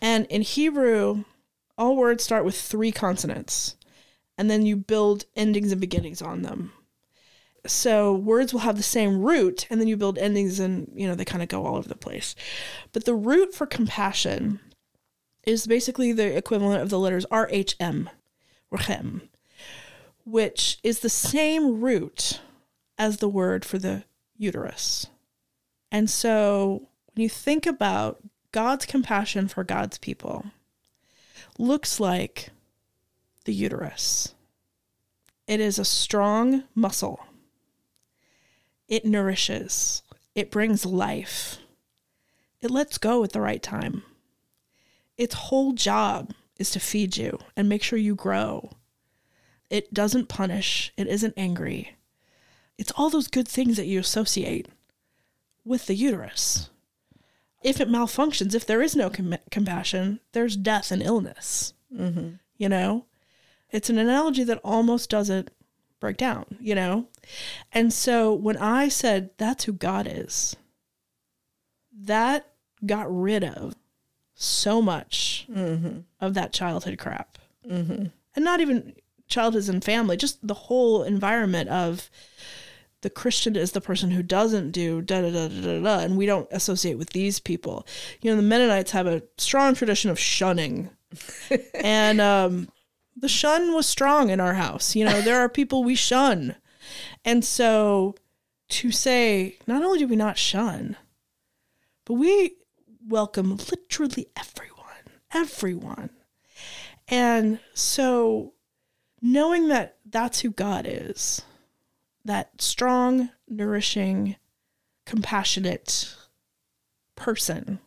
And 0.00 0.26
in 0.26 0.42
Hebrew, 0.42 1.24
all 1.76 1.96
words 1.96 2.22
start 2.22 2.44
with 2.44 2.60
three 2.60 2.92
consonants, 2.92 3.76
and 4.38 4.50
then 4.50 4.64
you 4.64 4.76
build 4.76 5.24
endings 5.36 5.72
and 5.72 5.80
beginnings 5.80 6.22
on 6.22 6.42
them. 6.42 6.72
So 7.66 8.12
words 8.14 8.52
will 8.52 8.60
have 8.60 8.76
the 8.76 8.82
same 8.82 9.22
root, 9.22 9.66
and 9.70 9.80
then 9.80 9.88
you 9.88 9.96
build 9.96 10.18
endings, 10.18 10.60
and 10.60 10.90
you 10.94 11.06
know 11.06 11.14
they 11.14 11.24
kind 11.24 11.42
of 11.42 11.48
go 11.48 11.64
all 11.64 11.76
over 11.76 11.88
the 11.88 11.94
place. 11.94 12.34
But 12.92 13.04
the 13.06 13.14
root 13.14 13.54
for 13.54 13.66
compassion 13.66 14.60
is 15.46 15.66
basically 15.66 16.12
the 16.12 16.36
equivalent 16.36 16.82
of 16.82 16.90
the 16.90 16.98
letters 16.98 17.26
RHM, 17.26 18.08
Rechem, 18.72 19.28
which 20.24 20.78
is 20.82 21.00
the 21.00 21.08
same 21.08 21.80
root 21.80 22.40
as 22.98 23.18
the 23.18 23.28
word 23.28 23.64
for 23.64 23.78
the 23.78 24.04
uterus. 24.36 25.06
And 25.92 26.08
so 26.08 26.88
when 27.12 27.22
you 27.22 27.28
think 27.28 27.66
about 27.66 28.20
God's 28.52 28.86
compassion 28.86 29.48
for 29.48 29.64
God's 29.64 29.98
people, 29.98 30.46
looks 31.58 32.00
like 32.00 32.50
the 33.44 33.52
uterus. 33.52 34.34
It 35.46 35.60
is 35.60 35.78
a 35.78 35.84
strong 35.84 36.64
muscle. 36.74 37.20
It 38.88 39.04
nourishes. 39.04 40.02
It 40.34 40.50
brings 40.50 40.86
life. 40.86 41.58
It 42.60 42.70
lets 42.70 42.98
go 42.98 43.22
at 43.24 43.32
the 43.32 43.40
right 43.40 43.62
time. 43.62 44.02
Its 45.16 45.34
whole 45.34 45.72
job 45.72 46.32
is 46.58 46.70
to 46.70 46.80
feed 46.80 47.16
you 47.16 47.38
and 47.56 47.68
make 47.68 47.82
sure 47.82 47.98
you 47.98 48.14
grow. 48.14 48.70
It 49.70 49.92
doesn't 49.92 50.28
punish. 50.28 50.92
It 50.96 51.06
isn't 51.06 51.34
angry. 51.36 51.96
It's 52.78 52.92
all 52.92 53.10
those 53.10 53.28
good 53.28 53.48
things 53.48 53.76
that 53.76 53.86
you 53.86 53.98
associate 54.00 54.68
with 55.64 55.86
the 55.86 55.94
uterus. 55.94 56.70
If 57.62 57.80
it 57.80 57.88
malfunctions, 57.88 58.54
if 58.54 58.66
there 58.66 58.82
is 58.82 58.94
no 58.94 59.08
com- 59.08 59.36
compassion, 59.50 60.20
there's 60.32 60.56
death 60.56 60.90
and 60.90 61.02
illness. 61.02 61.72
Mm-hmm. 61.94 62.34
You 62.58 62.68
know, 62.68 63.06
it's 63.70 63.90
an 63.90 63.98
analogy 63.98 64.44
that 64.44 64.60
almost 64.62 65.08
doesn't 65.08 65.50
break 65.98 66.16
down, 66.16 66.44
you 66.60 66.74
know? 66.74 67.08
And 67.72 67.92
so 67.92 68.34
when 68.34 68.58
I 68.58 68.88
said 68.88 69.30
that's 69.38 69.64
who 69.64 69.72
God 69.72 70.06
is, 70.10 70.56
that 71.92 72.46
got 72.84 73.06
rid 73.08 73.42
of 73.42 73.74
so 74.34 74.82
much 74.82 75.46
mm-hmm. 75.50 76.00
of 76.20 76.34
that 76.34 76.52
childhood 76.52 76.98
crap. 76.98 77.38
Mm-hmm. 77.68 78.06
And 78.36 78.44
not 78.44 78.60
even 78.60 78.94
childhood 79.28 79.68
and 79.68 79.84
family, 79.84 80.16
just 80.16 80.46
the 80.46 80.54
whole 80.54 81.02
environment 81.02 81.68
of 81.68 82.10
the 83.04 83.10
Christian 83.10 83.54
is 83.54 83.72
the 83.72 83.82
person 83.82 84.10
who 84.10 84.22
doesn't 84.22 84.70
do 84.70 85.02
da 85.02 85.20
da 85.20 85.30
da 85.30 85.48
da 85.48 85.60
da 85.60 85.80
da, 85.80 85.98
and 86.00 86.16
we 86.16 86.26
don't 86.26 86.48
associate 86.50 86.98
with 86.98 87.10
these 87.10 87.38
people. 87.38 87.86
You 88.22 88.30
know, 88.30 88.36
the 88.36 88.42
Mennonites 88.42 88.92
have 88.92 89.06
a 89.06 89.22
strong 89.36 89.74
tradition 89.74 90.10
of 90.10 90.18
shunning, 90.18 90.88
and 91.74 92.20
um, 92.20 92.68
the 93.14 93.28
shun 93.28 93.74
was 93.74 93.86
strong 93.86 94.30
in 94.30 94.40
our 94.40 94.54
house. 94.54 94.96
You 94.96 95.04
know, 95.04 95.20
there 95.20 95.38
are 95.38 95.50
people 95.50 95.84
we 95.84 95.94
shun, 95.94 96.56
and 97.24 97.44
so 97.44 98.14
to 98.70 98.90
say 98.90 99.58
not 99.66 99.84
only 99.84 99.98
do 99.98 100.08
we 100.08 100.16
not 100.16 100.38
shun, 100.38 100.96
but 102.06 102.14
we 102.14 102.56
welcome 103.06 103.58
literally 103.70 104.28
everyone, 104.34 105.20
everyone, 105.30 106.10
and 107.06 107.60
so 107.74 108.53
knowing 109.24 109.68
that 109.68 109.96
that's 110.04 110.40
who 110.40 110.50
God 110.50 110.86
is 110.86 111.40
that 112.26 112.60
strong, 112.60 113.30
nourishing, 113.48 114.36
compassionate 115.06 116.14
person. 117.16 117.78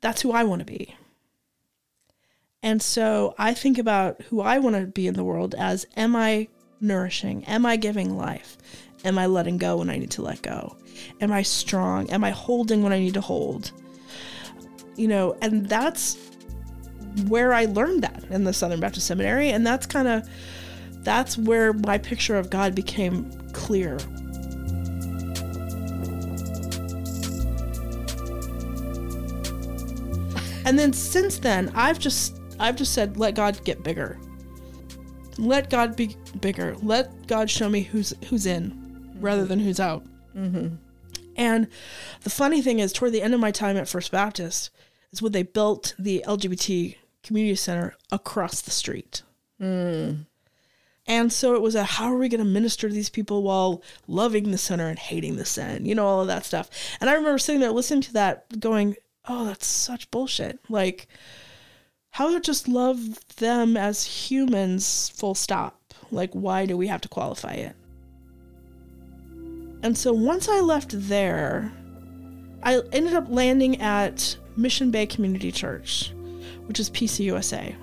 That's 0.00 0.20
who 0.22 0.32
I 0.32 0.44
want 0.44 0.60
to 0.60 0.66
be. 0.66 0.94
And 2.62 2.80
so 2.80 3.34
I 3.38 3.54
think 3.54 3.78
about 3.78 4.20
who 4.22 4.40
I 4.40 4.58
want 4.58 4.76
to 4.76 4.86
be 4.86 5.06
in 5.06 5.14
the 5.14 5.24
world 5.24 5.54
as 5.54 5.86
am 5.96 6.14
I 6.16 6.48
nourishing? 6.80 7.44
Am 7.44 7.64
I 7.64 7.76
giving 7.76 8.16
life? 8.16 8.58
Am 9.04 9.18
I 9.18 9.26
letting 9.26 9.58
go 9.58 9.78
when 9.78 9.90
I 9.90 9.98
need 9.98 10.10
to 10.12 10.22
let 10.22 10.42
go? 10.42 10.76
Am 11.20 11.32
I 11.32 11.42
strong? 11.42 12.10
Am 12.10 12.24
I 12.24 12.30
holding 12.30 12.82
when 12.82 12.92
I 12.92 12.98
need 12.98 13.14
to 13.14 13.20
hold? 13.20 13.72
You 14.96 15.08
know, 15.08 15.36
and 15.40 15.66
that's 15.66 16.16
where 17.28 17.52
I 17.52 17.66
learned 17.66 18.02
that 18.02 18.24
in 18.30 18.44
the 18.44 18.52
Southern 18.52 18.80
Baptist 18.80 19.06
Seminary, 19.06 19.50
and 19.50 19.66
that's 19.66 19.86
kind 19.86 20.08
of 20.08 20.28
that's 21.02 21.36
where 21.36 21.72
my 21.72 21.98
picture 21.98 22.36
of 22.36 22.50
God 22.50 22.74
became 22.74 23.30
clear. 23.52 23.98
And 30.66 30.78
then 30.78 30.92
since 30.92 31.38
then, 31.38 31.70
I've 31.74 31.98
just 31.98 32.38
I've 32.58 32.76
just 32.76 32.94
said 32.94 33.16
let 33.16 33.34
God 33.34 33.62
get 33.64 33.82
bigger. 33.82 34.18
Let 35.36 35.68
God 35.68 35.96
be 35.96 36.16
bigger. 36.40 36.76
Let 36.82 37.26
God 37.26 37.50
show 37.50 37.68
me 37.68 37.82
who's 37.82 38.14
who's 38.28 38.46
in 38.46 39.12
rather 39.20 39.42
mm-hmm. 39.42 39.48
than 39.48 39.58
who's 39.60 39.80
out. 39.80 40.04
Mm-hmm. 40.34 40.76
And 41.36 41.68
the 42.22 42.30
funny 42.30 42.62
thing 42.62 42.78
is, 42.78 42.92
toward 42.92 43.12
the 43.12 43.22
end 43.22 43.34
of 43.34 43.40
my 43.40 43.50
time 43.50 43.76
at 43.76 43.88
First 43.88 44.12
Baptist, 44.12 44.70
is 45.12 45.20
when 45.20 45.32
they 45.32 45.42
built 45.42 45.94
the 45.98 46.24
LGBT 46.26 46.96
community 47.24 47.56
center 47.56 47.94
across 48.12 48.60
the 48.60 48.70
street. 48.70 49.22
Hmm. 49.58 50.12
And 51.06 51.32
so 51.32 51.54
it 51.54 51.60
was 51.60 51.74
a 51.74 51.84
how 51.84 52.12
are 52.12 52.16
we 52.16 52.28
going 52.28 52.38
to 52.38 52.50
minister 52.50 52.88
to 52.88 52.94
these 52.94 53.10
people 53.10 53.42
while 53.42 53.82
loving 54.08 54.50
the 54.50 54.58
center 54.58 54.88
and 54.88 54.98
hating 54.98 55.36
the 55.36 55.44
sin, 55.44 55.84
you 55.84 55.94
know, 55.94 56.06
all 56.06 56.22
of 56.22 56.28
that 56.28 56.46
stuff. 56.46 56.70
And 57.00 57.10
I 57.10 57.14
remember 57.14 57.38
sitting 57.38 57.60
there 57.60 57.72
listening 57.72 58.00
to 58.02 58.12
that, 58.14 58.60
going, 58.60 58.96
oh, 59.28 59.44
that's 59.44 59.66
such 59.66 60.10
bullshit. 60.10 60.58
Like, 60.68 61.08
how 62.10 62.32
to 62.32 62.40
just 62.40 62.68
love 62.68 63.18
them 63.36 63.76
as 63.76 64.04
humans, 64.04 65.10
full 65.10 65.34
stop. 65.34 65.80
Like, 66.10 66.32
why 66.32 66.64
do 66.64 66.76
we 66.76 66.86
have 66.86 67.00
to 67.02 67.08
qualify 67.08 67.54
it? 67.54 67.76
And 69.82 69.98
so 69.98 70.14
once 70.14 70.48
I 70.48 70.60
left 70.60 70.92
there, 70.92 71.70
I 72.62 72.80
ended 72.92 73.12
up 73.12 73.26
landing 73.28 73.78
at 73.82 74.38
Mission 74.56 74.90
Bay 74.90 75.04
Community 75.04 75.52
Church, 75.52 76.13
which 76.66 76.80
is 76.80 76.90
PCUSA. 76.90 77.74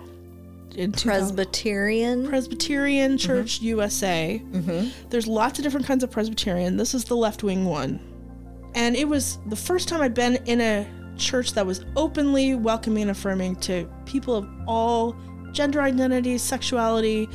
In 0.76 0.92
Presbyterian. 0.94 2.28
Presbyterian 2.28 3.18
Church 3.18 3.62
USA. 3.62 4.42
There's 5.10 5.28
lots 5.28 5.60
of 5.60 5.64
different 5.64 5.86
kinds 5.86 6.04
of 6.04 6.12
Presbyterian. 6.12 6.78
This 6.78 6.94
is 6.94 7.04
the 7.06 7.16
left 7.16 7.44
wing 7.44 7.66
one. 7.66 8.00
And 8.74 8.96
it 8.96 9.08
was 9.08 9.38
the 9.48 9.56
first 9.56 9.90
time 9.90 10.02
I'd 10.02 10.14
been 10.14 10.38
in 10.46 10.62
a 10.62 10.88
church 11.18 11.54
that 11.54 11.66
was 11.66 11.84
openly 11.98 12.56
welcoming 12.56 13.04
and 13.04 13.12
affirming 13.12 13.58
to 13.58 13.90
people 14.06 14.34
of 14.34 14.50
all 14.66 15.16
gender 15.52 15.82
identities, 15.82 16.42
sexuality, 16.42 17.28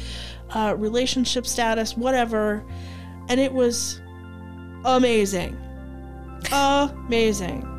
uh, 0.51 0.75
relationship 0.79 1.47
status, 1.47 1.95
whatever. 1.95 2.65
And 3.29 3.39
it 3.39 3.53
was 3.53 4.01
amazing. 4.85 5.59
amazing. 6.53 7.76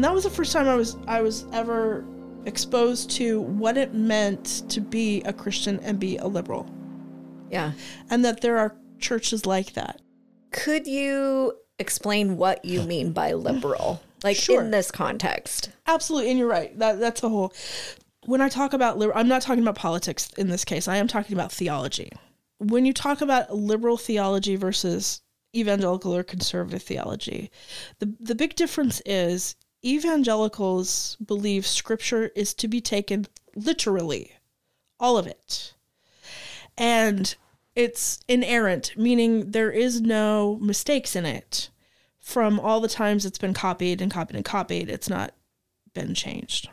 And 0.00 0.04
that 0.06 0.14
was 0.14 0.24
the 0.24 0.30
first 0.30 0.54
time 0.54 0.66
I 0.66 0.76
was 0.76 0.96
I 1.06 1.20
was 1.20 1.44
ever 1.52 2.06
exposed 2.46 3.10
to 3.18 3.42
what 3.42 3.76
it 3.76 3.92
meant 3.92 4.62
to 4.70 4.80
be 4.80 5.20
a 5.24 5.32
Christian 5.34 5.78
and 5.80 6.00
be 6.00 6.16
a 6.16 6.26
liberal. 6.26 6.66
yeah. 7.50 7.72
And 8.08 8.24
that 8.24 8.40
there 8.40 8.56
are 8.56 8.74
churches 8.98 9.44
like 9.44 9.74
that. 9.74 10.00
Could 10.52 10.86
you 10.86 11.52
explain 11.78 12.38
what 12.38 12.64
you 12.64 12.82
mean 12.82 13.12
by 13.12 13.34
liberal? 13.34 14.00
Like 14.24 14.38
Sure. 14.38 14.62
in 14.62 14.70
this 14.70 14.90
context. 14.90 15.68
Absolutely, 15.86 16.30
and 16.30 16.38
you're 16.38 16.48
right. 16.48 16.78
That 16.78 16.98
that's 16.98 17.20
the 17.20 17.28
whole. 17.28 17.52
When 18.24 18.40
I 18.40 18.48
talk 18.48 18.72
about 18.72 18.96
liberal, 18.96 19.18
I'm 19.18 19.28
not 19.28 19.42
talking 19.42 19.62
about 19.62 19.76
politics 19.76 20.30
in 20.38 20.48
this 20.48 20.64
case. 20.64 20.88
I 20.88 20.96
am 20.96 21.08
talking 21.08 21.36
about 21.36 21.52
theology. 21.52 22.10
When 22.56 22.86
you 22.86 22.94
talk 22.94 23.20
about 23.20 23.54
liberal 23.54 23.98
theology 23.98 24.56
versus 24.56 25.20
evangelical 25.54 26.16
or 26.16 26.22
conservative 26.22 26.82
theology, 26.82 27.50
the 27.98 28.14
the 28.18 28.34
big 28.34 28.56
difference 28.56 29.02
is 29.04 29.56
evangelicals 29.84 31.16
believe 31.24 31.66
scripture 31.66 32.30
is 32.34 32.54
to 32.54 32.68
be 32.68 32.80
taken 32.80 33.26
literally, 33.54 34.32
all 34.98 35.16
of 35.16 35.26
it, 35.26 35.74
and 36.76 37.34
it's 37.74 38.20
inerrant, 38.28 38.92
meaning 38.96 39.52
there 39.52 39.70
is 39.70 40.00
no 40.00 40.58
mistakes 40.60 41.14
in 41.16 41.24
it. 41.24 41.70
From 42.18 42.60
all 42.60 42.80
the 42.80 42.88
times 42.88 43.24
it's 43.24 43.38
been 43.38 43.54
copied 43.54 44.00
and 44.00 44.10
copied 44.10 44.36
and 44.36 44.44
copied, 44.44 44.88
it's 44.88 45.08
not 45.08 45.34
been 45.94 46.14
changed. 46.14 46.68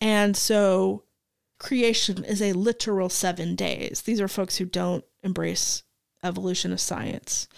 And 0.00 0.36
so 0.36 1.04
creation 1.58 2.24
is 2.24 2.42
a 2.42 2.52
literal 2.54 3.08
seven 3.08 3.54
days. 3.54 4.02
These 4.02 4.20
are 4.20 4.28
folks 4.28 4.56
who 4.56 4.64
don't 4.64 5.04
embrace 5.22 5.82
evolution 6.22 6.72
of 6.72 6.80
science 6.80 7.48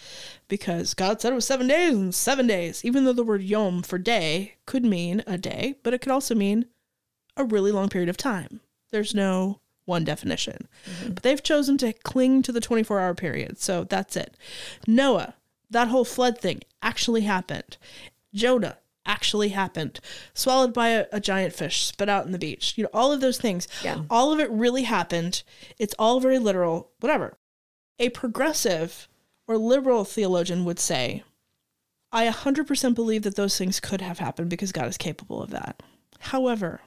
because 0.47 0.93
God 0.93 1.21
said 1.21 1.31
it 1.31 1.35
was 1.35 1.45
seven 1.45 1.67
days 1.67 1.93
and 1.93 2.13
seven 2.13 2.47
days, 2.47 2.83
even 2.83 3.05
though 3.05 3.13
the 3.13 3.23
word 3.23 3.41
yom 3.41 3.81
for 3.81 3.97
day 3.97 4.55
could 4.65 4.83
mean 4.83 5.23
a 5.27 5.37
day, 5.37 5.75
but 5.83 5.93
it 5.93 6.01
could 6.01 6.11
also 6.11 6.35
mean 6.35 6.65
a 7.37 7.43
really 7.43 7.71
long 7.71 7.89
period 7.89 8.09
of 8.09 8.17
time. 8.17 8.61
There's 8.91 9.13
no 9.13 9.59
one 9.85 10.03
definition. 10.03 10.67
Mm-hmm. 10.89 11.13
But 11.13 11.23
they've 11.23 11.43
chosen 11.43 11.77
to 11.79 11.93
cling 11.93 12.41
to 12.43 12.51
the 12.51 12.61
24 12.61 12.99
hour 12.99 13.13
period. 13.13 13.59
So 13.59 13.83
that's 13.83 14.15
it. 14.15 14.35
Noah, 14.87 15.35
that 15.69 15.87
whole 15.87 16.05
flood 16.05 16.39
thing 16.39 16.61
actually 16.81 17.21
happened. 17.21 17.77
Jonah 18.33 18.77
actually 19.05 19.49
happened. 19.49 19.99
Swallowed 20.33 20.73
by 20.73 20.89
a, 20.89 21.05
a 21.11 21.19
giant 21.19 21.53
fish, 21.53 21.83
spit 21.85 22.09
out 22.09 22.25
in 22.25 22.31
the 22.31 22.39
beach. 22.39 22.73
You 22.75 22.83
know, 22.83 22.89
all 22.93 23.11
of 23.11 23.21
those 23.21 23.37
things. 23.37 23.67
Yeah. 23.83 24.01
All 24.09 24.33
of 24.33 24.39
it 24.39 24.49
really 24.49 24.83
happened. 24.83 25.43
It's 25.77 25.95
all 25.99 26.19
very 26.19 26.39
literal, 26.39 26.89
whatever. 26.99 27.37
A 27.99 28.09
progressive 28.09 29.07
or 29.47 29.57
liberal 29.57 30.03
theologian 30.03 30.65
would 30.65 30.79
say, 30.79 31.23
I 32.11 32.27
100% 32.27 32.95
believe 32.95 33.23
that 33.23 33.35
those 33.35 33.57
things 33.57 33.79
could 33.79 34.01
have 34.01 34.19
happened 34.19 34.49
because 34.49 34.71
God 34.71 34.87
is 34.87 34.97
capable 34.97 35.41
of 35.41 35.51
that. 35.51 35.81
However, 36.19 36.81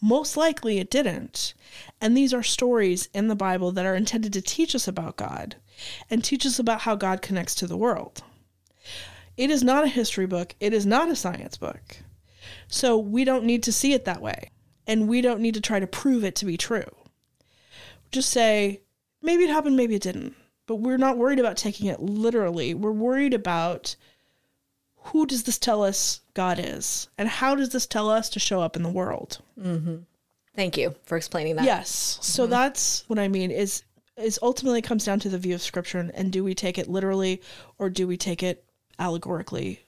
most 0.00 0.36
likely 0.36 0.78
it 0.78 0.90
didn't. 0.90 1.54
And 2.00 2.16
these 2.16 2.34
are 2.34 2.42
stories 2.42 3.08
in 3.14 3.28
the 3.28 3.34
Bible 3.34 3.72
that 3.72 3.86
are 3.86 3.94
intended 3.94 4.32
to 4.32 4.42
teach 4.42 4.74
us 4.74 4.88
about 4.88 5.16
God 5.16 5.56
and 6.10 6.22
teach 6.22 6.46
us 6.46 6.58
about 6.58 6.82
how 6.82 6.94
God 6.94 7.22
connects 7.22 7.54
to 7.56 7.66
the 7.66 7.76
world. 7.76 8.22
It 9.36 9.50
is 9.50 9.62
not 9.62 9.84
a 9.84 9.88
history 9.88 10.26
book, 10.26 10.54
it 10.60 10.72
is 10.74 10.84
not 10.84 11.08
a 11.08 11.16
science 11.16 11.56
book. 11.56 11.98
So 12.68 12.98
we 12.98 13.24
don't 13.24 13.44
need 13.44 13.62
to 13.64 13.72
see 13.72 13.92
it 13.92 14.04
that 14.04 14.20
way. 14.20 14.50
And 14.86 15.08
we 15.08 15.20
don't 15.20 15.40
need 15.40 15.54
to 15.54 15.60
try 15.60 15.78
to 15.78 15.86
prove 15.86 16.24
it 16.24 16.34
to 16.36 16.44
be 16.44 16.56
true. 16.56 16.84
Just 18.10 18.30
say, 18.30 18.80
maybe 19.22 19.44
it 19.44 19.50
happened, 19.50 19.76
maybe 19.76 19.94
it 19.94 20.02
didn't. 20.02 20.34
But 20.66 20.76
we're 20.76 20.98
not 20.98 21.18
worried 21.18 21.38
about 21.38 21.56
taking 21.56 21.88
it 21.88 22.00
literally. 22.00 22.74
We're 22.74 22.92
worried 22.92 23.34
about 23.34 23.96
who 24.96 25.26
does 25.26 25.42
this 25.42 25.58
tell 25.58 25.82
us 25.82 26.20
God 26.34 26.60
is? 26.62 27.08
And 27.18 27.28
how 27.28 27.54
does 27.54 27.70
this 27.70 27.86
tell 27.86 28.08
us 28.08 28.28
to 28.30 28.38
show 28.38 28.60
up 28.60 28.76
in 28.76 28.82
the 28.82 28.88
world? 28.88 29.38
Mm-hmm. 29.60 29.96
Thank 30.54 30.76
you 30.76 30.94
for 31.04 31.16
explaining 31.16 31.56
that. 31.56 31.64
Yes. 31.64 32.18
So 32.20 32.44
mm-hmm. 32.44 32.50
that's 32.50 33.04
what 33.08 33.18
I 33.18 33.28
mean 33.28 33.50
is 33.50 33.82
is 34.18 34.38
ultimately 34.42 34.82
comes 34.82 35.06
down 35.06 35.18
to 35.18 35.30
the 35.30 35.38
view 35.38 35.54
of 35.54 35.62
scripture 35.62 35.98
and, 35.98 36.14
and 36.14 36.30
do 36.30 36.44
we 36.44 36.54
take 36.54 36.76
it 36.76 36.86
literally 36.86 37.40
or 37.78 37.88
do 37.88 38.06
we 38.06 38.16
take 38.16 38.42
it 38.42 38.64
allegorically? 38.98 39.80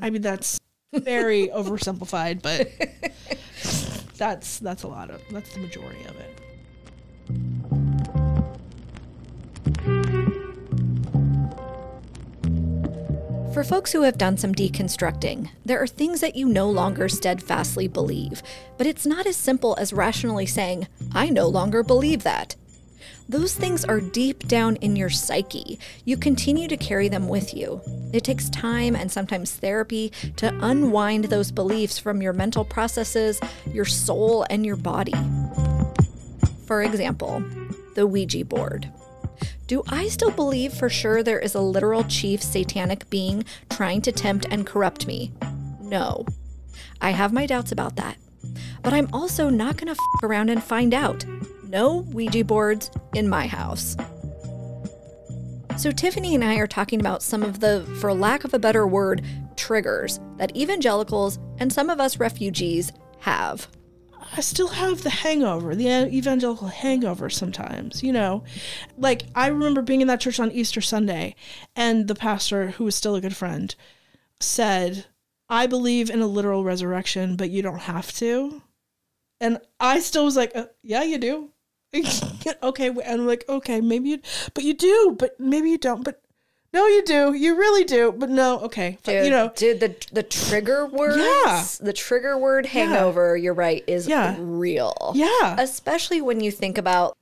I 0.00 0.10
mean 0.10 0.22
that's 0.22 0.60
very 0.92 1.48
oversimplified, 1.54 2.42
but 2.42 2.70
that's 4.16 4.58
that's 4.58 4.82
a 4.82 4.88
lot 4.88 5.10
of 5.10 5.22
that's 5.30 5.54
the 5.54 5.60
majority 5.60 6.04
of 6.04 6.16
it. 6.16 6.40
For 13.56 13.64
folks 13.64 13.90
who 13.90 14.02
have 14.02 14.18
done 14.18 14.36
some 14.36 14.54
deconstructing, 14.54 15.48
there 15.64 15.82
are 15.82 15.86
things 15.86 16.20
that 16.20 16.36
you 16.36 16.46
no 16.46 16.68
longer 16.68 17.08
steadfastly 17.08 17.88
believe, 17.88 18.42
but 18.76 18.86
it's 18.86 19.06
not 19.06 19.24
as 19.24 19.34
simple 19.34 19.74
as 19.76 19.94
rationally 19.94 20.44
saying, 20.44 20.88
I 21.14 21.30
no 21.30 21.48
longer 21.48 21.82
believe 21.82 22.22
that. 22.24 22.54
Those 23.30 23.54
things 23.54 23.82
are 23.82 23.98
deep 23.98 24.46
down 24.46 24.76
in 24.82 24.94
your 24.94 25.08
psyche. 25.08 25.78
You 26.04 26.18
continue 26.18 26.68
to 26.68 26.76
carry 26.76 27.08
them 27.08 27.28
with 27.28 27.54
you. 27.54 27.80
It 28.12 28.24
takes 28.24 28.50
time 28.50 28.94
and 28.94 29.10
sometimes 29.10 29.56
therapy 29.56 30.12
to 30.36 30.54
unwind 30.60 31.24
those 31.24 31.50
beliefs 31.50 31.98
from 31.98 32.20
your 32.20 32.34
mental 32.34 32.62
processes, 32.62 33.40
your 33.72 33.86
soul, 33.86 34.44
and 34.50 34.66
your 34.66 34.76
body. 34.76 35.14
For 36.66 36.82
example, 36.82 37.42
the 37.94 38.06
Ouija 38.06 38.44
board. 38.44 38.92
Do 39.66 39.82
I 39.88 40.06
still 40.06 40.30
believe 40.30 40.72
for 40.72 40.88
sure 40.88 41.24
there 41.24 41.40
is 41.40 41.56
a 41.56 41.60
literal 41.60 42.04
chief 42.04 42.40
satanic 42.40 43.10
being 43.10 43.44
trying 43.68 44.00
to 44.02 44.12
tempt 44.12 44.46
and 44.48 44.64
corrupt 44.64 45.08
me? 45.08 45.32
No. 45.80 46.24
I 47.00 47.10
have 47.10 47.32
my 47.32 47.46
doubts 47.46 47.72
about 47.72 47.96
that. 47.96 48.16
But 48.82 48.92
I'm 48.92 49.08
also 49.12 49.48
not 49.48 49.78
to 49.78 49.90
f 49.90 49.98
around 50.22 50.50
and 50.50 50.62
find 50.62 50.94
out. 50.94 51.24
No 51.64 52.06
Ouija 52.12 52.44
boards 52.44 52.92
in 53.14 53.28
my 53.28 53.48
house. 53.48 53.96
So, 55.76 55.90
Tiffany 55.90 56.36
and 56.36 56.44
I 56.44 56.56
are 56.56 56.68
talking 56.68 57.00
about 57.00 57.22
some 57.22 57.42
of 57.42 57.58
the, 57.58 57.84
for 58.00 58.14
lack 58.14 58.44
of 58.44 58.54
a 58.54 58.58
better 58.58 58.86
word, 58.86 59.22
triggers 59.56 60.20
that 60.36 60.56
evangelicals 60.56 61.40
and 61.58 61.72
some 61.72 61.90
of 61.90 62.00
us 62.00 62.20
refugees 62.20 62.92
have. 63.18 63.66
I 64.34 64.40
still 64.40 64.68
have 64.68 65.02
the 65.02 65.10
hangover, 65.10 65.74
the 65.74 65.88
evangelical 66.06 66.68
hangover 66.68 67.28
sometimes, 67.30 68.02
you 68.02 68.12
know. 68.12 68.44
Like, 68.96 69.24
I 69.34 69.48
remember 69.48 69.82
being 69.82 70.00
in 70.00 70.08
that 70.08 70.20
church 70.20 70.40
on 70.40 70.52
Easter 70.52 70.80
Sunday, 70.80 71.34
and 71.74 72.08
the 72.08 72.14
pastor, 72.14 72.68
who 72.72 72.84
was 72.84 72.94
still 72.94 73.14
a 73.14 73.20
good 73.20 73.36
friend, 73.36 73.74
said, 74.40 75.06
I 75.48 75.66
believe 75.66 76.10
in 76.10 76.20
a 76.20 76.26
literal 76.26 76.64
resurrection, 76.64 77.36
but 77.36 77.50
you 77.50 77.62
don't 77.62 77.80
have 77.80 78.12
to. 78.14 78.62
And 79.40 79.58
I 79.78 80.00
still 80.00 80.24
was 80.24 80.36
like, 80.36 80.52
uh, 80.54 80.66
yeah, 80.82 81.02
you 81.02 81.18
do. 81.18 81.50
okay. 82.62 82.88
And 82.88 83.20
I'm 83.20 83.26
like, 83.26 83.44
okay, 83.48 83.80
maybe 83.80 84.10
you, 84.10 84.18
but 84.54 84.64
you 84.64 84.74
do, 84.74 85.14
but 85.18 85.38
maybe 85.38 85.70
you 85.70 85.78
don't. 85.78 86.02
But 86.02 86.20
No, 86.76 86.86
you 86.86 87.02
do. 87.04 87.32
You 87.34 87.56
really 87.56 87.84
do. 87.84 88.12
But 88.12 88.28
no, 88.28 88.58
okay. 88.60 88.98
But, 89.02 89.12
Dude, 89.12 89.24
you 89.24 89.30
know, 89.30 89.50
dude, 89.56 89.80
the 89.80 89.94
the 90.12 90.22
trigger 90.22 90.86
words, 90.86 91.16
Yeah. 91.16 91.64
the 91.80 91.92
trigger 91.94 92.36
word 92.36 92.66
hangover. 92.66 93.36
You're 93.36 93.54
right, 93.54 93.82
is 93.86 94.06
Yeah. 94.06 94.36
real. 94.38 95.12
Yeah. 95.14 95.56
especially 95.58 96.20
when 96.20 96.40
you 96.40 96.50
think 96.50 96.76
about 96.78 97.16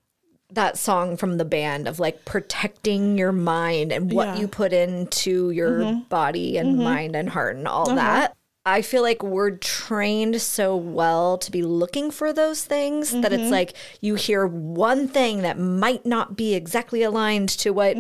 that 0.53 0.77
song 0.79 1.17
from 1.17 1.39
the 1.39 1.45
band 1.45 1.89
of 1.89 1.99
like 1.99 2.25
protecting 2.25 3.17
your 3.19 3.33
mind 3.33 3.93
and 3.93 4.13
what 4.13 4.27
Yeah. 4.27 4.33
Mm-hmm. 4.33 4.41
you 4.43 4.49
put 4.49 4.73
into 4.73 5.51
your 5.51 5.95
body 6.09 6.57
and 6.59 6.79
mind 6.79 7.17
and 7.17 7.29
heart 7.31 7.57
and 7.57 7.67
all 7.69 7.87
Uh-huh. 7.89 7.95
that. 7.97 8.35
I 8.67 8.81
feel 8.83 9.03
like 9.03 9.23
we're 9.23 9.51
trained 9.53 10.41
so 10.41 10.75
well 10.77 11.37
to 11.39 11.51
be 11.51 11.63
looking 11.63 12.11
for 12.11 12.33
those 12.33 12.65
things 12.65 13.11
that 13.11 13.31
Mm-hmm. 13.31 13.41
it's 13.43 13.51
like 13.51 13.75
you 14.01 14.15
hear 14.15 14.47
one 14.47 15.07
thing 15.07 15.43
that 15.43 15.59
might 15.59 16.07
not 16.07 16.35
be 16.37 16.55
exactly 16.55 17.03
aligned 17.03 17.51
to 17.63 17.71
what 17.73 17.97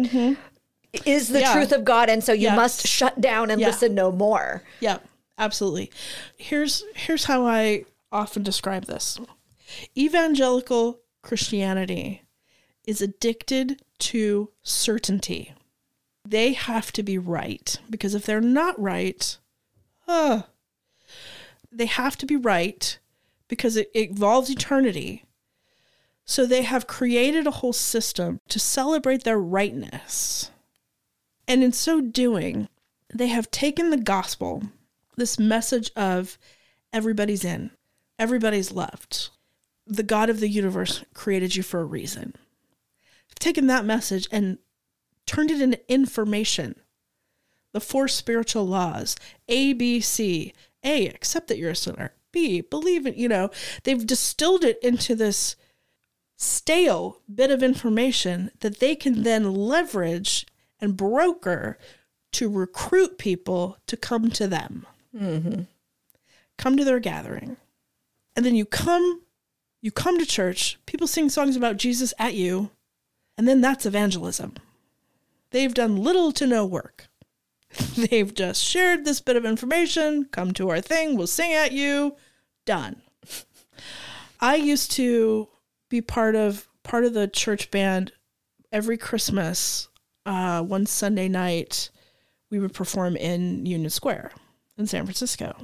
is 1.06 1.28
the. 1.28 1.40
Yeah. 1.40 1.52
truth 1.52 1.72
of 1.72 1.84
God, 1.84 2.08
and 2.08 2.22
so 2.22 2.32
you 2.32 2.42
Yes. 2.42 2.56
must 2.56 2.86
shut 2.86 3.20
down 3.20 3.50
and 3.50 3.60
Yeah. 3.60 3.68
listen 3.68 3.94
no 3.94 4.10
more. 4.12 4.62
Yeah, 4.80 4.98
absolutely. 5.38 5.90
Here's 6.36 6.82
here's 6.94 7.24
how 7.24 7.46
I 7.46 7.84
often 8.12 8.42
describe 8.42 8.84
this. 8.86 9.18
Evangelical 9.96 11.00
Christianity 11.22 12.22
is 12.86 13.00
addicted 13.00 13.82
to 13.98 14.50
certainty. 14.62 15.52
They 16.26 16.52
have 16.52 16.92
to 16.92 17.02
be 17.02 17.18
right 17.18 17.76
because 17.90 18.14
if 18.14 18.24
they're 18.26 18.40
not 18.40 18.78
right, 18.80 19.36
uh, 20.06 20.42
they 21.72 21.86
have 21.86 22.16
to 22.18 22.26
be 22.26 22.36
right 22.36 22.98
because 23.48 23.76
it, 23.76 23.90
it 23.94 24.10
involves 24.10 24.50
eternity. 24.50 25.24
So 26.24 26.46
they 26.46 26.62
have 26.62 26.86
created 26.86 27.46
a 27.46 27.50
whole 27.52 27.72
system 27.74 28.40
to 28.48 28.58
celebrate 28.58 29.24
their 29.24 29.38
rightness. 29.38 30.50
And 31.46 31.62
in 31.62 31.72
so 31.72 32.00
doing, 32.00 32.68
they 33.12 33.28
have 33.28 33.50
taken 33.50 33.90
the 33.90 33.96
gospel, 33.96 34.62
this 35.16 35.38
message 35.38 35.90
of 35.94 36.38
everybody's 36.92 37.44
in, 37.44 37.70
everybody's 38.18 38.72
loved. 38.72 39.30
The 39.86 40.02
God 40.02 40.30
of 40.30 40.40
the 40.40 40.48
universe 40.48 41.04
created 41.12 41.56
you 41.56 41.62
for 41.62 41.80
a 41.80 41.84
reason. 41.84 42.34
They've 43.28 43.38
taken 43.38 43.66
that 43.66 43.84
message 43.84 44.26
and 44.32 44.58
turned 45.26 45.50
it 45.50 45.60
into 45.60 45.92
information. 45.92 46.76
The 47.72 47.80
four 47.80 48.08
spiritual 48.08 48.66
laws 48.66 49.16
A, 49.48 49.72
B, 49.72 50.00
C. 50.00 50.54
A, 50.82 51.08
accept 51.08 51.48
that 51.48 51.58
you're 51.58 51.70
a 51.70 51.76
sinner. 51.76 52.12
B, 52.32 52.60
believe 52.60 53.06
it. 53.06 53.16
You 53.16 53.28
know, 53.28 53.50
they've 53.84 54.06
distilled 54.06 54.64
it 54.64 54.78
into 54.82 55.14
this 55.14 55.56
stale 56.36 57.20
bit 57.32 57.50
of 57.50 57.62
information 57.62 58.50
that 58.60 58.80
they 58.80 58.96
can 58.96 59.22
then 59.22 59.54
leverage 59.54 60.46
and 60.84 60.96
broker 60.96 61.78
to 62.32 62.48
recruit 62.48 63.18
people 63.18 63.78
to 63.86 63.96
come 63.96 64.30
to 64.30 64.46
them. 64.46 64.86
Mm-hmm. 65.16 65.62
Come 66.58 66.76
to 66.76 66.84
their 66.84 67.00
gathering. 67.00 67.56
And 68.36 68.44
then 68.44 68.54
you 68.54 68.64
come 68.64 69.22
you 69.80 69.92
come 69.92 70.18
to 70.18 70.24
church, 70.24 70.78
people 70.86 71.06
sing 71.06 71.28
songs 71.28 71.56
about 71.56 71.76
Jesus 71.76 72.14
at 72.18 72.32
you, 72.32 72.70
and 73.36 73.46
then 73.46 73.60
that's 73.60 73.84
evangelism. 73.84 74.54
They've 75.50 75.74
done 75.74 76.02
little 76.02 76.32
to 76.32 76.46
no 76.46 76.64
work. 76.64 77.08
They've 77.94 78.32
just 78.32 78.64
shared 78.64 79.04
this 79.04 79.20
bit 79.20 79.36
of 79.36 79.44
information, 79.44 80.24
come 80.32 80.52
to 80.54 80.70
our 80.70 80.80
thing, 80.80 81.16
we'll 81.18 81.26
sing 81.26 81.52
at 81.52 81.72
you, 81.72 82.16
done. 82.64 83.02
I 84.40 84.56
used 84.56 84.90
to 84.92 85.48
be 85.90 86.00
part 86.00 86.34
of 86.34 86.66
part 86.82 87.04
of 87.04 87.12
the 87.12 87.28
church 87.28 87.70
band 87.70 88.12
every 88.72 88.96
Christmas. 88.96 89.88
Uh, 90.26 90.62
one 90.62 90.86
Sunday 90.86 91.28
night, 91.28 91.90
we 92.50 92.58
would 92.58 92.72
perform 92.72 93.16
in 93.16 93.66
Union 93.66 93.90
Square 93.90 94.32
in 94.78 94.86
San 94.86 95.04
Francisco, 95.04 95.54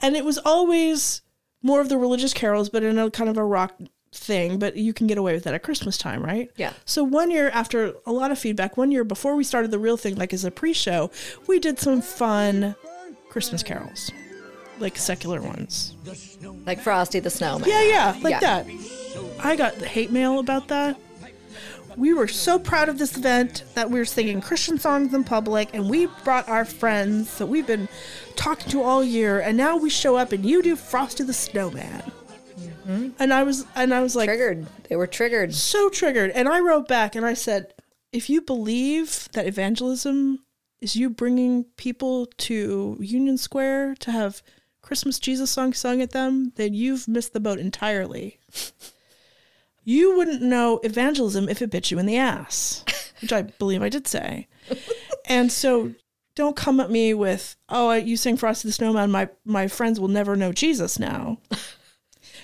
and 0.00 0.16
it 0.16 0.24
was 0.24 0.38
always 0.38 1.22
more 1.62 1.80
of 1.80 1.88
the 1.88 1.96
religious 1.96 2.32
carols, 2.34 2.68
but 2.68 2.82
in 2.82 2.98
a 2.98 3.10
kind 3.10 3.30
of 3.30 3.36
a 3.36 3.44
rock 3.44 3.78
thing. 4.12 4.58
But 4.58 4.76
you 4.76 4.92
can 4.92 5.06
get 5.06 5.18
away 5.18 5.34
with 5.34 5.44
that 5.44 5.54
at 5.54 5.62
Christmas 5.62 5.96
time, 5.98 6.22
right? 6.24 6.50
Yeah. 6.56 6.72
So 6.84 7.04
one 7.04 7.30
year, 7.30 7.48
after 7.50 7.94
a 8.06 8.12
lot 8.12 8.30
of 8.30 8.38
feedback, 8.38 8.76
one 8.76 8.90
year 8.90 9.04
before 9.04 9.36
we 9.36 9.44
started 9.44 9.70
the 9.70 9.78
real 9.78 9.96
thing, 9.96 10.16
like 10.16 10.32
as 10.32 10.44
a 10.44 10.50
pre-show, 10.50 11.10
we 11.46 11.58
did 11.58 11.78
some 11.78 12.00
fun 12.02 12.74
Christmas 13.28 13.62
carols, 13.62 14.10
like 14.80 14.96
secular 14.96 15.40
ones. 15.40 15.94
Like 16.66 16.80
Frosty 16.80 17.20
the 17.20 17.30
Snowman. 17.30 17.68
Yeah, 17.68 17.82
yeah, 17.82 18.18
like 18.22 18.32
Yeah. 18.32 18.40
that. 18.40 18.66
I 19.40 19.56
got 19.56 19.74
hate 19.76 20.10
mail 20.10 20.38
about 20.40 20.68
that. 20.68 20.98
We 21.96 22.14
were 22.14 22.28
so 22.28 22.58
proud 22.58 22.88
of 22.88 22.98
this 22.98 23.16
event 23.16 23.64
that 23.74 23.90
we 23.90 23.98
were 23.98 24.04
singing 24.04 24.40
Christian 24.40 24.78
songs 24.78 25.12
in 25.14 25.24
public, 25.24 25.70
and 25.72 25.88
we 25.88 26.06
brought 26.24 26.48
our 26.48 26.64
friends 26.64 27.38
that 27.38 27.46
we've 27.46 27.66
been 27.66 27.88
talking 28.36 28.70
to 28.70 28.82
all 28.82 29.02
year, 29.02 29.40
and 29.40 29.56
now 29.56 29.76
we 29.76 29.90
show 29.90 30.16
up 30.16 30.32
and 30.32 30.44
you 30.44 30.62
do 30.62 30.76
Frosty 30.76 31.24
the 31.24 31.32
Snowman. 31.32 32.02
Mm-hmm. 32.58 33.08
And 33.18 33.32
I 33.32 33.42
was, 33.42 33.66
and 33.74 33.92
I 33.92 34.00
was 34.00 34.16
like, 34.16 34.28
Triggered. 34.28 34.66
They 34.88 34.96
were 34.96 35.06
triggered. 35.06 35.54
so 35.54 35.88
triggered. 35.88 36.30
And 36.30 36.48
I 36.48 36.60
wrote 36.60 36.88
back 36.88 37.14
and 37.14 37.26
I 37.26 37.34
said, 37.34 37.74
if 38.12 38.30
you 38.30 38.40
believe 38.40 39.28
that 39.32 39.46
evangelism 39.46 40.44
is 40.80 40.96
you 40.96 41.10
bringing 41.10 41.64
people 41.76 42.26
to 42.38 42.96
Union 43.00 43.36
Square 43.36 43.96
to 43.96 44.10
have 44.10 44.42
Christmas 44.80 45.18
Jesus 45.18 45.50
songs 45.50 45.78
sung 45.78 46.00
at 46.00 46.12
them, 46.12 46.52
then 46.56 46.72
you've 46.72 47.08
missed 47.08 47.32
the 47.32 47.40
boat 47.40 47.58
entirely. 47.58 48.38
You 49.88 50.18
wouldn't 50.18 50.42
know 50.42 50.80
evangelism 50.84 51.48
if 51.48 51.62
it 51.62 51.70
bit 51.70 51.90
you 51.90 51.98
in 51.98 52.04
the 52.04 52.18
ass, 52.18 52.84
which 53.22 53.32
I 53.32 53.40
believe 53.40 53.82
I 53.82 53.88
did 53.88 54.06
say. 54.06 54.46
and 55.24 55.50
so 55.50 55.94
don't 56.36 56.54
come 56.54 56.78
at 56.78 56.90
me 56.90 57.14
with, 57.14 57.56
oh, 57.70 57.94
you 57.94 58.18
sing 58.18 58.36
Frosty 58.36 58.68
the 58.68 58.72
Snowman, 58.74 59.10
my, 59.10 59.30
my 59.46 59.66
friends 59.66 59.98
will 59.98 60.08
never 60.08 60.36
know 60.36 60.52
Jesus 60.52 60.98
now. 60.98 61.38
You're 61.50 61.60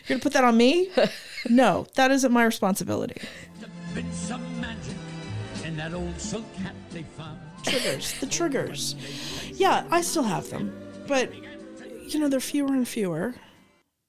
going 0.09 0.21
to 0.21 0.23
put 0.23 0.33
that 0.33 0.45
on 0.45 0.57
me? 0.57 0.89
No, 1.51 1.87
that 1.97 2.11
isn't 2.11 2.33
my 2.33 2.45
responsibility. 2.45 3.21
been 3.95 4.11
some 4.11 4.41
magic 4.59 4.97
in 5.67 5.77
that 5.77 5.93
old 5.93 6.19
silk 6.19 6.51
hat 6.55 6.75
they 6.93 7.03
found. 7.03 7.39
triggers, 7.63 8.19
the 8.21 8.27
triggers. 8.27 8.95
Yeah, 9.53 9.85
I 9.91 10.01
still 10.01 10.23
have 10.23 10.49
them, 10.49 10.75
but 11.07 11.31
you 12.09 12.19
know 12.19 12.29
they're 12.31 12.41
fewer 12.41 12.73
and 12.73 12.89
fewer, 12.89 13.35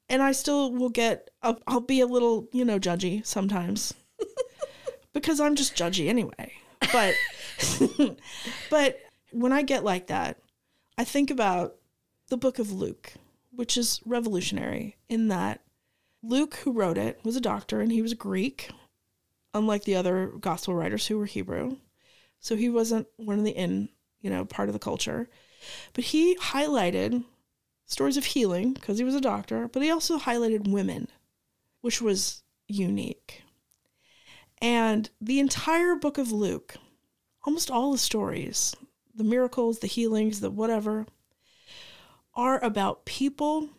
and 0.10 0.22
I 0.22 0.32
still 0.32 0.72
will 0.72 0.90
get. 0.90 1.30
I'll, 1.42 1.60
I'll 1.68 1.80
be 1.82 2.02
a 2.02 2.08
little, 2.08 2.48
you 2.52 2.66
know, 2.66 2.80
judgy 2.80 3.26
sometimes 3.26 3.94
because 5.14 5.40
I'm 5.40 5.56
just 5.56 5.76
judgy 5.76 6.08
anyway. 6.08 6.54
But 6.92 7.16
but 8.70 9.00
when 9.32 9.52
I 9.52 9.62
get 9.62 9.84
like 9.84 10.08
that, 10.08 10.38
I 10.98 11.04
think 11.04 11.32
about 11.32 11.76
the 12.30 12.38
book 12.38 12.60
of 12.60 12.72
Luke, 12.72 13.14
which 13.52 13.78
is 13.78 14.02
revolutionary 14.06 14.98
in 15.10 15.28
that 15.30 15.62
Luke, 16.24 16.56
who 16.56 16.72
wrote 16.72 16.98
it, 16.98 17.20
was 17.24 17.36
a 17.36 17.42
doctor 17.42 17.82
and 17.82 17.92
he 17.92 18.02
was 18.02 18.14
Greek, 18.14 18.70
unlike 19.54 19.84
the 19.84 19.96
other 19.96 20.28
gospel 20.40 20.74
writers 20.74 21.08
who 21.08 21.18
were 21.18 21.26
Hebrew. 21.26 21.78
So 22.40 22.56
he 22.56 22.70
wasn't 22.70 23.08
one 23.18 23.40
of 23.40 23.46
the 23.46 23.52
in, 23.52 23.90
you 24.22 24.30
know, 24.30 24.46
part 24.46 24.70
of 24.70 24.74
the 24.74 24.80
culture. 24.80 25.30
But 25.94 26.06
he 26.06 26.36
highlighted 26.36 27.24
stories 27.86 28.18
of 28.18 28.26
healing 28.26 28.74
because 28.74 28.98
he 28.98 29.04
was 29.04 29.16
a 29.16 29.22
doctor, 29.22 29.68
but 29.68 29.84
he 29.84 29.92
also 29.92 30.18
highlighted 30.18 30.68
women, 30.68 31.08
which 31.82 32.02
was 32.02 32.44
unique. 32.68 33.44
And 34.62 35.10
the 35.22 35.40
entire 35.40 35.96
book 35.96 36.18
of 36.18 36.32
Luke, 36.32 36.76
almost 37.44 37.70
all 37.70 37.92
the 37.92 37.98
stories, 37.98 38.76
the 39.14 39.24
miracles, 39.24 39.80
the 39.80 39.88
healings, 39.88 40.40
the 40.40 40.50
whatever, 40.50 41.06
are 42.34 42.64
about 42.64 43.06
people 43.06 43.70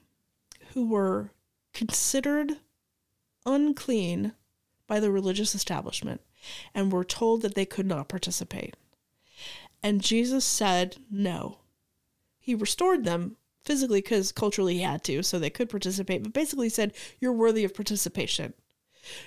who 0.73 0.89
were 0.89 1.31
considered 1.75 2.53
unclean 3.45 4.33
by 4.87 5.01
the 5.01 5.11
religious 5.11 5.55
establishment 5.55 6.21
and 6.75 6.93
were 6.93 7.05
told 7.05 7.43
that 7.43 7.55
they 7.55 7.67
could 7.67 7.87
not 7.87 8.09
participate. 8.09 8.77
And 9.83 10.03
Jesus 10.03 10.45
said 10.45 10.97
no. 11.11 11.59
He 12.39 12.55
restored 12.55 13.05
them 13.05 13.37
physically 13.67 14.01
because 14.01 14.33
culturally 14.33 14.75
he 14.75 14.83
had 14.83 15.05
to, 15.05 15.23
so 15.23 15.39
they 15.39 15.51
could 15.51 15.69
participate, 15.69 16.23
but 16.23 16.33
basically 16.33 16.69
said, 16.69 16.95
You're 17.21 17.33
worthy 17.33 17.65
of 17.65 17.75
participation. 17.75 18.55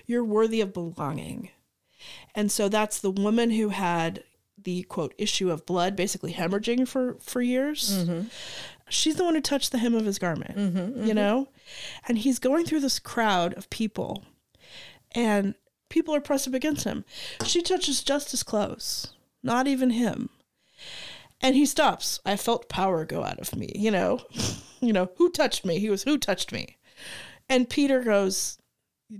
You're 0.05 0.25
worthy 0.25 0.61
of 0.61 0.73
belonging. 0.73 1.49
And 2.33 2.51
so 2.51 2.69
that's 2.69 2.99
the 2.99 3.11
woman 3.11 3.51
who 3.51 3.69
had 3.69 4.23
the 4.63 4.83
quote 4.83 5.13
issue 5.17 5.51
of 5.51 5.65
blood, 5.65 5.95
basically 5.95 6.33
hemorrhaging 6.33 6.87
for, 6.87 7.17
for 7.21 7.41
years. 7.41 8.05
Mm-hmm. 8.05 8.27
She's 8.89 9.15
the 9.15 9.23
one 9.23 9.35
who 9.35 9.41
touched 9.41 9.71
the 9.71 9.77
hem 9.77 9.93
of 9.93 10.05
his 10.05 10.19
garment, 10.19 10.57
mm-hmm, 10.57 10.77
mm-hmm. 10.77 11.05
you 11.05 11.13
know? 11.13 11.49
And 12.07 12.17
he's 12.17 12.39
going 12.39 12.65
through 12.65 12.81
this 12.81 12.99
crowd 12.99 13.53
of 13.53 13.69
people, 13.69 14.23
and 15.11 15.55
people 15.89 16.15
are 16.15 16.21
pressed 16.21 16.47
up 16.47 16.53
against 16.53 16.85
him. 16.85 17.05
She 17.45 17.61
touches 17.61 18.03
just 18.03 18.33
as 18.33 18.43
close, 18.43 19.13
not 19.43 19.67
even 19.67 19.91
him. 19.91 20.29
And 21.41 21.55
he 21.55 21.65
stops. 21.65 22.19
I 22.25 22.35
felt 22.35 22.69
power 22.69 23.05
go 23.05 23.23
out 23.23 23.39
of 23.39 23.55
me, 23.55 23.71
you 23.75 23.91
know? 23.91 24.19
you 24.81 24.93
know, 24.93 25.09
who 25.17 25.29
touched 25.31 25.65
me? 25.65 25.79
He 25.79 25.89
was, 25.89 26.03
who 26.03 26.17
touched 26.17 26.51
me? 26.51 26.77
And 27.49 27.69
Peter 27.69 28.03
goes, 28.03 28.57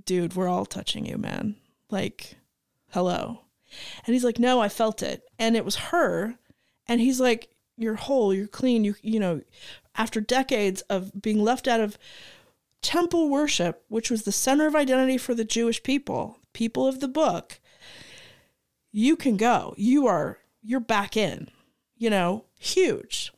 dude, 0.05 0.35
we're 0.35 0.49
all 0.49 0.65
touching 0.65 1.05
you, 1.05 1.17
man. 1.17 1.55
Like, 1.89 2.35
hello. 2.91 3.41
And 4.05 4.13
he's 4.13 4.23
like, 4.23 4.39
No, 4.39 4.59
I 4.59 4.69
felt 4.69 5.03
it. 5.03 5.23
And 5.37 5.55
it 5.55 5.65
was 5.65 5.75
her. 5.75 6.35
And 6.87 7.01
he's 7.01 7.19
like, 7.19 7.49
You're 7.77 7.95
whole, 7.95 8.33
you're 8.33 8.47
clean, 8.47 8.83
you 8.83 8.95
you 9.01 9.19
know, 9.19 9.41
after 9.95 10.21
decades 10.21 10.81
of 10.83 11.21
being 11.21 11.43
left 11.43 11.67
out 11.67 11.81
of 11.81 11.97
temple 12.81 13.29
worship, 13.29 13.83
which 13.89 14.09
was 14.09 14.23
the 14.23 14.31
center 14.31 14.65
of 14.65 14.75
identity 14.75 15.17
for 15.17 15.35
the 15.35 15.45
Jewish 15.45 15.83
people, 15.83 16.39
people 16.53 16.87
of 16.87 16.99
the 16.99 17.07
book, 17.07 17.59
you 18.91 19.15
can 19.15 19.37
go. 19.37 19.73
You 19.77 20.07
are 20.07 20.39
you're 20.63 20.79
back 20.79 21.15
in. 21.15 21.49
You 21.99 22.09
know, 22.09 22.45
huge. 22.57 23.31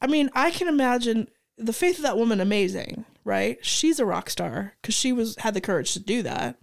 I 0.00 0.06
mean, 0.06 0.30
I 0.34 0.50
can 0.50 0.68
imagine 0.68 1.28
the 1.58 1.72
faith 1.74 1.96
of 1.98 2.02
that 2.04 2.16
woman 2.16 2.40
amazing, 2.40 3.04
right? 3.24 3.58
She's 3.64 3.98
a 4.00 4.06
rock 4.06 4.30
star 4.30 4.72
because 4.80 4.94
she 4.94 5.12
was 5.12 5.36
had 5.40 5.52
the 5.54 5.60
courage 5.60 5.92
to 5.92 6.00
do 6.00 6.22
that. 6.22 6.56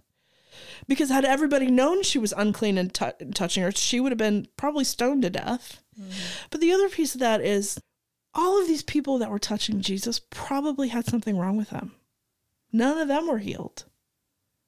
Because 0.88 1.10
had 1.10 1.24
everybody 1.26 1.70
known 1.70 2.02
she 2.02 2.18
was 2.18 2.32
unclean 2.36 2.76
and, 2.78 2.92
tou- 2.92 3.12
and 3.20 3.36
touching 3.36 3.62
her, 3.62 3.70
she 3.70 4.00
would 4.00 4.10
have 4.10 4.18
been 4.18 4.48
probably 4.56 4.82
stoned 4.82 5.22
to 5.22 5.30
death. 5.30 5.82
But 6.50 6.60
the 6.62 6.72
other 6.72 6.88
piece 6.88 7.14
of 7.14 7.20
that 7.20 7.42
is 7.42 7.78
all 8.34 8.60
of 8.60 8.66
these 8.66 8.82
people 8.82 9.18
that 9.18 9.30
were 9.30 9.38
touching 9.38 9.82
Jesus 9.82 10.20
probably 10.30 10.88
had 10.88 11.04
something 11.06 11.36
wrong 11.36 11.56
with 11.58 11.68
them. 11.70 11.92
None 12.72 12.96
of 12.96 13.08
them 13.08 13.28
were 13.28 13.38
healed, 13.38 13.84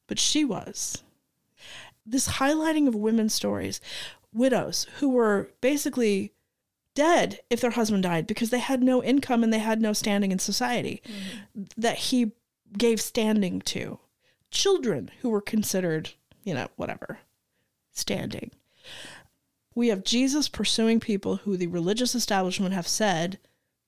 but 0.06 0.18
she 0.18 0.44
was. 0.44 1.02
This 2.04 2.28
highlighting 2.28 2.86
of 2.86 2.94
women's 2.94 3.32
stories, 3.32 3.80
widows 4.34 4.86
who 4.98 5.08
were 5.08 5.50
basically 5.60 6.32
dead 6.94 7.40
if 7.50 7.60
their 7.60 7.70
husband 7.70 8.02
died 8.02 8.26
because 8.26 8.50
they 8.50 8.58
had 8.58 8.82
no 8.82 9.02
income 9.02 9.42
and 9.42 9.52
they 9.52 9.58
had 9.58 9.80
no 9.80 9.92
standing 9.92 10.32
in 10.32 10.38
society 10.38 11.02
mm-hmm. 11.06 11.62
that 11.76 11.96
he 11.96 12.32
gave 12.76 13.00
standing 13.00 13.60
to. 13.62 13.98
Children 14.50 15.10
who 15.20 15.30
were 15.30 15.40
considered, 15.40 16.10
you 16.44 16.54
know, 16.54 16.68
whatever, 16.76 17.18
standing. 17.90 18.50
We 19.74 19.88
have 19.88 20.04
Jesus 20.04 20.48
pursuing 20.48 21.00
people 21.00 21.36
who 21.36 21.56
the 21.56 21.66
religious 21.66 22.14
establishment 22.14 22.74
have 22.74 22.86
said, 22.86 23.38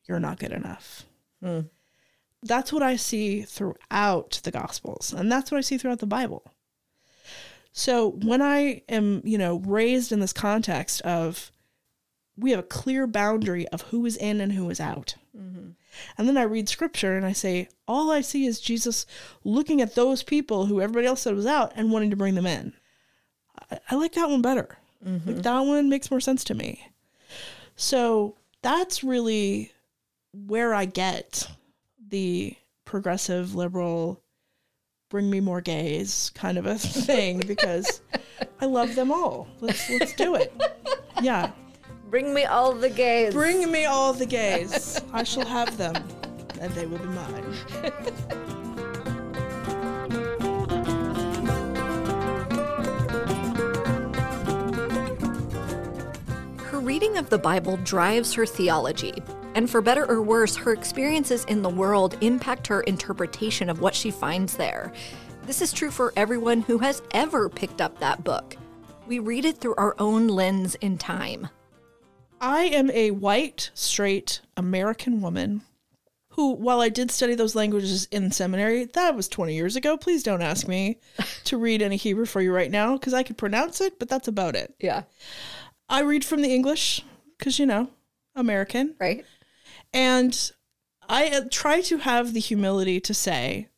you're 0.06 0.20
not 0.20 0.38
good 0.38 0.52
enough. 0.52 1.04
Hmm. 1.42 1.60
That's 2.42 2.72
what 2.72 2.82
I 2.82 2.96
see 2.96 3.42
throughout 3.42 4.40
the 4.42 4.50
Gospels, 4.50 5.14
and 5.14 5.32
that's 5.32 5.50
what 5.50 5.58
I 5.58 5.62
see 5.62 5.78
throughout 5.78 6.00
the 6.00 6.06
Bible. 6.06 6.44
So 7.72 8.10
when 8.10 8.40
I 8.40 8.82
am, 8.88 9.22
you 9.24 9.36
know, 9.36 9.56
raised 9.58 10.12
in 10.12 10.20
this 10.20 10.32
context 10.32 11.00
of 11.02 11.50
we 12.36 12.50
have 12.50 12.60
a 12.60 12.64
clear 12.64 13.06
boundary 13.06 13.66
of 13.68 13.82
who 13.82 14.04
is 14.06 14.16
in 14.16 14.40
and 14.40 14.52
who 14.52 14.68
is 14.70 14.80
out. 14.80 15.16
Mm-hmm. 15.36 15.70
And 16.18 16.28
then 16.28 16.36
I 16.36 16.42
read 16.42 16.68
scripture 16.68 17.16
and 17.16 17.24
I 17.24 17.32
say, 17.32 17.68
all 17.86 18.10
I 18.10 18.20
see 18.20 18.46
is 18.46 18.60
Jesus 18.60 19.06
looking 19.44 19.80
at 19.80 19.94
those 19.94 20.22
people 20.22 20.66
who 20.66 20.80
everybody 20.80 21.06
else 21.06 21.22
said 21.22 21.36
was 21.36 21.46
out 21.46 21.72
and 21.76 21.92
wanting 21.92 22.10
to 22.10 22.16
bring 22.16 22.34
them 22.34 22.46
in. 22.46 22.72
I, 23.70 23.78
I 23.90 23.94
like 23.94 24.12
that 24.12 24.28
one 24.28 24.42
better. 24.42 24.78
Like 25.02 25.14
mm-hmm. 25.20 25.40
that 25.40 25.60
one 25.60 25.88
makes 25.88 26.10
more 26.10 26.20
sense 26.20 26.44
to 26.44 26.54
me. 26.54 26.88
So 27.76 28.36
that's 28.62 29.04
really 29.04 29.72
where 30.32 30.74
I 30.74 30.86
get 30.86 31.48
the 32.08 32.56
progressive 32.84 33.54
liberal 33.54 34.20
bring 35.10 35.30
me 35.30 35.38
more 35.40 35.60
gays 35.60 36.32
kind 36.34 36.58
of 36.58 36.66
a 36.66 36.74
thing 36.78 37.38
because 37.46 38.00
I 38.60 38.66
love 38.66 38.94
them 38.94 39.12
all. 39.12 39.46
Let's 39.60 39.88
let's 39.90 40.14
do 40.14 40.34
it. 40.34 40.52
Yeah. 41.22 41.52
Bring 42.14 42.32
me 42.32 42.44
all 42.44 42.72
the 42.72 42.90
gays. 42.90 43.34
Bring 43.34 43.72
me 43.72 43.86
all 43.86 44.12
the 44.12 44.24
gays. 44.24 45.00
I 45.12 45.24
shall 45.24 45.44
have 45.46 45.76
them, 45.76 45.96
and 46.60 46.72
they 46.74 46.86
will 46.86 46.98
be 46.98 47.06
mine. 47.06 47.42
Her 56.58 56.78
reading 56.78 57.16
of 57.16 57.30
the 57.30 57.40
Bible 57.42 57.78
drives 57.78 58.32
her 58.34 58.46
theology. 58.46 59.20
And 59.56 59.68
for 59.68 59.82
better 59.82 60.08
or 60.08 60.22
worse, 60.22 60.54
her 60.54 60.72
experiences 60.72 61.44
in 61.46 61.62
the 61.62 61.68
world 61.68 62.16
impact 62.20 62.68
her 62.68 62.82
interpretation 62.82 63.68
of 63.68 63.80
what 63.80 63.92
she 63.92 64.12
finds 64.12 64.56
there. 64.56 64.92
This 65.46 65.60
is 65.60 65.72
true 65.72 65.90
for 65.90 66.12
everyone 66.14 66.60
who 66.60 66.78
has 66.78 67.02
ever 67.10 67.48
picked 67.48 67.80
up 67.80 67.98
that 67.98 68.22
book. 68.22 68.56
We 69.08 69.18
read 69.18 69.44
it 69.44 69.58
through 69.58 69.74
our 69.74 69.96
own 69.98 70.28
lens 70.28 70.76
in 70.76 70.96
time. 70.96 71.48
I 72.44 72.64
am 72.64 72.90
a 72.90 73.10
white, 73.10 73.70
straight 73.72 74.42
American 74.54 75.22
woman 75.22 75.62
who, 76.28 76.52
while 76.52 76.82
I 76.82 76.90
did 76.90 77.10
study 77.10 77.34
those 77.34 77.54
languages 77.54 78.06
in 78.10 78.30
seminary, 78.32 78.84
that 78.84 79.16
was 79.16 79.28
20 79.28 79.54
years 79.54 79.76
ago. 79.76 79.96
Please 79.96 80.22
don't 80.22 80.42
ask 80.42 80.68
me 80.68 80.98
to 81.44 81.56
read 81.56 81.80
any 81.80 81.96
Hebrew 81.96 82.26
for 82.26 82.42
you 82.42 82.52
right 82.52 82.70
now 82.70 82.98
because 82.98 83.14
I 83.14 83.22
could 83.22 83.38
pronounce 83.38 83.80
it, 83.80 83.98
but 83.98 84.10
that's 84.10 84.28
about 84.28 84.56
it. 84.56 84.74
Yeah. 84.78 85.04
I 85.88 86.02
read 86.02 86.22
from 86.22 86.42
the 86.42 86.54
English 86.54 87.02
because, 87.38 87.58
you 87.58 87.64
know, 87.64 87.88
American. 88.36 88.94
Right? 89.00 89.24
And 89.94 90.52
I 91.08 91.28
uh, 91.28 91.44
try 91.50 91.80
to 91.80 91.96
have 91.96 92.34
the 92.34 92.40
humility 92.40 93.00
to 93.00 93.14
say, 93.14 93.68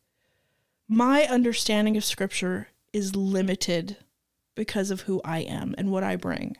my 0.89 1.23
understanding 1.23 1.95
of 1.95 2.03
scripture 2.03 2.67
is 2.91 3.15
limited 3.15 3.95
because 4.55 4.91
of 4.91 5.01
who 5.01 5.21
I 5.23 5.39
am 5.39 5.73
and 5.77 5.89
what 5.89 6.03
I 6.03 6.17
bring. 6.17 6.57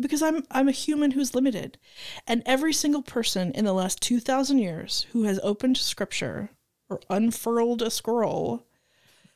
Because 0.00 0.22
I'm 0.22 0.44
I'm 0.50 0.68
a 0.68 0.72
human 0.72 1.12
who's 1.12 1.34
limited. 1.34 1.78
And 2.26 2.42
every 2.46 2.72
single 2.72 3.02
person 3.02 3.52
in 3.52 3.64
the 3.64 3.72
last 3.72 4.00
2000 4.02 4.58
years 4.58 5.06
who 5.12 5.24
has 5.24 5.40
opened 5.42 5.76
scripture 5.76 6.50
or 6.88 7.00
unfurled 7.10 7.82
a 7.82 7.90
scroll 7.90 8.66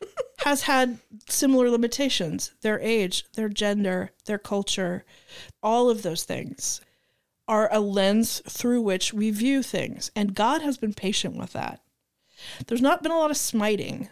has 0.38 0.62
had 0.62 0.98
similar 1.28 1.70
limitations. 1.70 2.52
Their 2.62 2.80
age, 2.80 3.24
their 3.32 3.48
gender, 3.48 4.10
their 4.24 4.38
culture, 4.38 5.04
all 5.62 5.90
of 5.90 6.02
those 6.02 6.24
things 6.24 6.80
are 7.48 7.68
a 7.72 7.80
lens 7.80 8.40
through 8.48 8.82
which 8.82 9.12
we 9.12 9.30
view 9.30 9.62
things. 9.62 10.10
And 10.14 10.34
God 10.34 10.62
has 10.62 10.76
been 10.76 10.94
patient 10.94 11.36
with 11.36 11.52
that. 11.52 11.80
There's 12.66 12.80
not 12.82 13.02
been 13.02 13.12
a 13.12 13.18
lot 13.18 13.30
of 13.30 13.36
smiting 13.36 14.08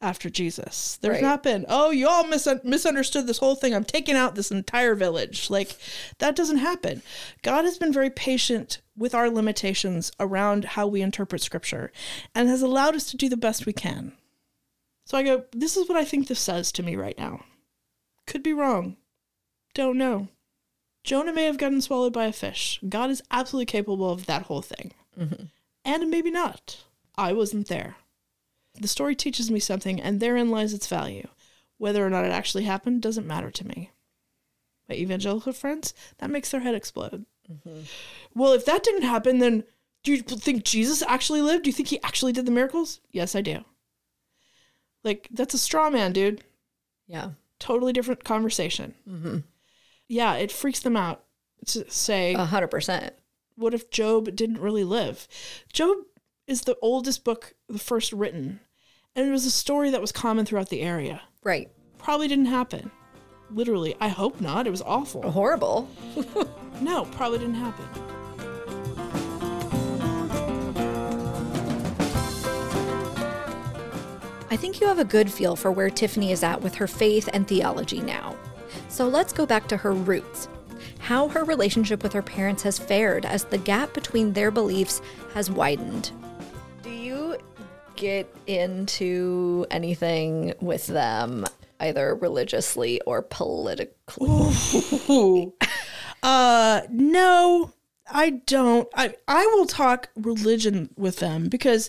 after 0.00 0.30
Jesus. 0.30 0.98
There's 1.00 1.14
Right. 1.16 1.22
not 1.22 1.42
been, 1.42 1.66
oh, 1.68 1.90
you 1.90 2.08
all 2.08 2.26
mis- 2.26 2.48
misunderstood 2.64 3.26
this 3.26 3.38
whole 3.38 3.54
thing. 3.54 3.74
I'm 3.74 3.84
taking 3.84 4.16
out 4.16 4.34
this 4.34 4.50
entire 4.50 4.94
village. 4.94 5.50
Like, 5.50 5.76
that 6.18 6.34
doesn't 6.36 6.58
happen. 6.58 7.02
God 7.42 7.64
has 7.64 7.76
been 7.78 7.92
very 7.92 8.10
patient 8.10 8.80
with 8.96 9.14
our 9.14 9.28
limitations 9.30 10.10
around 10.18 10.64
how 10.64 10.86
we 10.86 11.02
interpret 11.02 11.42
scripture 11.42 11.92
and 12.34 12.48
has 12.48 12.62
allowed 12.62 12.96
us 12.96 13.10
to 13.10 13.16
do 13.16 13.28
the 13.28 13.36
best 13.36 13.66
we 13.66 13.72
can. 13.72 14.12
So 15.06 15.18
I 15.18 15.22
go, 15.22 15.44
this 15.52 15.76
is 15.76 15.88
what 15.88 15.98
I 15.98 16.04
think 16.04 16.28
this 16.28 16.40
says 16.40 16.70
to 16.72 16.82
me 16.82 16.96
right 16.96 17.18
now. 17.18 17.44
Could 18.26 18.42
be 18.42 18.52
wrong. 18.52 18.96
Don't 19.74 19.98
know. 19.98 20.28
Jonah 21.04 21.32
may 21.32 21.44
have 21.44 21.58
gotten 21.58 21.80
swallowed 21.80 22.12
by 22.12 22.26
a 22.26 22.32
fish. 22.32 22.78
God 22.88 23.10
is 23.10 23.22
absolutely 23.30 23.66
capable 23.66 24.10
of 24.10 24.26
that 24.26 24.42
whole 24.42 24.62
thing. 24.62 24.92
Mm-hmm. 25.18 25.44
And 25.84 26.10
maybe 26.10 26.30
not. 26.30 26.84
I 27.16 27.32
wasn't 27.32 27.68
there. 27.68 27.96
The 28.80 28.88
story 28.88 29.14
teaches 29.14 29.50
me 29.50 29.60
something, 29.60 30.00
and 30.00 30.20
therein 30.20 30.50
lies 30.50 30.72
its 30.72 30.86
value. 30.86 31.28
Whether 31.78 32.04
or 32.04 32.10
not 32.10 32.24
it 32.24 32.32
actually 32.32 32.64
happened 32.64 33.02
doesn't 33.02 33.26
matter 33.26 33.50
to 33.50 33.66
me. 33.66 33.90
My 34.88 34.94
evangelical 34.96 35.52
friends, 35.52 35.94
that 36.18 36.30
makes 36.30 36.50
their 36.50 36.60
head 36.60 36.74
explode. 36.74 37.24
Mm-hmm. 37.50 37.80
Well, 38.34 38.52
if 38.52 38.64
that 38.64 38.82
didn't 38.82 39.02
happen, 39.02 39.38
then 39.38 39.64
do 40.02 40.12
you 40.12 40.22
think 40.22 40.64
Jesus 40.64 41.02
actually 41.02 41.42
lived? 41.42 41.64
Do 41.64 41.68
you 41.70 41.74
think 41.74 41.88
he 41.88 42.02
actually 42.02 42.32
did 42.32 42.46
the 42.46 42.52
miracles? 42.52 43.00
Yes, 43.12 43.34
I 43.36 43.40
do. 43.42 43.64
Like, 45.04 45.28
that's 45.30 45.54
a 45.54 45.58
straw 45.58 45.90
man, 45.90 46.12
dude 46.12 46.42
Yeah. 47.06 47.30
totally 47.58 47.92
different 47.92 48.24
conversation. 48.24 48.94
Mm-hmm. 49.08 49.38
Yeah, 50.08 50.34
it 50.34 50.50
freaks 50.52 50.80
them 50.80 50.96
out 50.96 51.24
to 51.66 51.90
say, 51.90 52.34
A 52.34 52.44
hundred 52.44 52.68
percent. 52.68 53.14
what 53.56 53.74
if 53.74 53.90
Job 53.90 54.34
didn't 54.34 54.58
really 54.60 54.84
live? 54.84 55.28
Job 55.72 55.98
is 56.46 56.62
the 56.62 56.76
oldest 56.82 57.24
book, 57.24 57.54
the 57.68 57.78
first 57.78 58.12
written, 58.12 58.60
and 59.16 59.26
it 59.26 59.30
was 59.30 59.46
a 59.46 59.50
story 59.50 59.90
that 59.90 60.00
was 60.00 60.12
common 60.12 60.44
throughout 60.46 60.68
the 60.68 60.82
area. 60.82 61.22
Right. 61.42 61.70
Probably 61.98 62.28
didn't 62.28 62.46
happen. 62.46 62.90
Literally, 63.50 63.96
I 64.00 64.08
hope 64.08 64.40
not. 64.40 64.66
It 64.66 64.70
was 64.70 64.82
awful. 64.82 65.30
Horrible. 65.30 65.88
No, 66.80 67.04
probably 67.04 67.38
didn't 67.38 67.56
happen. 67.56 67.84
I 74.50 74.56
think 74.56 74.80
you 74.80 74.86
have 74.86 74.98
a 74.98 75.04
good 75.04 75.30
feel 75.30 75.56
for 75.56 75.70
where 75.70 75.90
Tiffany 75.90 76.32
is 76.32 76.42
at 76.42 76.62
with 76.62 76.74
her 76.76 76.86
faith 76.86 77.28
and 77.32 77.46
theology 77.46 78.00
now. 78.00 78.34
So 78.88 79.06
let's 79.06 79.32
go 79.32 79.44
back 79.44 79.68
to 79.68 79.76
her 79.76 79.92
roots. 79.92 80.48
How 80.98 81.28
her 81.28 81.44
relationship 81.44 82.02
with 82.02 82.14
her 82.14 82.22
parents 82.22 82.62
has 82.62 82.78
fared 82.78 83.26
as 83.26 83.44
the 83.44 83.58
gap 83.58 83.92
between 83.92 84.32
their 84.32 84.50
beliefs 84.50 85.02
has 85.34 85.50
widened. 85.50 86.12
Get 88.00 88.34
into 88.46 89.66
anything 89.70 90.54
with 90.58 90.86
them, 90.86 91.44
either 91.78 92.14
religiously 92.14 93.00
or 93.02 93.20
politically? 93.22 95.52
Uh 96.22 96.82
no, 96.90 97.72
I 98.10 98.30
don't. 98.30 98.86
I 98.94 99.14
I 99.26 99.46
will 99.46 99.64
talk 99.64 100.10
religion 100.16 100.90
with 100.96 101.20
them 101.20 101.48
because 101.48 101.88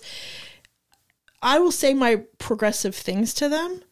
I 1.42 1.60
will 1.60 1.72
say 1.72 1.94
my 1.94 2.24
progressive 2.38 2.96
things 2.96 3.34
to 3.34 3.50
them, 3.50 3.84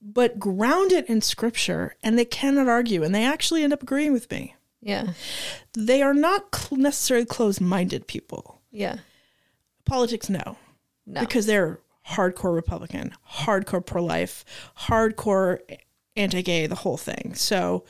but 0.00 0.38
ground 0.38 0.92
it 0.92 1.06
in 1.06 1.20
scripture 1.20 1.96
and 2.02 2.18
they 2.18 2.24
cannot 2.24 2.66
argue 2.66 3.02
and 3.02 3.14
they 3.14 3.26
actually 3.26 3.62
end 3.62 3.74
up 3.74 3.82
agreeing 3.82 4.14
with 4.14 4.30
me. 4.30 4.54
Yeah. 4.80 5.08
They 5.74 6.00
are 6.00 6.14
not 6.14 6.54
cl- 6.54 6.80
necessarily 6.80 7.26
closed 7.26 7.60
minded 7.60 8.06
people. 8.06 8.62
Yeah. 8.70 9.00
Politics, 9.84 10.30
no. 10.30 10.56
No. 11.06 11.20
Because 11.20 11.46
they're 11.46 11.80
hardcore 12.08 12.54
Republican, 12.54 13.12
hardcore 13.30 13.84
pro 13.84 14.04
life, 14.04 14.44
hardcore 14.78 15.58
anti 16.16 16.42
gay, 16.42 16.66
the 16.66 16.74
whole 16.74 16.96
thing. 16.96 17.34
So, 17.34 17.84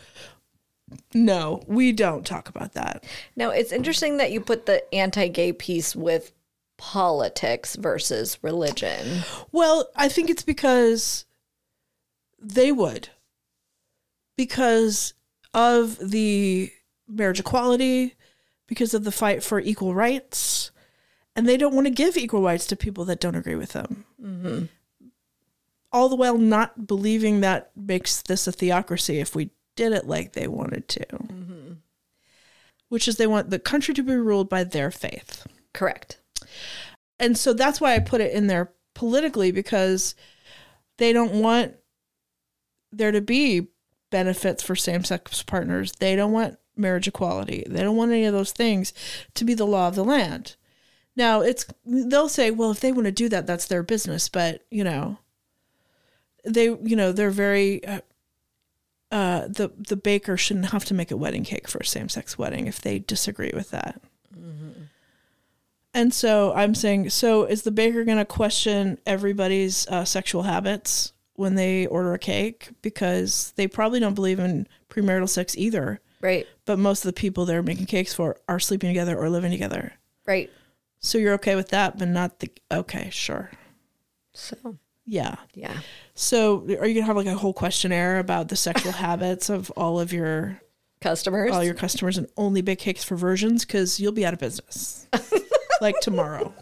no, 1.13 1.63
we 1.67 1.93
don't 1.93 2.27
talk 2.27 2.49
about 2.49 2.75
that. 2.75 3.05
Now, 3.37 3.51
it's 3.51 3.73
interesting 3.73 4.17
that 4.19 4.33
you 4.33 4.41
put 4.41 4.67
the 4.67 4.83
anti 4.95 5.29
gay 5.29 5.53
piece 5.53 5.95
with 5.95 6.33
politics 6.77 7.77
versus 7.77 8.39
religion. 8.43 9.23
Well, 9.53 9.89
I 9.97 10.09
think 10.09 10.31
it's 10.31 10.43
because 10.43 11.25
they 12.41 12.73
would. 12.73 13.09
Because 14.37 15.15
of 15.53 15.99
the 16.11 16.73
marriage 17.09 17.41
equality, 17.41 18.15
because 18.67 18.95
of 18.95 19.05
the 19.05 19.13
fight 19.13 19.43
for 19.45 19.61
equal 19.61 19.95
rights, 19.95 20.73
and 21.37 21.49
they 21.49 21.57
don't 21.57 21.75
want 21.75 21.87
to 21.87 21.93
give 21.93 22.17
equal 22.17 22.43
rights 22.43 22.67
to 22.67 22.77
people 22.77 23.05
that 23.07 23.21
don't 23.21 23.35
agree 23.35 23.55
with 23.55 23.73
them. 23.73 24.05
Mm-hmm. 24.23 24.65
All 25.93 26.09
the 26.09 26.17
while 26.17 26.39
not 26.39 26.87
believing 26.87 27.41
that 27.41 27.71
makes 27.77 28.23
this 28.23 28.47
a 28.47 28.53
theocracy 28.53 29.21
if 29.21 29.35
we 29.35 29.51
did 29.77 29.93
it 29.93 30.07
like 30.07 30.33
they 30.33 30.49
wanted 30.49 30.89
to. 30.89 31.07
Mm-hmm. 31.07 31.73
Which 32.89 33.09
is 33.09 33.17
they 33.17 33.27
want 33.27 33.51
the 33.51 33.59
country 33.59 33.95
to 33.95 34.03
be 34.03 34.15
ruled 34.15 34.49
by 34.49 34.63
their 34.65 34.91
faith 34.91 35.47
Correct. 35.73 36.19
and 37.19 37.37
so 37.37 37.53
that's 37.53 37.81
why 37.81 37.95
I 37.95 37.99
put 37.99 38.21
it 38.21 38.33
in 38.33 38.47
there 38.47 38.73
politically 38.95 39.51
because 39.51 40.15
they 40.99 41.13
don't 41.13 41.33
want 41.33 41.75
there 42.93 43.11
to 43.11 43.21
be 43.21 43.69
benefits 44.11 44.63
for 44.63 44.77
same-sex 44.77 45.43
partners. 45.43 45.93
They 45.99 46.15
don't 46.15 46.31
want 46.31 46.59
marriage 46.77 47.09
equality. 47.09 47.65
They 47.69 47.83
don't 47.83 47.97
want 47.97 48.13
any 48.13 48.25
of 48.25 48.33
those 48.33 48.53
things 48.53 48.93
to 49.35 49.45
be 49.45 49.55
the 49.55 49.67
law 49.67 49.89
of 49.89 49.97
the 49.97 50.05
land. 50.05 50.55
Now, 51.17 51.41
it's 51.43 51.67
they'll 51.85 52.29
say, 52.29 52.51
well, 52.51 52.71
if 52.71 52.81
they 52.81 52.93
want 52.93 53.07
to 53.07 53.13
do 53.13 53.29
that, 53.29 53.47
that's 53.47 53.67
their 53.67 53.83
business, 53.83 54.29
but, 54.29 54.63
you 54.71 54.85
know, 54.85 55.19
they, 56.45 56.65
you 56.65 56.97
know, 56.97 57.13
they're 57.13 57.31
very 57.31 57.85
uh, 57.87 58.01
uh 59.11 59.49
the 59.49 59.73
the 59.77 59.97
baker 59.97 60.37
shouldn't 60.37 60.71
have 60.71 60.85
to 60.87 60.95
make 60.95 61.11
a 61.11 61.17
wedding 61.17 61.45
cake 61.45 61.69
for 61.69 61.79
a 61.79 61.85
same-sex 61.85 62.37
wedding 62.37 62.67
if 62.67 62.81
they 62.81 62.99
disagree 62.99 63.53
with 63.55 63.71
that. 63.71 64.01
And 65.95 66.13
so 66.13 66.53
I'm 66.55 66.75
saying, 66.75 67.11
so 67.11 67.45
is 67.45 67.63
the 67.63 67.71
baker 67.71 68.05
going 68.05 68.19
to 68.19 68.25
question 68.25 68.99
everybody's 69.07 69.87
uh, 69.87 70.05
sexual 70.05 70.43
habits 70.43 71.13
when 71.35 71.55
they 71.55 71.87
order 71.87 72.13
a 72.13 72.19
cake? 72.19 72.71
Because 72.83 73.53
they 73.55 73.69
probably 73.69 74.01
don't 74.01 74.15
believe 74.15 74.41
in 74.41 74.67
premarital 74.91 75.29
sex 75.29 75.57
either. 75.57 76.01
Right. 76.21 76.49
But 76.65 76.81
most 76.81 77.05
of 77.05 77.09
the 77.09 77.21
people 77.21 77.45
they're 77.45 77.63
making 77.63 77.87
cakes 77.87 78.13
for 78.13 78.37
are 78.49 78.59
sleeping 78.59 78.91
together 78.91 79.17
or 79.17 79.31
living 79.31 79.53
together. 79.53 79.93
Right. 80.27 80.51
So 81.05 81.19
you're 81.19 81.35
okay 81.35 81.55
with 81.55 81.69
that, 81.69 81.99
but 81.99 82.09
not 82.09 82.41
the. 82.41 82.51
Okay, 82.73 83.11
sure. 83.13 83.51
So, 84.33 84.79
Yeah. 85.05 85.37
yeah. 85.53 85.81
So 86.15 86.65
are 86.81 86.87
you 86.87 86.95
to 86.95 87.03
have 87.03 87.15
like 87.15 87.27
a 87.27 87.35
whole 87.35 87.53
questionnaire 87.53 88.19
about 88.19 88.49
the 88.49 88.57
sexual 88.57 88.93
habits 89.07 89.51
of 89.51 89.71
all 89.77 90.01
of 90.01 90.15
your 90.15 90.61
Customers. 91.03 91.53
all 91.53 91.63
your 91.63 91.75
customers 91.75 92.17
and 92.17 92.27
only 92.39 92.63
bake 92.63 92.79
cakes 92.79 93.05
for 93.05 93.17
virgins? 93.17 93.67
Because 93.67 94.01
you'll 94.01 94.13
be 94.13 94.25
out 94.25 94.33
of 94.33 94.41
business. 94.41 95.07
like 95.83 96.01
tomorrow. 96.01 96.55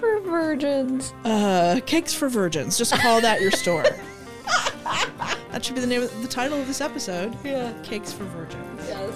for 0.00 0.20
virgins. 0.22 1.12
Uh, 1.24 1.78
cakes 1.86 2.12
for 2.12 2.28
virgins. 2.28 2.76
Just 2.76 2.92
call 2.94 3.20
that 3.20 3.40
your 3.40 3.52
store. 3.52 3.84
that 5.52 5.64
should 5.64 5.76
be 5.76 5.80
the 5.80 5.86
name 5.86 6.02
of 6.02 6.20
the 6.22 6.28
title 6.28 6.60
of 6.60 6.66
this 6.66 6.80
episode. 6.80 7.32
Yeah. 7.44 7.72
Cakes 7.84 8.12
for 8.12 8.24
virgins. 8.24 8.88
Yes. 8.88 9.14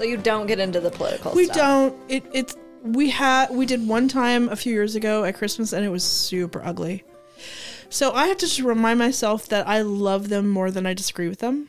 So 0.00 0.06
you 0.06 0.16
don't 0.16 0.46
get 0.46 0.58
into 0.58 0.80
the 0.80 0.90
political 0.90 1.32
stuff. 1.32 1.34
We 1.34 1.44
stuff. 1.44 1.56
don't. 1.58 2.10
It 2.10 2.24
it's 2.32 2.56
we 2.82 3.10
had 3.10 3.50
we 3.50 3.66
did 3.66 3.86
one 3.86 4.08
time 4.08 4.48
a 4.48 4.56
few 4.56 4.72
years 4.72 4.94
ago 4.94 5.24
at 5.24 5.34
Christmas 5.34 5.74
and 5.74 5.84
it 5.84 5.90
was 5.90 6.02
super 6.02 6.64
ugly. 6.64 7.04
So 7.90 8.10
I 8.12 8.28
have 8.28 8.38
to 8.38 8.46
just 8.46 8.60
remind 8.60 8.98
myself 8.98 9.46
that 9.48 9.68
I 9.68 9.82
love 9.82 10.30
them 10.30 10.48
more 10.48 10.70
than 10.70 10.86
I 10.86 10.94
disagree 10.94 11.28
with 11.28 11.40
them. 11.40 11.68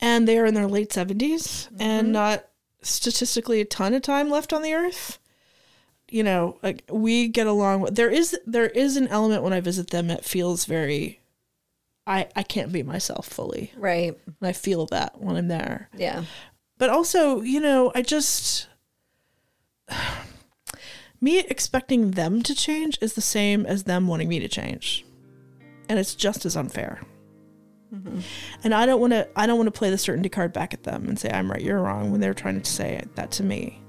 And 0.00 0.26
they 0.26 0.40
are 0.40 0.44
in 0.44 0.54
their 0.54 0.66
late 0.66 0.90
70s 0.90 1.68
and 1.78 2.06
mm-hmm. 2.06 2.12
not 2.12 2.48
statistically 2.82 3.60
a 3.60 3.64
ton 3.64 3.94
of 3.94 4.02
time 4.02 4.28
left 4.28 4.52
on 4.52 4.62
the 4.62 4.74
earth. 4.74 5.20
You 6.08 6.24
know, 6.24 6.58
like 6.64 6.82
we 6.90 7.28
get 7.28 7.46
along 7.46 7.82
with 7.82 7.94
there 7.94 8.10
is 8.10 8.36
there 8.44 8.66
is 8.66 8.96
an 8.96 9.06
element 9.06 9.44
when 9.44 9.52
I 9.52 9.60
visit 9.60 9.90
them 9.90 10.08
that 10.08 10.24
feels 10.24 10.64
very 10.64 11.20
I 12.08 12.26
I 12.34 12.42
can't 12.42 12.72
be 12.72 12.82
myself 12.82 13.28
fully. 13.28 13.70
Right. 13.76 14.18
And 14.26 14.48
I 14.48 14.52
feel 14.52 14.86
that 14.86 15.20
when 15.20 15.36
I'm 15.36 15.46
there 15.46 15.90
Yeah. 15.96 16.24
But 16.78 16.90
also, 16.90 17.40
you 17.40 17.60
know, 17.60 17.92
I 17.94 18.02
just 18.02 18.68
me 21.20 21.38
expecting 21.40 22.12
them 22.12 22.42
to 22.42 22.54
change 22.54 22.98
is 23.00 23.14
the 23.14 23.20
same 23.20 23.66
as 23.66 23.84
them 23.84 24.06
wanting 24.06 24.28
me 24.28 24.40
to 24.40 24.48
change. 24.48 25.04
And 25.88 25.98
it's 25.98 26.14
just 26.14 26.44
as 26.44 26.56
unfair. 26.56 27.00
Mm-hmm. 27.94 28.20
And 28.64 28.74
I 28.74 28.84
don't 28.86 29.00
want 29.00 29.12
to 29.12 29.28
I 29.36 29.46
don't 29.46 29.56
want 29.56 29.68
to 29.68 29.78
play 29.78 29.90
the 29.90 29.98
certainty 29.98 30.28
card 30.28 30.52
back 30.52 30.74
at 30.74 30.82
them 30.82 31.08
and 31.08 31.18
say 31.18 31.30
I'm 31.30 31.50
right, 31.50 31.62
you're 31.62 31.80
wrong 31.80 32.10
when 32.10 32.20
they're 32.20 32.34
trying 32.34 32.60
to 32.60 32.70
say 32.70 33.02
that 33.14 33.30
to 33.32 33.42
me. 33.42 33.80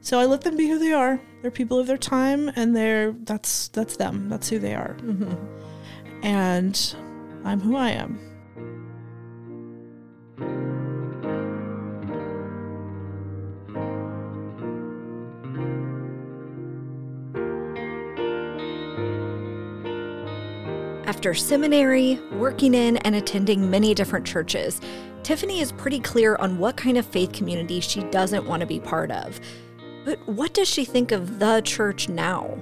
So 0.00 0.18
I 0.18 0.24
let 0.24 0.40
them 0.40 0.56
be 0.56 0.66
who 0.66 0.78
they 0.78 0.92
are. 0.92 1.20
They're 1.42 1.50
people 1.50 1.78
of 1.78 1.86
their 1.86 1.98
time 1.98 2.50
and 2.56 2.74
they're 2.74 3.12
that's 3.12 3.68
that's 3.68 3.96
them. 3.96 4.28
That's 4.30 4.48
who 4.48 4.58
they 4.58 4.74
are. 4.74 4.96
Mm-hmm. 5.00 6.24
And 6.24 6.96
I'm 7.44 7.60
who 7.60 7.76
I 7.76 7.90
am. 7.90 8.18
After 21.10 21.34
seminary, 21.34 22.20
working 22.30 22.72
in 22.72 22.98
and 22.98 23.16
attending 23.16 23.68
many 23.68 23.94
different 23.94 24.24
churches, 24.24 24.80
Tiffany 25.24 25.58
is 25.58 25.72
pretty 25.72 25.98
clear 25.98 26.36
on 26.36 26.56
what 26.56 26.76
kind 26.76 26.96
of 26.96 27.04
faith 27.04 27.32
community 27.32 27.80
she 27.80 28.04
doesn't 28.04 28.46
want 28.46 28.60
to 28.60 28.66
be 28.66 28.78
part 28.78 29.10
of. 29.10 29.40
But 30.04 30.24
what 30.28 30.54
does 30.54 30.68
she 30.68 30.84
think 30.84 31.10
of 31.10 31.40
the 31.40 31.62
church 31.62 32.08
now? 32.08 32.56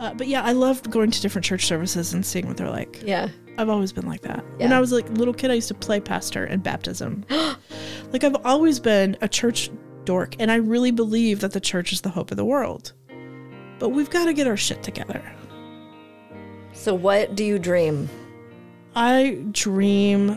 Uh, 0.00 0.14
but 0.14 0.26
yeah, 0.26 0.42
I 0.42 0.52
love 0.52 0.82
going 0.90 1.10
to 1.10 1.20
different 1.20 1.44
church 1.44 1.66
services 1.66 2.14
and 2.14 2.24
seeing 2.24 2.46
what 2.46 2.56
they're 2.56 2.70
like. 2.70 3.02
Yeah. 3.04 3.28
I've 3.58 3.68
always 3.68 3.92
been 3.92 4.06
like 4.06 4.22
that. 4.22 4.42
When 4.56 4.72
I 4.72 4.80
was 4.80 4.90
like 4.90 5.10
a 5.10 5.12
little 5.12 5.34
kid, 5.34 5.50
I 5.50 5.54
used 5.54 5.68
to 5.68 5.74
play 5.74 6.00
pastor 6.00 6.46
and 6.46 6.62
baptism. 6.62 7.26
like 8.10 8.24
I've 8.24 8.36
always 8.46 8.80
been 8.80 9.18
a 9.20 9.28
church 9.28 9.70
dork, 10.06 10.34
and 10.38 10.50
I 10.50 10.54
really 10.54 10.92
believe 10.92 11.40
that 11.40 11.52
the 11.52 11.60
church 11.60 11.92
is 11.92 12.00
the 12.00 12.08
hope 12.08 12.30
of 12.30 12.38
the 12.38 12.44
world. 12.46 12.94
But 13.78 13.90
we've 13.90 14.08
got 14.08 14.24
to 14.24 14.32
get 14.32 14.46
our 14.46 14.56
shit 14.56 14.82
together. 14.82 15.22
So, 16.82 16.96
what 16.96 17.36
do 17.36 17.44
you 17.44 17.60
dream? 17.60 18.08
I 18.96 19.38
dream 19.52 20.36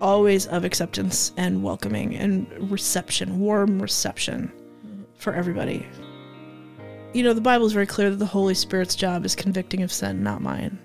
always 0.00 0.46
of 0.46 0.64
acceptance 0.64 1.32
and 1.36 1.64
welcoming 1.64 2.14
and 2.14 2.70
reception, 2.70 3.40
warm 3.40 3.82
reception 3.82 4.52
for 5.16 5.32
everybody. 5.32 5.88
You 7.14 7.24
know, 7.24 7.32
the 7.32 7.40
Bible 7.40 7.66
is 7.66 7.72
very 7.72 7.88
clear 7.88 8.10
that 8.10 8.20
the 8.20 8.26
Holy 8.26 8.54
Spirit's 8.54 8.94
job 8.94 9.24
is 9.24 9.34
convicting 9.34 9.82
of 9.82 9.90
sin, 9.90 10.22
not 10.22 10.40
mine. 10.40 10.78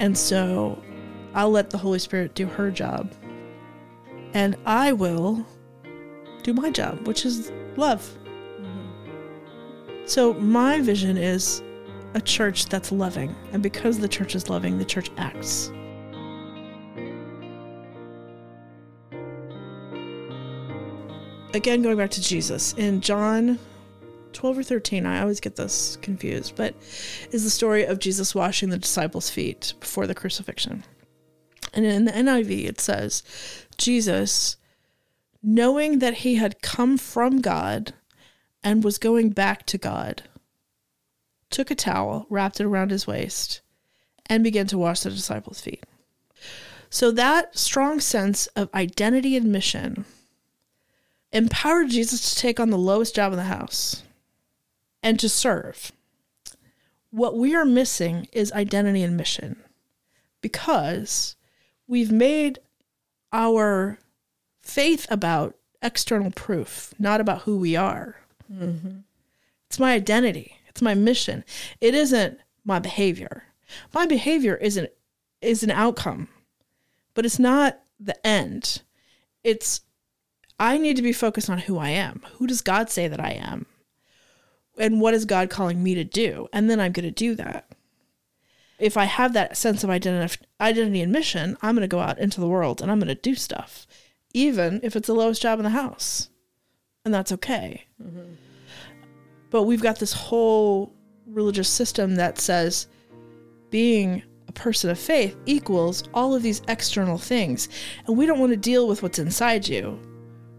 And 0.00 0.16
so 0.16 0.82
I'll 1.34 1.50
let 1.50 1.68
the 1.68 1.76
Holy 1.76 1.98
Spirit 1.98 2.34
do 2.34 2.46
her 2.46 2.70
job. 2.70 3.12
And 4.32 4.56
I 4.64 4.94
will 4.94 5.46
do 6.44 6.54
my 6.54 6.70
job, 6.70 7.06
which 7.06 7.26
is 7.26 7.52
love. 7.76 8.10
Mm-hmm. 8.58 10.06
So 10.06 10.32
my 10.32 10.80
vision 10.80 11.18
is 11.18 11.62
a 12.14 12.20
church 12.20 12.66
that's 12.66 12.92
loving. 12.92 13.34
And 13.52 13.62
because 13.62 13.98
the 13.98 14.08
church 14.08 14.34
is 14.34 14.48
loving, 14.48 14.78
the 14.78 14.84
church 14.84 15.10
acts. 15.16 15.70
Again, 21.54 21.82
going 21.82 21.96
back 21.96 22.10
to 22.10 22.22
Jesus, 22.22 22.74
in 22.74 23.00
John 23.00 23.58
12 24.32 24.58
or 24.58 24.62
13, 24.62 25.06
I 25.06 25.20
always 25.20 25.40
get 25.40 25.56
this 25.56 25.96
confused, 26.02 26.54
but 26.56 26.74
is 27.32 27.44
the 27.44 27.50
story 27.50 27.84
of 27.84 27.98
Jesus 27.98 28.34
washing 28.34 28.68
the 28.68 28.78
disciples' 28.78 29.30
feet 29.30 29.74
before 29.80 30.06
the 30.06 30.14
crucifixion. 30.14 30.84
And 31.72 31.84
in 31.84 32.04
the 32.04 32.12
NIV, 32.12 32.66
it 32.66 32.80
says, 32.80 33.22
Jesus, 33.76 34.56
knowing 35.42 35.98
that 36.00 36.14
he 36.14 36.36
had 36.36 36.62
come 36.62 36.98
from 36.98 37.40
God 37.40 37.94
and 38.62 38.84
was 38.84 38.98
going 38.98 39.30
back 39.30 39.64
to 39.66 39.78
God, 39.78 40.22
took 41.50 41.70
a 41.70 41.74
towel, 41.74 42.26
wrapped 42.28 42.60
it 42.60 42.64
around 42.64 42.90
his 42.90 43.06
waist, 43.06 43.60
and 44.26 44.44
began 44.44 44.66
to 44.66 44.78
wash 44.78 45.00
the 45.00 45.10
disciples' 45.10 45.60
feet. 45.60 45.84
So 46.90 47.10
that 47.12 47.58
strong 47.58 48.00
sense 48.00 48.46
of 48.48 48.72
identity 48.74 49.36
and 49.36 49.52
mission 49.52 50.04
empowered 51.32 51.90
Jesus 51.90 52.34
to 52.34 52.40
take 52.40 52.58
on 52.58 52.70
the 52.70 52.78
lowest 52.78 53.14
job 53.14 53.32
in 53.32 53.38
the 53.38 53.44
house 53.44 54.02
and 55.02 55.18
to 55.20 55.28
serve. 55.28 55.92
What 57.10 57.36
we 57.36 57.54
are 57.54 57.64
missing 57.64 58.28
is 58.32 58.52
identity 58.52 59.02
and 59.02 59.16
mission 59.16 59.62
because 60.40 61.36
we've 61.86 62.12
made 62.12 62.58
our 63.32 63.98
faith 64.62 65.06
about 65.10 65.56
external 65.82 66.30
proof, 66.30 66.94
not 66.98 67.20
about 67.20 67.42
who 67.42 67.58
we 67.58 67.76
are. 67.76 68.16
Mm-hmm. 68.52 68.98
It's 69.66 69.78
my 69.78 69.92
identity. 69.92 70.57
It's 70.78 70.82
my 70.84 70.94
mission. 70.94 71.44
It 71.80 71.96
isn't 71.96 72.38
my 72.64 72.78
behavior. 72.78 73.42
My 73.92 74.06
behavior 74.06 74.54
isn't 74.54 74.88
is 75.42 75.64
an 75.64 75.72
outcome, 75.72 76.28
but 77.14 77.26
it's 77.26 77.40
not 77.40 77.80
the 77.98 78.24
end. 78.24 78.82
It's 79.42 79.80
I 80.60 80.78
need 80.78 80.94
to 80.94 81.02
be 81.02 81.12
focused 81.12 81.50
on 81.50 81.58
who 81.58 81.78
I 81.78 81.88
am. 81.88 82.22
Who 82.34 82.46
does 82.46 82.60
God 82.60 82.90
say 82.90 83.08
that 83.08 83.18
I 83.18 83.32
am? 83.32 83.66
And 84.78 85.00
what 85.00 85.14
is 85.14 85.24
God 85.24 85.50
calling 85.50 85.82
me 85.82 85.96
to 85.96 86.04
do? 86.04 86.46
And 86.52 86.70
then 86.70 86.78
I'm 86.78 86.92
going 86.92 87.06
to 87.06 87.10
do 87.10 87.34
that. 87.34 87.68
If 88.78 88.96
I 88.96 89.06
have 89.06 89.32
that 89.32 89.56
sense 89.56 89.82
of 89.82 89.90
identity, 89.90 90.44
identity 90.60 91.02
and 91.02 91.10
mission, 91.10 91.58
I'm 91.60 91.74
going 91.74 91.82
to 91.82 91.88
go 91.88 91.98
out 91.98 92.20
into 92.20 92.40
the 92.40 92.46
world 92.46 92.80
and 92.80 92.88
I'm 92.88 93.00
going 93.00 93.08
to 93.08 93.16
do 93.16 93.34
stuff, 93.34 93.84
even 94.32 94.78
if 94.84 94.94
it's 94.94 95.08
the 95.08 95.14
lowest 95.14 95.42
job 95.42 95.58
in 95.58 95.64
the 95.64 95.70
house. 95.70 96.28
And 97.04 97.12
that's 97.12 97.32
okay. 97.32 97.86
Mm-hmm. 98.00 98.34
But 99.50 99.64
we've 99.64 99.82
got 99.82 99.98
this 99.98 100.12
whole 100.12 100.92
religious 101.26 101.68
system 101.68 102.16
that 102.16 102.38
says 102.38 102.88
being 103.70 104.22
a 104.48 104.52
person 104.52 104.90
of 104.90 104.98
faith 104.98 105.36
equals 105.46 106.04
all 106.14 106.34
of 106.34 106.42
these 106.42 106.62
external 106.68 107.18
things. 107.18 107.68
And 108.06 108.16
we 108.16 108.26
don't 108.26 108.40
want 108.40 108.52
to 108.52 108.56
deal 108.56 108.88
with 108.88 109.02
what's 109.02 109.18
inside 109.18 109.68
you. 109.68 109.98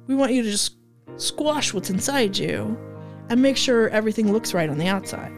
We 0.08 0.16
want 0.16 0.34
you 0.34 0.44
to 0.44 0.52
just 0.52 0.76
squash 1.18 1.74
what's 1.74 1.90
inside 1.90 2.38
you 2.38 2.78
and 3.30 3.42
make 3.42 3.58
sure 3.58 3.90
everything 3.90 4.32
looks 4.32 4.54
right 4.54 4.70
on 4.70 4.78
the 4.78 4.88
outside. 4.88 5.32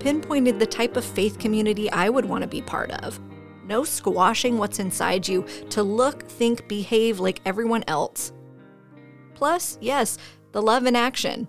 Pinpointed 0.00 0.58
the 0.58 0.66
type 0.66 0.96
of 0.96 1.04
faith 1.04 1.38
community 1.38 1.90
I 1.90 2.08
would 2.08 2.24
want 2.24 2.42
to 2.42 2.48
be 2.48 2.62
part 2.62 2.90
of. 2.90 3.20
No 3.66 3.84
squashing 3.84 4.56
what's 4.56 4.78
inside 4.78 5.28
you 5.28 5.44
to 5.70 5.82
look, 5.82 6.22
think, 6.22 6.68
behave 6.68 7.20
like 7.20 7.40
everyone 7.44 7.84
else. 7.86 8.32
Plus, 9.34 9.78
yes, 9.80 10.18
the 10.52 10.62
love 10.62 10.86
in 10.86 10.96
action. 10.96 11.46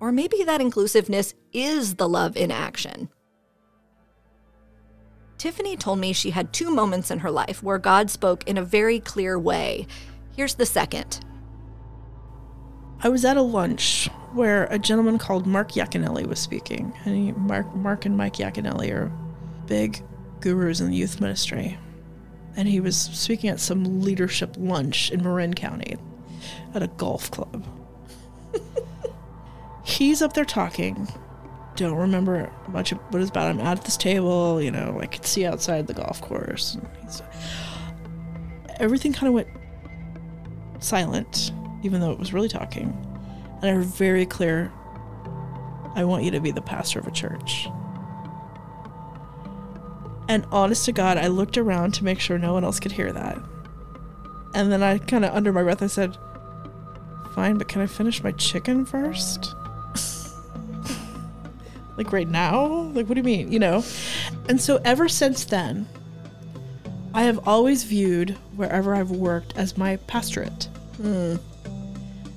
Or 0.00 0.10
maybe 0.10 0.42
that 0.44 0.60
inclusiveness 0.60 1.34
is 1.52 1.96
the 1.96 2.08
love 2.08 2.36
in 2.36 2.50
action. 2.50 3.10
Tiffany 5.36 5.76
told 5.76 5.98
me 5.98 6.12
she 6.12 6.30
had 6.30 6.52
two 6.52 6.70
moments 6.70 7.10
in 7.10 7.18
her 7.20 7.30
life 7.30 7.62
where 7.62 7.78
God 7.78 8.10
spoke 8.10 8.46
in 8.48 8.58
a 8.58 8.62
very 8.62 9.00
clear 9.00 9.38
way. 9.38 9.86
Here's 10.36 10.54
the 10.54 10.66
second. 10.66 11.24
I 13.02 13.08
was 13.08 13.24
at 13.24 13.36
a 13.36 13.42
lunch 13.42 14.08
where 14.32 14.64
a 14.66 14.78
gentleman 14.78 15.18
called 15.18 15.46
Mark 15.46 15.72
Yaconelli 15.72 16.26
was 16.26 16.38
speaking. 16.38 16.92
And 17.04 17.16
he, 17.16 17.32
Mark, 17.32 17.74
Mark 17.74 18.04
and 18.04 18.16
Mike 18.16 18.34
Yaconelli 18.34 18.92
are 18.92 19.10
big 19.66 20.02
gurus 20.40 20.80
in 20.80 20.90
the 20.90 20.96
youth 20.96 21.20
ministry. 21.20 21.78
And 22.56 22.68
he 22.68 22.80
was 22.80 22.96
speaking 22.96 23.48
at 23.48 23.60
some 23.60 24.02
leadership 24.02 24.54
lunch 24.58 25.10
in 25.10 25.22
Marin 25.22 25.54
County 25.54 25.96
at 26.74 26.82
a 26.82 26.88
golf 26.88 27.30
club. 27.30 27.64
He's 29.84 30.20
up 30.20 30.34
there 30.34 30.44
talking. 30.44 31.08
Don't 31.76 31.96
remember 31.96 32.52
much 32.68 32.92
of 32.92 32.98
what 33.10 33.22
it's 33.22 33.30
about. 33.30 33.48
I'm 33.48 33.60
at 33.60 33.84
this 33.84 33.96
table, 33.96 34.60
you 34.60 34.70
know, 34.70 34.98
I 35.00 35.06
could 35.06 35.24
see 35.24 35.46
outside 35.46 35.86
the 35.86 35.94
golf 35.94 36.20
course. 36.20 36.76
Everything 38.78 39.12
kind 39.12 39.28
of 39.28 39.34
went 39.34 39.48
silent, 40.80 41.52
even 41.82 42.00
though 42.00 42.10
it 42.10 42.18
was 42.18 42.32
really 42.32 42.48
talking. 42.48 42.96
And 43.60 43.70
I 43.70 43.74
were 43.74 43.82
very 43.82 44.26
clear 44.26 44.72
I 45.94 46.04
want 46.04 46.24
you 46.24 46.30
to 46.30 46.40
be 46.40 46.50
the 46.50 46.62
pastor 46.62 46.98
of 46.98 47.06
a 47.06 47.10
church. 47.10 47.68
And 50.28 50.46
honest 50.52 50.84
to 50.84 50.92
God, 50.92 51.18
I 51.18 51.26
looked 51.26 51.58
around 51.58 51.94
to 51.94 52.04
make 52.04 52.20
sure 52.20 52.38
no 52.38 52.52
one 52.52 52.62
else 52.62 52.78
could 52.78 52.92
hear 52.92 53.12
that. 53.12 53.38
And 54.54 54.70
then 54.70 54.82
I 54.82 54.98
kind 54.98 55.24
of, 55.24 55.34
under 55.34 55.52
my 55.52 55.62
breath, 55.62 55.82
I 55.82 55.88
said, 55.88 56.16
Fine, 57.34 57.58
but 57.58 57.68
can 57.68 57.80
I 57.80 57.86
finish 57.86 58.22
my 58.22 58.32
chicken 58.32 58.84
first? 58.84 59.54
like 61.96 62.12
right 62.12 62.28
now? 62.28 62.66
Like, 62.66 63.08
what 63.08 63.14
do 63.14 63.20
you 63.20 63.24
mean? 63.24 63.52
You 63.52 63.58
know? 63.58 63.84
And 64.48 64.60
so 64.60 64.80
ever 64.84 65.08
since 65.08 65.44
then, 65.44 65.88
I 67.14 67.24
have 67.24 67.48
always 67.48 67.84
viewed 67.84 68.30
wherever 68.54 68.94
I've 68.94 69.10
worked 69.10 69.56
as 69.56 69.76
my 69.76 69.96
pastorate 69.96 70.68
hmm. 70.96 71.36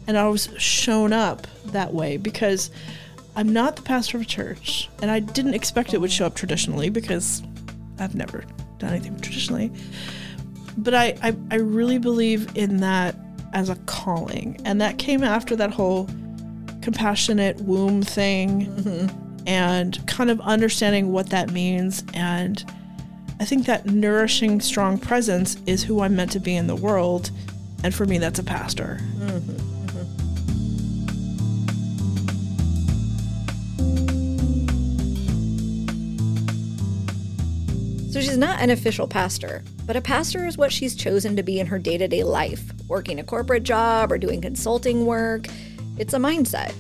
And 0.08 0.18
I 0.18 0.28
was 0.28 0.50
shown 0.58 1.14
up 1.14 1.48
that 1.68 1.94
way 1.94 2.18
because 2.18 2.72
I'm 3.36 3.52
not 3.52 3.76
the 3.76 3.82
pastor 3.82 4.18
of 4.18 4.24
a 4.24 4.26
church, 4.26 4.90
and 5.02 5.10
I 5.10 5.20
didn't 5.20 5.54
expect 5.54 5.94
it 5.94 6.02
would 6.02 6.12
show 6.12 6.26
up 6.26 6.36
traditionally 6.36 6.90
because 6.90 7.42
I've 8.00 8.16
never 8.16 8.44
done 8.78 8.92
anything 8.92 9.20
traditionally. 9.20 9.72
But 10.78 10.94
I, 10.94 11.18
I, 11.22 11.36
I 11.52 11.56
really 11.56 11.98
believe 11.98 12.56
in 12.56 12.78
that 12.78 13.16
as 13.54 13.70
a 13.70 13.76
calling, 13.86 14.60
and 14.66 14.82
that 14.82 15.00
came 15.00 15.24
after 15.24 15.56
that 15.56 15.72
whole 15.72 16.08
compassionate 16.82 17.60
womb 17.62 18.02
thing 18.02 18.68
mm-hmm. 18.68 19.48
and 19.48 20.06
kind 20.06 20.30
of 20.30 20.40
understanding 20.42 21.12
what 21.12 21.30
that 21.30 21.52
means. 21.52 22.04
And 22.14 22.64
I 23.40 23.46
think 23.46 23.66
that 23.66 23.86
nourishing, 23.86 24.62
strong 24.62 24.98
presence 24.98 25.58
is 25.66 25.84
who 25.84 26.02
I'm 26.02 26.16
meant 26.16 26.32
to 26.32 26.40
be 26.40 26.56
in 26.56 26.68
the 26.68 26.76
world. 26.76 27.32
And 27.84 27.96
for 27.96 28.06
me, 28.06 28.18
that's 28.18 28.40
a 28.40 28.44
pastor. 28.44 29.00
Mm-hmm. 29.18 29.73
So 38.14 38.22
she's 38.22 38.38
not 38.38 38.62
an 38.62 38.70
official 38.70 39.08
pastor, 39.08 39.64
but 39.88 39.96
a 39.96 40.02
pastor 40.02 40.46
is 40.46 40.56
what 40.56 40.72
she's 40.72 40.94
chosen 40.94 41.36
to 41.36 41.42
be 41.42 41.60
in 41.60 41.66
her 41.66 41.80
day 41.80 41.98
to 41.98 42.08
day 42.08 42.24
life, 42.24 42.62
working 42.88 43.20
a 43.20 43.24
corporate 43.24 43.64
job 43.64 44.12
or 44.12 44.20
doing 44.20 44.40
consulting 44.40 45.08
work. 45.08 45.48
It's 45.98 46.14
a 46.14 46.18
mindset. 46.18 46.76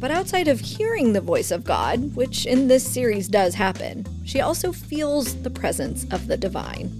But 0.00 0.10
outside 0.10 0.48
of 0.48 0.58
hearing 0.58 1.12
the 1.12 1.20
voice 1.20 1.50
of 1.50 1.64
God, 1.64 2.16
which 2.16 2.46
in 2.46 2.68
this 2.68 2.90
series 2.90 3.28
does 3.28 3.52
happen, 3.52 4.06
she 4.24 4.40
also 4.40 4.72
feels 4.72 5.36
the 5.42 5.50
presence 5.50 6.06
of 6.10 6.26
the 6.26 6.38
divine. 6.38 6.90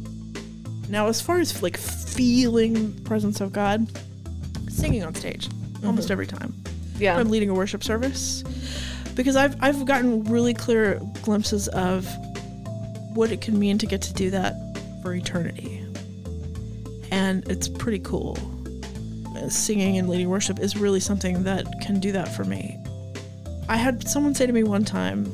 Now, 0.90 1.06
as 1.06 1.22
far 1.22 1.38
as 1.38 1.62
like 1.62 1.78
feeling 1.78 2.94
the 2.96 3.00
presence 3.00 3.40
of 3.40 3.54
God, 3.54 3.88
singing 4.68 5.02
on 5.02 5.14
stage 5.14 5.48
mm-hmm. 5.48 5.86
almost 5.86 6.10
every 6.10 6.26
time. 6.26 6.52
Yeah. 6.98 7.16
I'm 7.16 7.30
leading 7.30 7.48
a 7.48 7.54
worship 7.54 7.84
service 7.84 8.44
because 9.14 9.34
I've 9.34 9.56
I've 9.62 9.86
gotten 9.86 10.24
really 10.24 10.52
clear 10.52 11.00
glimpses 11.22 11.68
of 11.68 12.06
what 13.14 13.32
it 13.32 13.40
can 13.40 13.58
mean 13.58 13.78
to 13.78 13.86
get 13.86 14.02
to 14.02 14.12
do 14.12 14.30
that 14.30 14.54
for 15.02 15.14
eternity, 15.14 15.84
and 17.10 17.48
it's 17.48 17.68
pretty 17.68 18.00
cool. 18.00 18.36
Singing 19.48 19.96
and 19.98 20.08
leading 20.08 20.28
worship 20.28 20.58
is 20.58 20.76
really 20.76 21.00
something 21.00 21.44
that 21.44 21.66
can 21.80 21.98
do 22.00 22.12
that 22.12 22.28
for 22.28 22.44
me. 22.44 22.76
I 23.68 23.76
had 23.76 24.06
someone 24.06 24.34
say 24.34 24.46
to 24.46 24.52
me 24.52 24.64
one 24.64 24.84
time, 24.84 25.30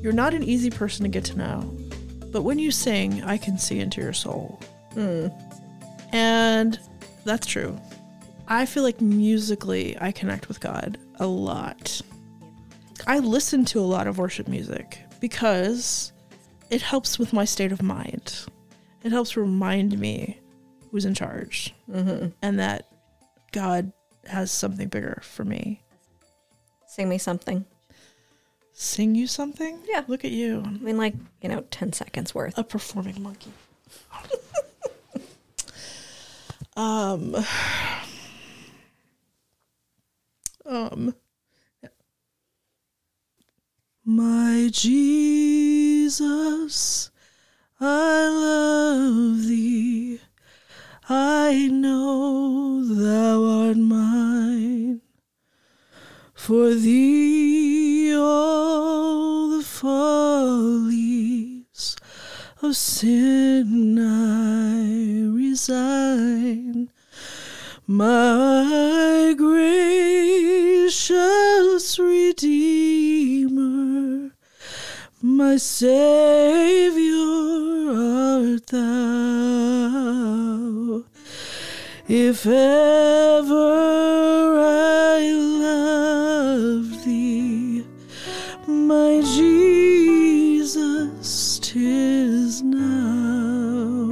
"You're 0.00 0.12
not 0.12 0.32
an 0.32 0.42
easy 0.42 0.70
person 0.70 1.02
to 1.02 1.08
get 1.08 1.24
to 1.24 1.36
know, 1.36 1.60
but 2.32 2.42
when 2.42 2.58
you 2.58 2.70
sing, 2.70 3.22
I 3.24 3.36
can 3.36 3.58
see 3.58 3.80
into 3.80 4.00
your 4.00 4.12
soul." 4.12 4.60
Hmm. 4.94 5.26
And 6.12 6.78
that's 7.24 7.46
true. 7.46 7.78
I 8.48 8.64
feel 8.64 8.84
like 8.84 9.00
musically 9.00 9.96
I 10.00 10.12
connect 10.12 10.48
with 10.48 10.60
God 10.60 10.98
a 11.16 11.26
lot. 11.26 12.00
I 13.06 13.18
listen 13.18 13.64
to 13.66 13.80
a 13.80 13.82
lot 13.82 14.06
of 14.06 14.18
worship 14.18 14.48
music 14.48 15.00
because 15.20 16.12
it 16.70 16.82
helps 16.82 17.18
with 17.18 17.32
my 17.32 17.44
state 17.44 17.72
of 17.72 17.82
mind. 17.82 18.46
It 19.02 19.12
helps 19.12 19.36
remind 19.36 19.98
me 19.98 20.40
who's 20.90 21.04
in 21.04 21.14
charge 21.14 21.74
and 22.42 22.58
that 22.58 22.88
God 23.52 23.92
has 24.26 24.50
something 24.50 24.88
bigger 24.88 25.20
for 25.22 25.44
me. 25.44 25.82
Sing 26.86 27.08
me 27.08 27.18
something. 27.18 27.64
Sing 28.72 29.14
you 29.14 29.26
something? 29.26 29.78
Yeah. 29.88 30.04
Look 30.08 30.24
at 30.24 30.30
you. 30.32 30.62
I 30.64 30.70
mean, 30.70 30.96
like, 30.96 31.14
you 31.40 31.48
know, 31.48 31.64
10 31.70 31.92
seconds 31.92 32.34
worth. 32.34 32.58
a 32.58 32.64
performing 32.64 33.22
monkey. 33.22 33.52
um, 36.76 37.36
um, 40.66 41.14
my 44.08 44.70
Jesus, 44.72 46.20
I 47.80 48.28
love 48.28 49.48
thee. 49.48 50.20
I 51.08 51.66
know 51.72 52.84
thou 52.84 53.42
art 53.66 53.76
mine. 53.76 55.00
For 56.34 56.72
thee 56.74 58.14
all 58.14 59.48
the 59.58 59.64
follies 59.64 60.76
of 62.62 62.76
sin 62.76 63.98
I 63.98 65.26
resign. 65.36 66.92
My 67.88 69.32
gracious 69.38 69.86
Redeemer, 72.00 73.52
my 75.22 75.56
Savior 75.56 77.14
art 77.94 78.66
thou. 78.66 78.82
If 82.08 82.44
ever 82.44 83.54
I 84.58 85.30
love 85.30 87.04
thee, 87.04 87.84
my 88.66 89.20
Jesus, 89.20 90.80
tis 91.62 92.64
now. 92.64 94.05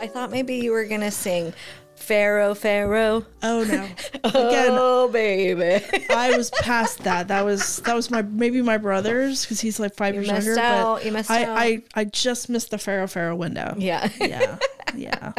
I 0.00 0.06
thought 0.08 0.30
maybe 0.30 0.56
you 0.56 0.72
were 0.72 0.84
gonna 0.84 1.10
sing 1.10 1.52
Pharaoh, 1.96 2.54
Pharaoh. 2.54 3.26
Oh 3.42 3.62
no! 3.64 3.84
Again, 4.24 4.68
oh 4.70 5.08
baby. 5.12 5.84
I 6.10 6.36
was 6.36 6.50
past 6.50 7.00
that. 7.00 7.28
That 7.28 7.44
was 7.44 7.78
that 7.80 7.94
was 7.94 8.10
my 8.10 8.22
maybe 8.22 8.62
my 8.62 8.78
brother's 8.78 9.44
because 9.44 9.60
he's 9.60 9.78
like 9.78 9.94
five 9.94 10.14
You 10.14 10.22
years 10.22 10.46
younger. 10.46 10.58
out. 10.60 10.96
But 10.98 11.04
You 11.06 11.12
missed 11.12 11.30
I, 11.30 11.44
out. 11.44 11.58
I 11.58 11.82
I 11.94 12.04
just 12.04 12.48
missed 12.48 12.70
the 12.70 12.78
Pharaoh 12.78 13.06
Pharaoh 13.06 13.36
window. 13.36 13.74
yeah. 13.78 14.08
yeah, 14.18 14.58
yeah. 14.94 15.32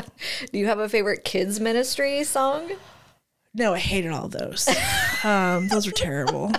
Do 0.52 0.60
you 0.60 0.68
have 0.68 0.80
a 0.80 0.88
favorite 0.88 1.24
kids 1.24 1.60
ministry 1.60 2.24
song? 2.24 2.72
No, 3.54 3.74
I 3.74 3.80
hated 3.80 4.12
all 4.12 4.30
those. 4.30 4.70
Um, 5.26 5.68
those 5.68 5.86
are 5.88 5.92
terrible. 5.92 6.52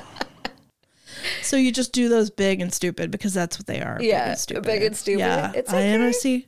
So 1.42 1.56
you 1.56 1.70
just 1.72 1.92
do 1.92 2.08
those 2.08 2.30
big 2.30 2.60
and 2.60 2.72
stupid 2.74 3.10
because 3.10 3.32
that's 3.32 3.58
what 3.58 3.66
they 3.66 3.80
are. 3.80 3.98
big 3.98 4.08
Yeah, 4.08 4.30
and 4.30 4.38
stupid. 4.38 4.64
big 4.64 4.82
and 4.82 4.96
stupid. 4.96 5.20
Yeah, 5.20 5.52
It's 5.54 5.72
I 5.72 5.80
am 5.80 6.00
okay. 6.02 6.10
a 6.10 6.12
C. 6.12 6.46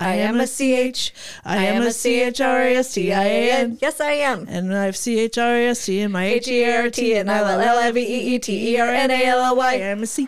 I 0.00 0.14
am 0.14 0.40
a 0.40 0.46
CH. 0.46 1.12
I 1.44 1.66
am 1.66 1.82
a 1.82 1.92
C 1.92 2.22
H 2.22 2.40
R 2.40 2.62
A 2.62 2.76
S 2.76 2.94
T 2.94 3.12
I 3.12 3.24
A 3.24 3.52
N. 3.52 3.78
Yes, 3.82 4.00
I 4.00 4.12
am. 4.12 4.46
And 4.48 4.74
I 4.74 4.86
have 4.86 4.96
C 4.96 5.20
H 5.20 5.36
R 5.36 5.54
A 5.54 5.68
S 5.68 5.84
T 5.84 6.00
in 6.00 6.10
my 6.10 6.24
H 6.24 6.42
H 6.42 6.48
E 6.48 6.60
E 6.60 6.70
R 6.70 6.82
R 6.84 6.90
T 6.90 7.02
T 7.02 7.16
and 7.16 7.30
I 7.30 7.38
I 7.40 7.64
L 7.64 7.78
I 7.78 7.92
V 7.92 8.00
E 8.00 8.34
E 8.34 8.38
T 8.38 8.74
E 8.74 8.80
R 8.80 8.88
N 8.88 9.10
A 9.10 9.24
L 9.26 9.40
L 9.40 9.56
Y. 9.56 9.72
I 9.72 9.76
am 9.76 10.02
a 10.02 10.06
C. 10.06 10.26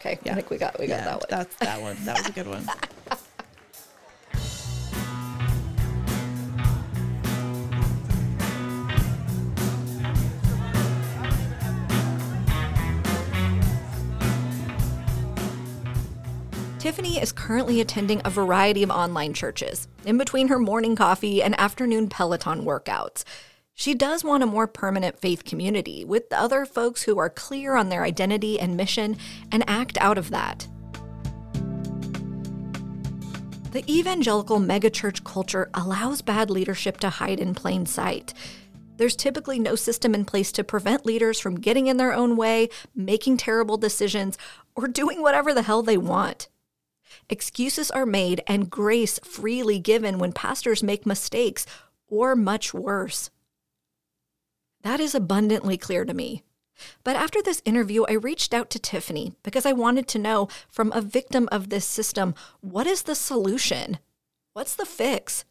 Okay, 0.00 0.18
I 0.28 0.34
think 0.34 0.50
we 0.50 0.58
got 0.58 0.78
we 0.80 0.88
got 0.88 1.04
that 1.04 1.14
one. 1.14 1.26
That's 1.28 1.56
that 1.56 1.80
one. 1.80 1.96
That 2.04 2.18
was 2.18 2.26
a 2.26 2.32
good 2.32 2.48
one. 2.48 2.68
Tiffany 16.82 17.22
is 17.22 17.30
currently 17.30 17.80
attending 17.80 18.20
a 18.24 18.30
variety 18.30 18.82
of 18.82 18.90
online 18.90 19.34
churches 19.34 19.86
in 20.04 20.18
between 20.18 20.48
her 20.48 20.58
morning 20.58 20.96
coffee 20.96 21.40
and 21.40 21.54
afternoon 21.60 22.08
Peloton 22.08 22.64
workouts. 22.64 23.22
She 23.72 23.94
does 23.94 24.24
want 24.24 24.42
a 24.42 24.46
more 24.46 24.66
permanent 24.66 25.16
faith 25.16 25.44
community 25.44 26.04
with 26.04 26.24
other 26.32 26.66
folks 26.66 27.04
who 27.04 27.20
are 27.20 27.30
clear 27.30 27.76
on 27.76 27.88
their 27.88 28.02
identity 28.02 28.58
and 28.58 28.76
mission 28.76 29.16
and 29.52 29.62
act 29.68 29.96
out 29.98 30.18
of 30.18 30.30
that. 30.30 30.66
The 33.70 33.84
evangelical 33.88 34.58
megachurch 34.58 35.22
culture 35.22 35.70
allows 35.74 36.20
bad 36.20 36.50
leadership 36.50 36.98
to 36.98 37.10
hide 37.10 37.38
in 37.38 37.54
plain 37.54 37.86
sight. 37.86 38.34
There's 38.96 39.14
typically 39.14 39.60
no 39.60 39.76
system 39.76 40.16
in 40.16 40.24
place 40.24 40.50
to 40.50 40.64
prevent 40.64 41.06
leaders 41.06 41.38
from 41.38 41.60
getting 41.60 41.86
in 41.86 41.98
their 41.98 42.12
own 42.12 42.36
way, 42.36 42.70
making 42.92 43.36
terrible 43.36 43.76
decisions, 43.76 44.36
or 44.74 44.88
doing 44.88 45.22
whatever 45.22 45.54
the 45.54 45.62
hell 45.62 45.84
they 45.84 45.96
want. 45.96 46.48
Excuses 47.32 47.90
are 47.90 48.04
made 48.04 48.42
and 48.46 48.68
grace 48.68 49.18
freely 49.24 49.78
given 49.78 50.18
when 50.18 50.34
pastors 50.34 50.82
make 50.82 51.06
mistakes, 51.06 51.64
or 52.06 52.36
much 52.36 52.74
worse. 52.74 53.30
That 54.82 55.00
is 55.00 55.14
abundantly 55.14 55.78
clear 55.78 56.04
to 56.04 56.12
me. 56.12 56.42
But 57.02 57.16
after 57.16 57.40
this 57.40 57.62
interview, 57.64 58.04
I 58.06 58.12
reached 58.12 58.52
out 58.52 58.68
to 58.68 58.78
Tiffany 58.78 59.32
because 59.42 59.64
I 59.64 59.72
wanted 59.72 60.08
to 60.08 60.18
know 60.18 60.48
from 60.68 60.92
a 60.92 61.00
victim 61.00 61.48
of 61.50 61.70
this 61.70 61.86
system 61.86 62.34
what 62.60 62.86
is 62.86 63.04
the 63.04 63.14
solution? 63.14 63.98
What's 64.52 64.74
the 64.74 64.84
fix? 64.84 65.46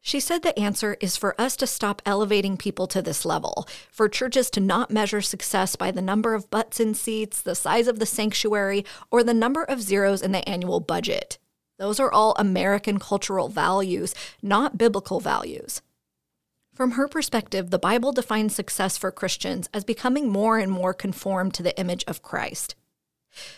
She 0.00 0.20
said 0.20 0.42
the 0.42 0.58
answer 0.58 0.96
is 1.00 1.16
for 1.16 1.38
us 1.40 1.56
to 1.56 1.66
stop 1.66 2.00
elevating 2.06 2.56
people 2.56 2.86
to 2.86 3.02
this 3.02 3.24
level, 3.24 3.68
for 3.90 4.08
churches 4.08 4.48
to 4.50 4.60
not 4.60 4.90
measure 4.90 5.20
success 5.20 5.76
by 5.76 5.90
the 5.90 6.00
number 6.00 6.34
of 6.34 6.50
butts 6.50 6.80
in 6.80 6.94
seats, 6.94 7.42
the 7.42 7.54
size 7.54 7.88
of 7.88 7.98
the 7.98 8.06
sanctuary, 8.06 8.84
or 9.10 9.22
the 9.22 9.34
number 9.34 9.64
of 9.64 9.82
zeros 9.82 10.22
in 10.22 10.32
the 10.32 10.48
annual 10.48 10.80
budget. 10.80 11.38
Those 11.78 12.00
are 12.00 12.10
all 12.10 12.34
American 12.38 12.98
cultural 12.98 13.48
values, 13.48 14.14
not 14.42 14.78
biblical 14.78 15.20
values. 15.20 15.82
From 16.74 16.92
her 16.92 17.08
perspective, 17.08 17.70
the 17.70 17.78
Bible 17.78 18.12
defines 18.12 18.54
success 18.54 18.96
for 18.96 19.10
Christians 19.10 19.68
as 19.74 19.84
becoming 19.84 20.28
more 20.28 20.58
and 20.58 20.70
more 20.70 20.94
conformed 20.94 21.54
to 21.54 21.62
the 21.62 21.78
image 21.78 22.04
of 22.06 22.22
Christ. 22.22 22.76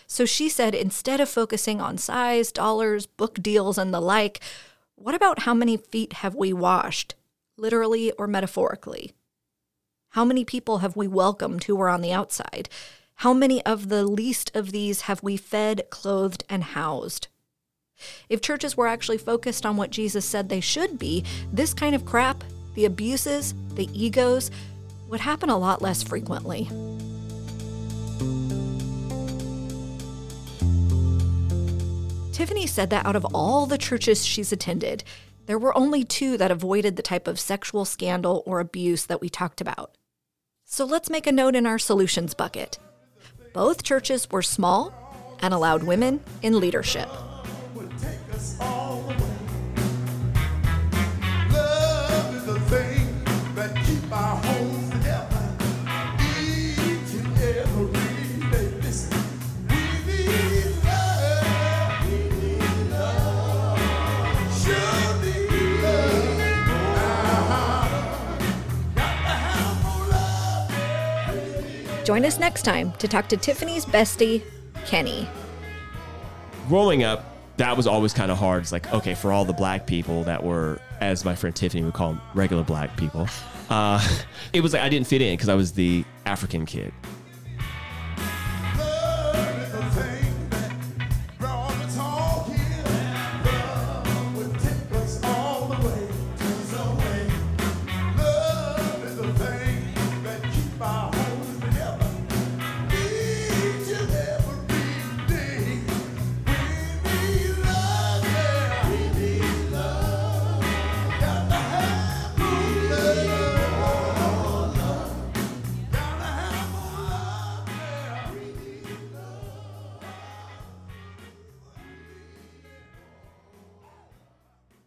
So 0.07 0.25
she 0.25 0.49
said 0.49 0.75
instead 0.75 1.21
of 1.21 1.29
focusing 1.29 1.79
on 1.79 1.97
size, 1.97 2.51
dollars, 2.51 3.05
book 3.05 3.41
deals, 3.41 3.77
and 3.77 3.93
the 3.93 4.01
like, 4.01 4.39
what 5.01 5.15
about 5.15 5.39
how 5.39 5.53
many 5.53 5.77
feet 5.77 6.13
have 6.13 6.35
we 6.35 6.53
washed, 6.53 7.15
literally 7.57 8.11
or 8.13 8.27
metaphorically? 8.27 9.13
How 10.09 10.23
many 10.23 10.45
people 10.45 10.79
have 10.79 10.95
we 10.95 11.07
welcomed 11.07 11.63
who 11.63 11.75
were 11.75 11.89
on 11.89 12.01
the 12.01 12.11
outside? 12.11 12.69
How 13.15 13.33
many 13.33 13.65
of 13.65 13.89
the 13.89 14.03
least 14.03 14.55
of 14.55 14.71
these 14.71 15.01
have 15.01 15.23
we 15.23 15.37
fed, 15.37 15.89
clothed, 15.89 16.43
and 16.49 16.63
housed? 16.63 17.29
If 18.29 18.41
churches 18.41 18.75
were 18.77 18.87
actually 18.87 19.17
focused 19.17 19.65
on 19.65 19.77
what 19.77 19.89
Jesus 19.89 20.25
said 20.25 20.49
they 20.49 20.59
should 20.59 20.99
be, 20.99 21.23
this 21.51 21.73
kind 21.73 21.95
of 21.95 22.05
crap, 22.05 22.43
the 22.75 22.85
abuses, 22.85 23.53
the 23.75 23.89
egos, 23.93 24.51
would 25.07 25.21
happen 25.21 25.49
a 25.49 25.57
lot 25.57 25.81
less 25.81 26.03
frequently. 26.03 26.69
Tiffany 32.31 32.65
said 32.65 32.89
that 32.89 33.05
out 33.05 33.15
of 33.15 33.25
all 33.33 33.65
the 33.65 33.77
churches 33.77 34.25
she's 34.25 34.51
attended, 34.51 35.03
there 35.47 35.59
were 35.59 35.77
only 35.77 36.03
two 36.03 36.37
that 36.37 36.51
avoided 36.51 36.95
the 36.95 37.01
type 37.01 37.27
of 37.27 37.39
sexual 37.39 37.83
scandal 37.83 38.41
or 38.45 38.59
abuse 38.59 39.05
that 39.07 39.19
we 39.19 39.27
talked 39.27 39.59
about. 39.59 39.95
So 40.63 40.85
let's 40.85 41.09
make 41.09 41.27
a 41.27 41.31
note 41.31 41.55
in 41.55 41.65
our 41.65 41.77
solutions 41.77 42.33
bucket. 42.33 42.79
Both 43.53 43.83
churches 43.83 44.29
were 44.31 44.41
small 44.41 44.93
and 45.41 45.53
allowed 45.53 45.83
women 45.83 46.21
in 46.41 46.59
leadership. 46.59 47.09
Join 72.11 72.25
us 72.25 72.39
next 72.39 72.63
time 72.63 72.91
to 72.99 73.07
talk 73.07 73.29
to 73.29 73.37
Tiffany's 73.37 73.85
bestie, 73.85 74.43
Kenny. 74.85 75.29
growing 76.67 77.05
up, 77.05 77.23
that 77.55 77.77
was 77.77 77.87
always 77.87 78.13
kind 78.13 78.29
of 78.29 78.37
hard. 78.37 78.63
It's 78.63 78.73
like, 78.73 78.91
okay, 78.91 79.13
for 79.13 79.31
all 79.31 79.45
the 79.45 79.53
black 79.53 79.87
people 79.87 80.25
that 80.25 80.43
were, 80.43 80.81
as 80.99 81.23
my 81.23 81.35
friend 81.35 81.55
Tiffany 81.55 81.85
would 81.85 81.93
call 81.93 82.09
them, 82.11 82.21
regular 82.33 82.63
black 82.63 82.97
people, 82.97 83.29
uh, 83.69 84.05
it 84.51 84.59
was 84.59 84.73
like 84.73 84.81
I 84.81 84.89
didn't 84.89 85.07
fit 85.07 85.21
in 85.21 85.37
because 85.37 85.47
I 85.47 85.55
was 85.55 85.71
the 85.71 86.03
African 86.25 86.65
kid. 86.65 86.91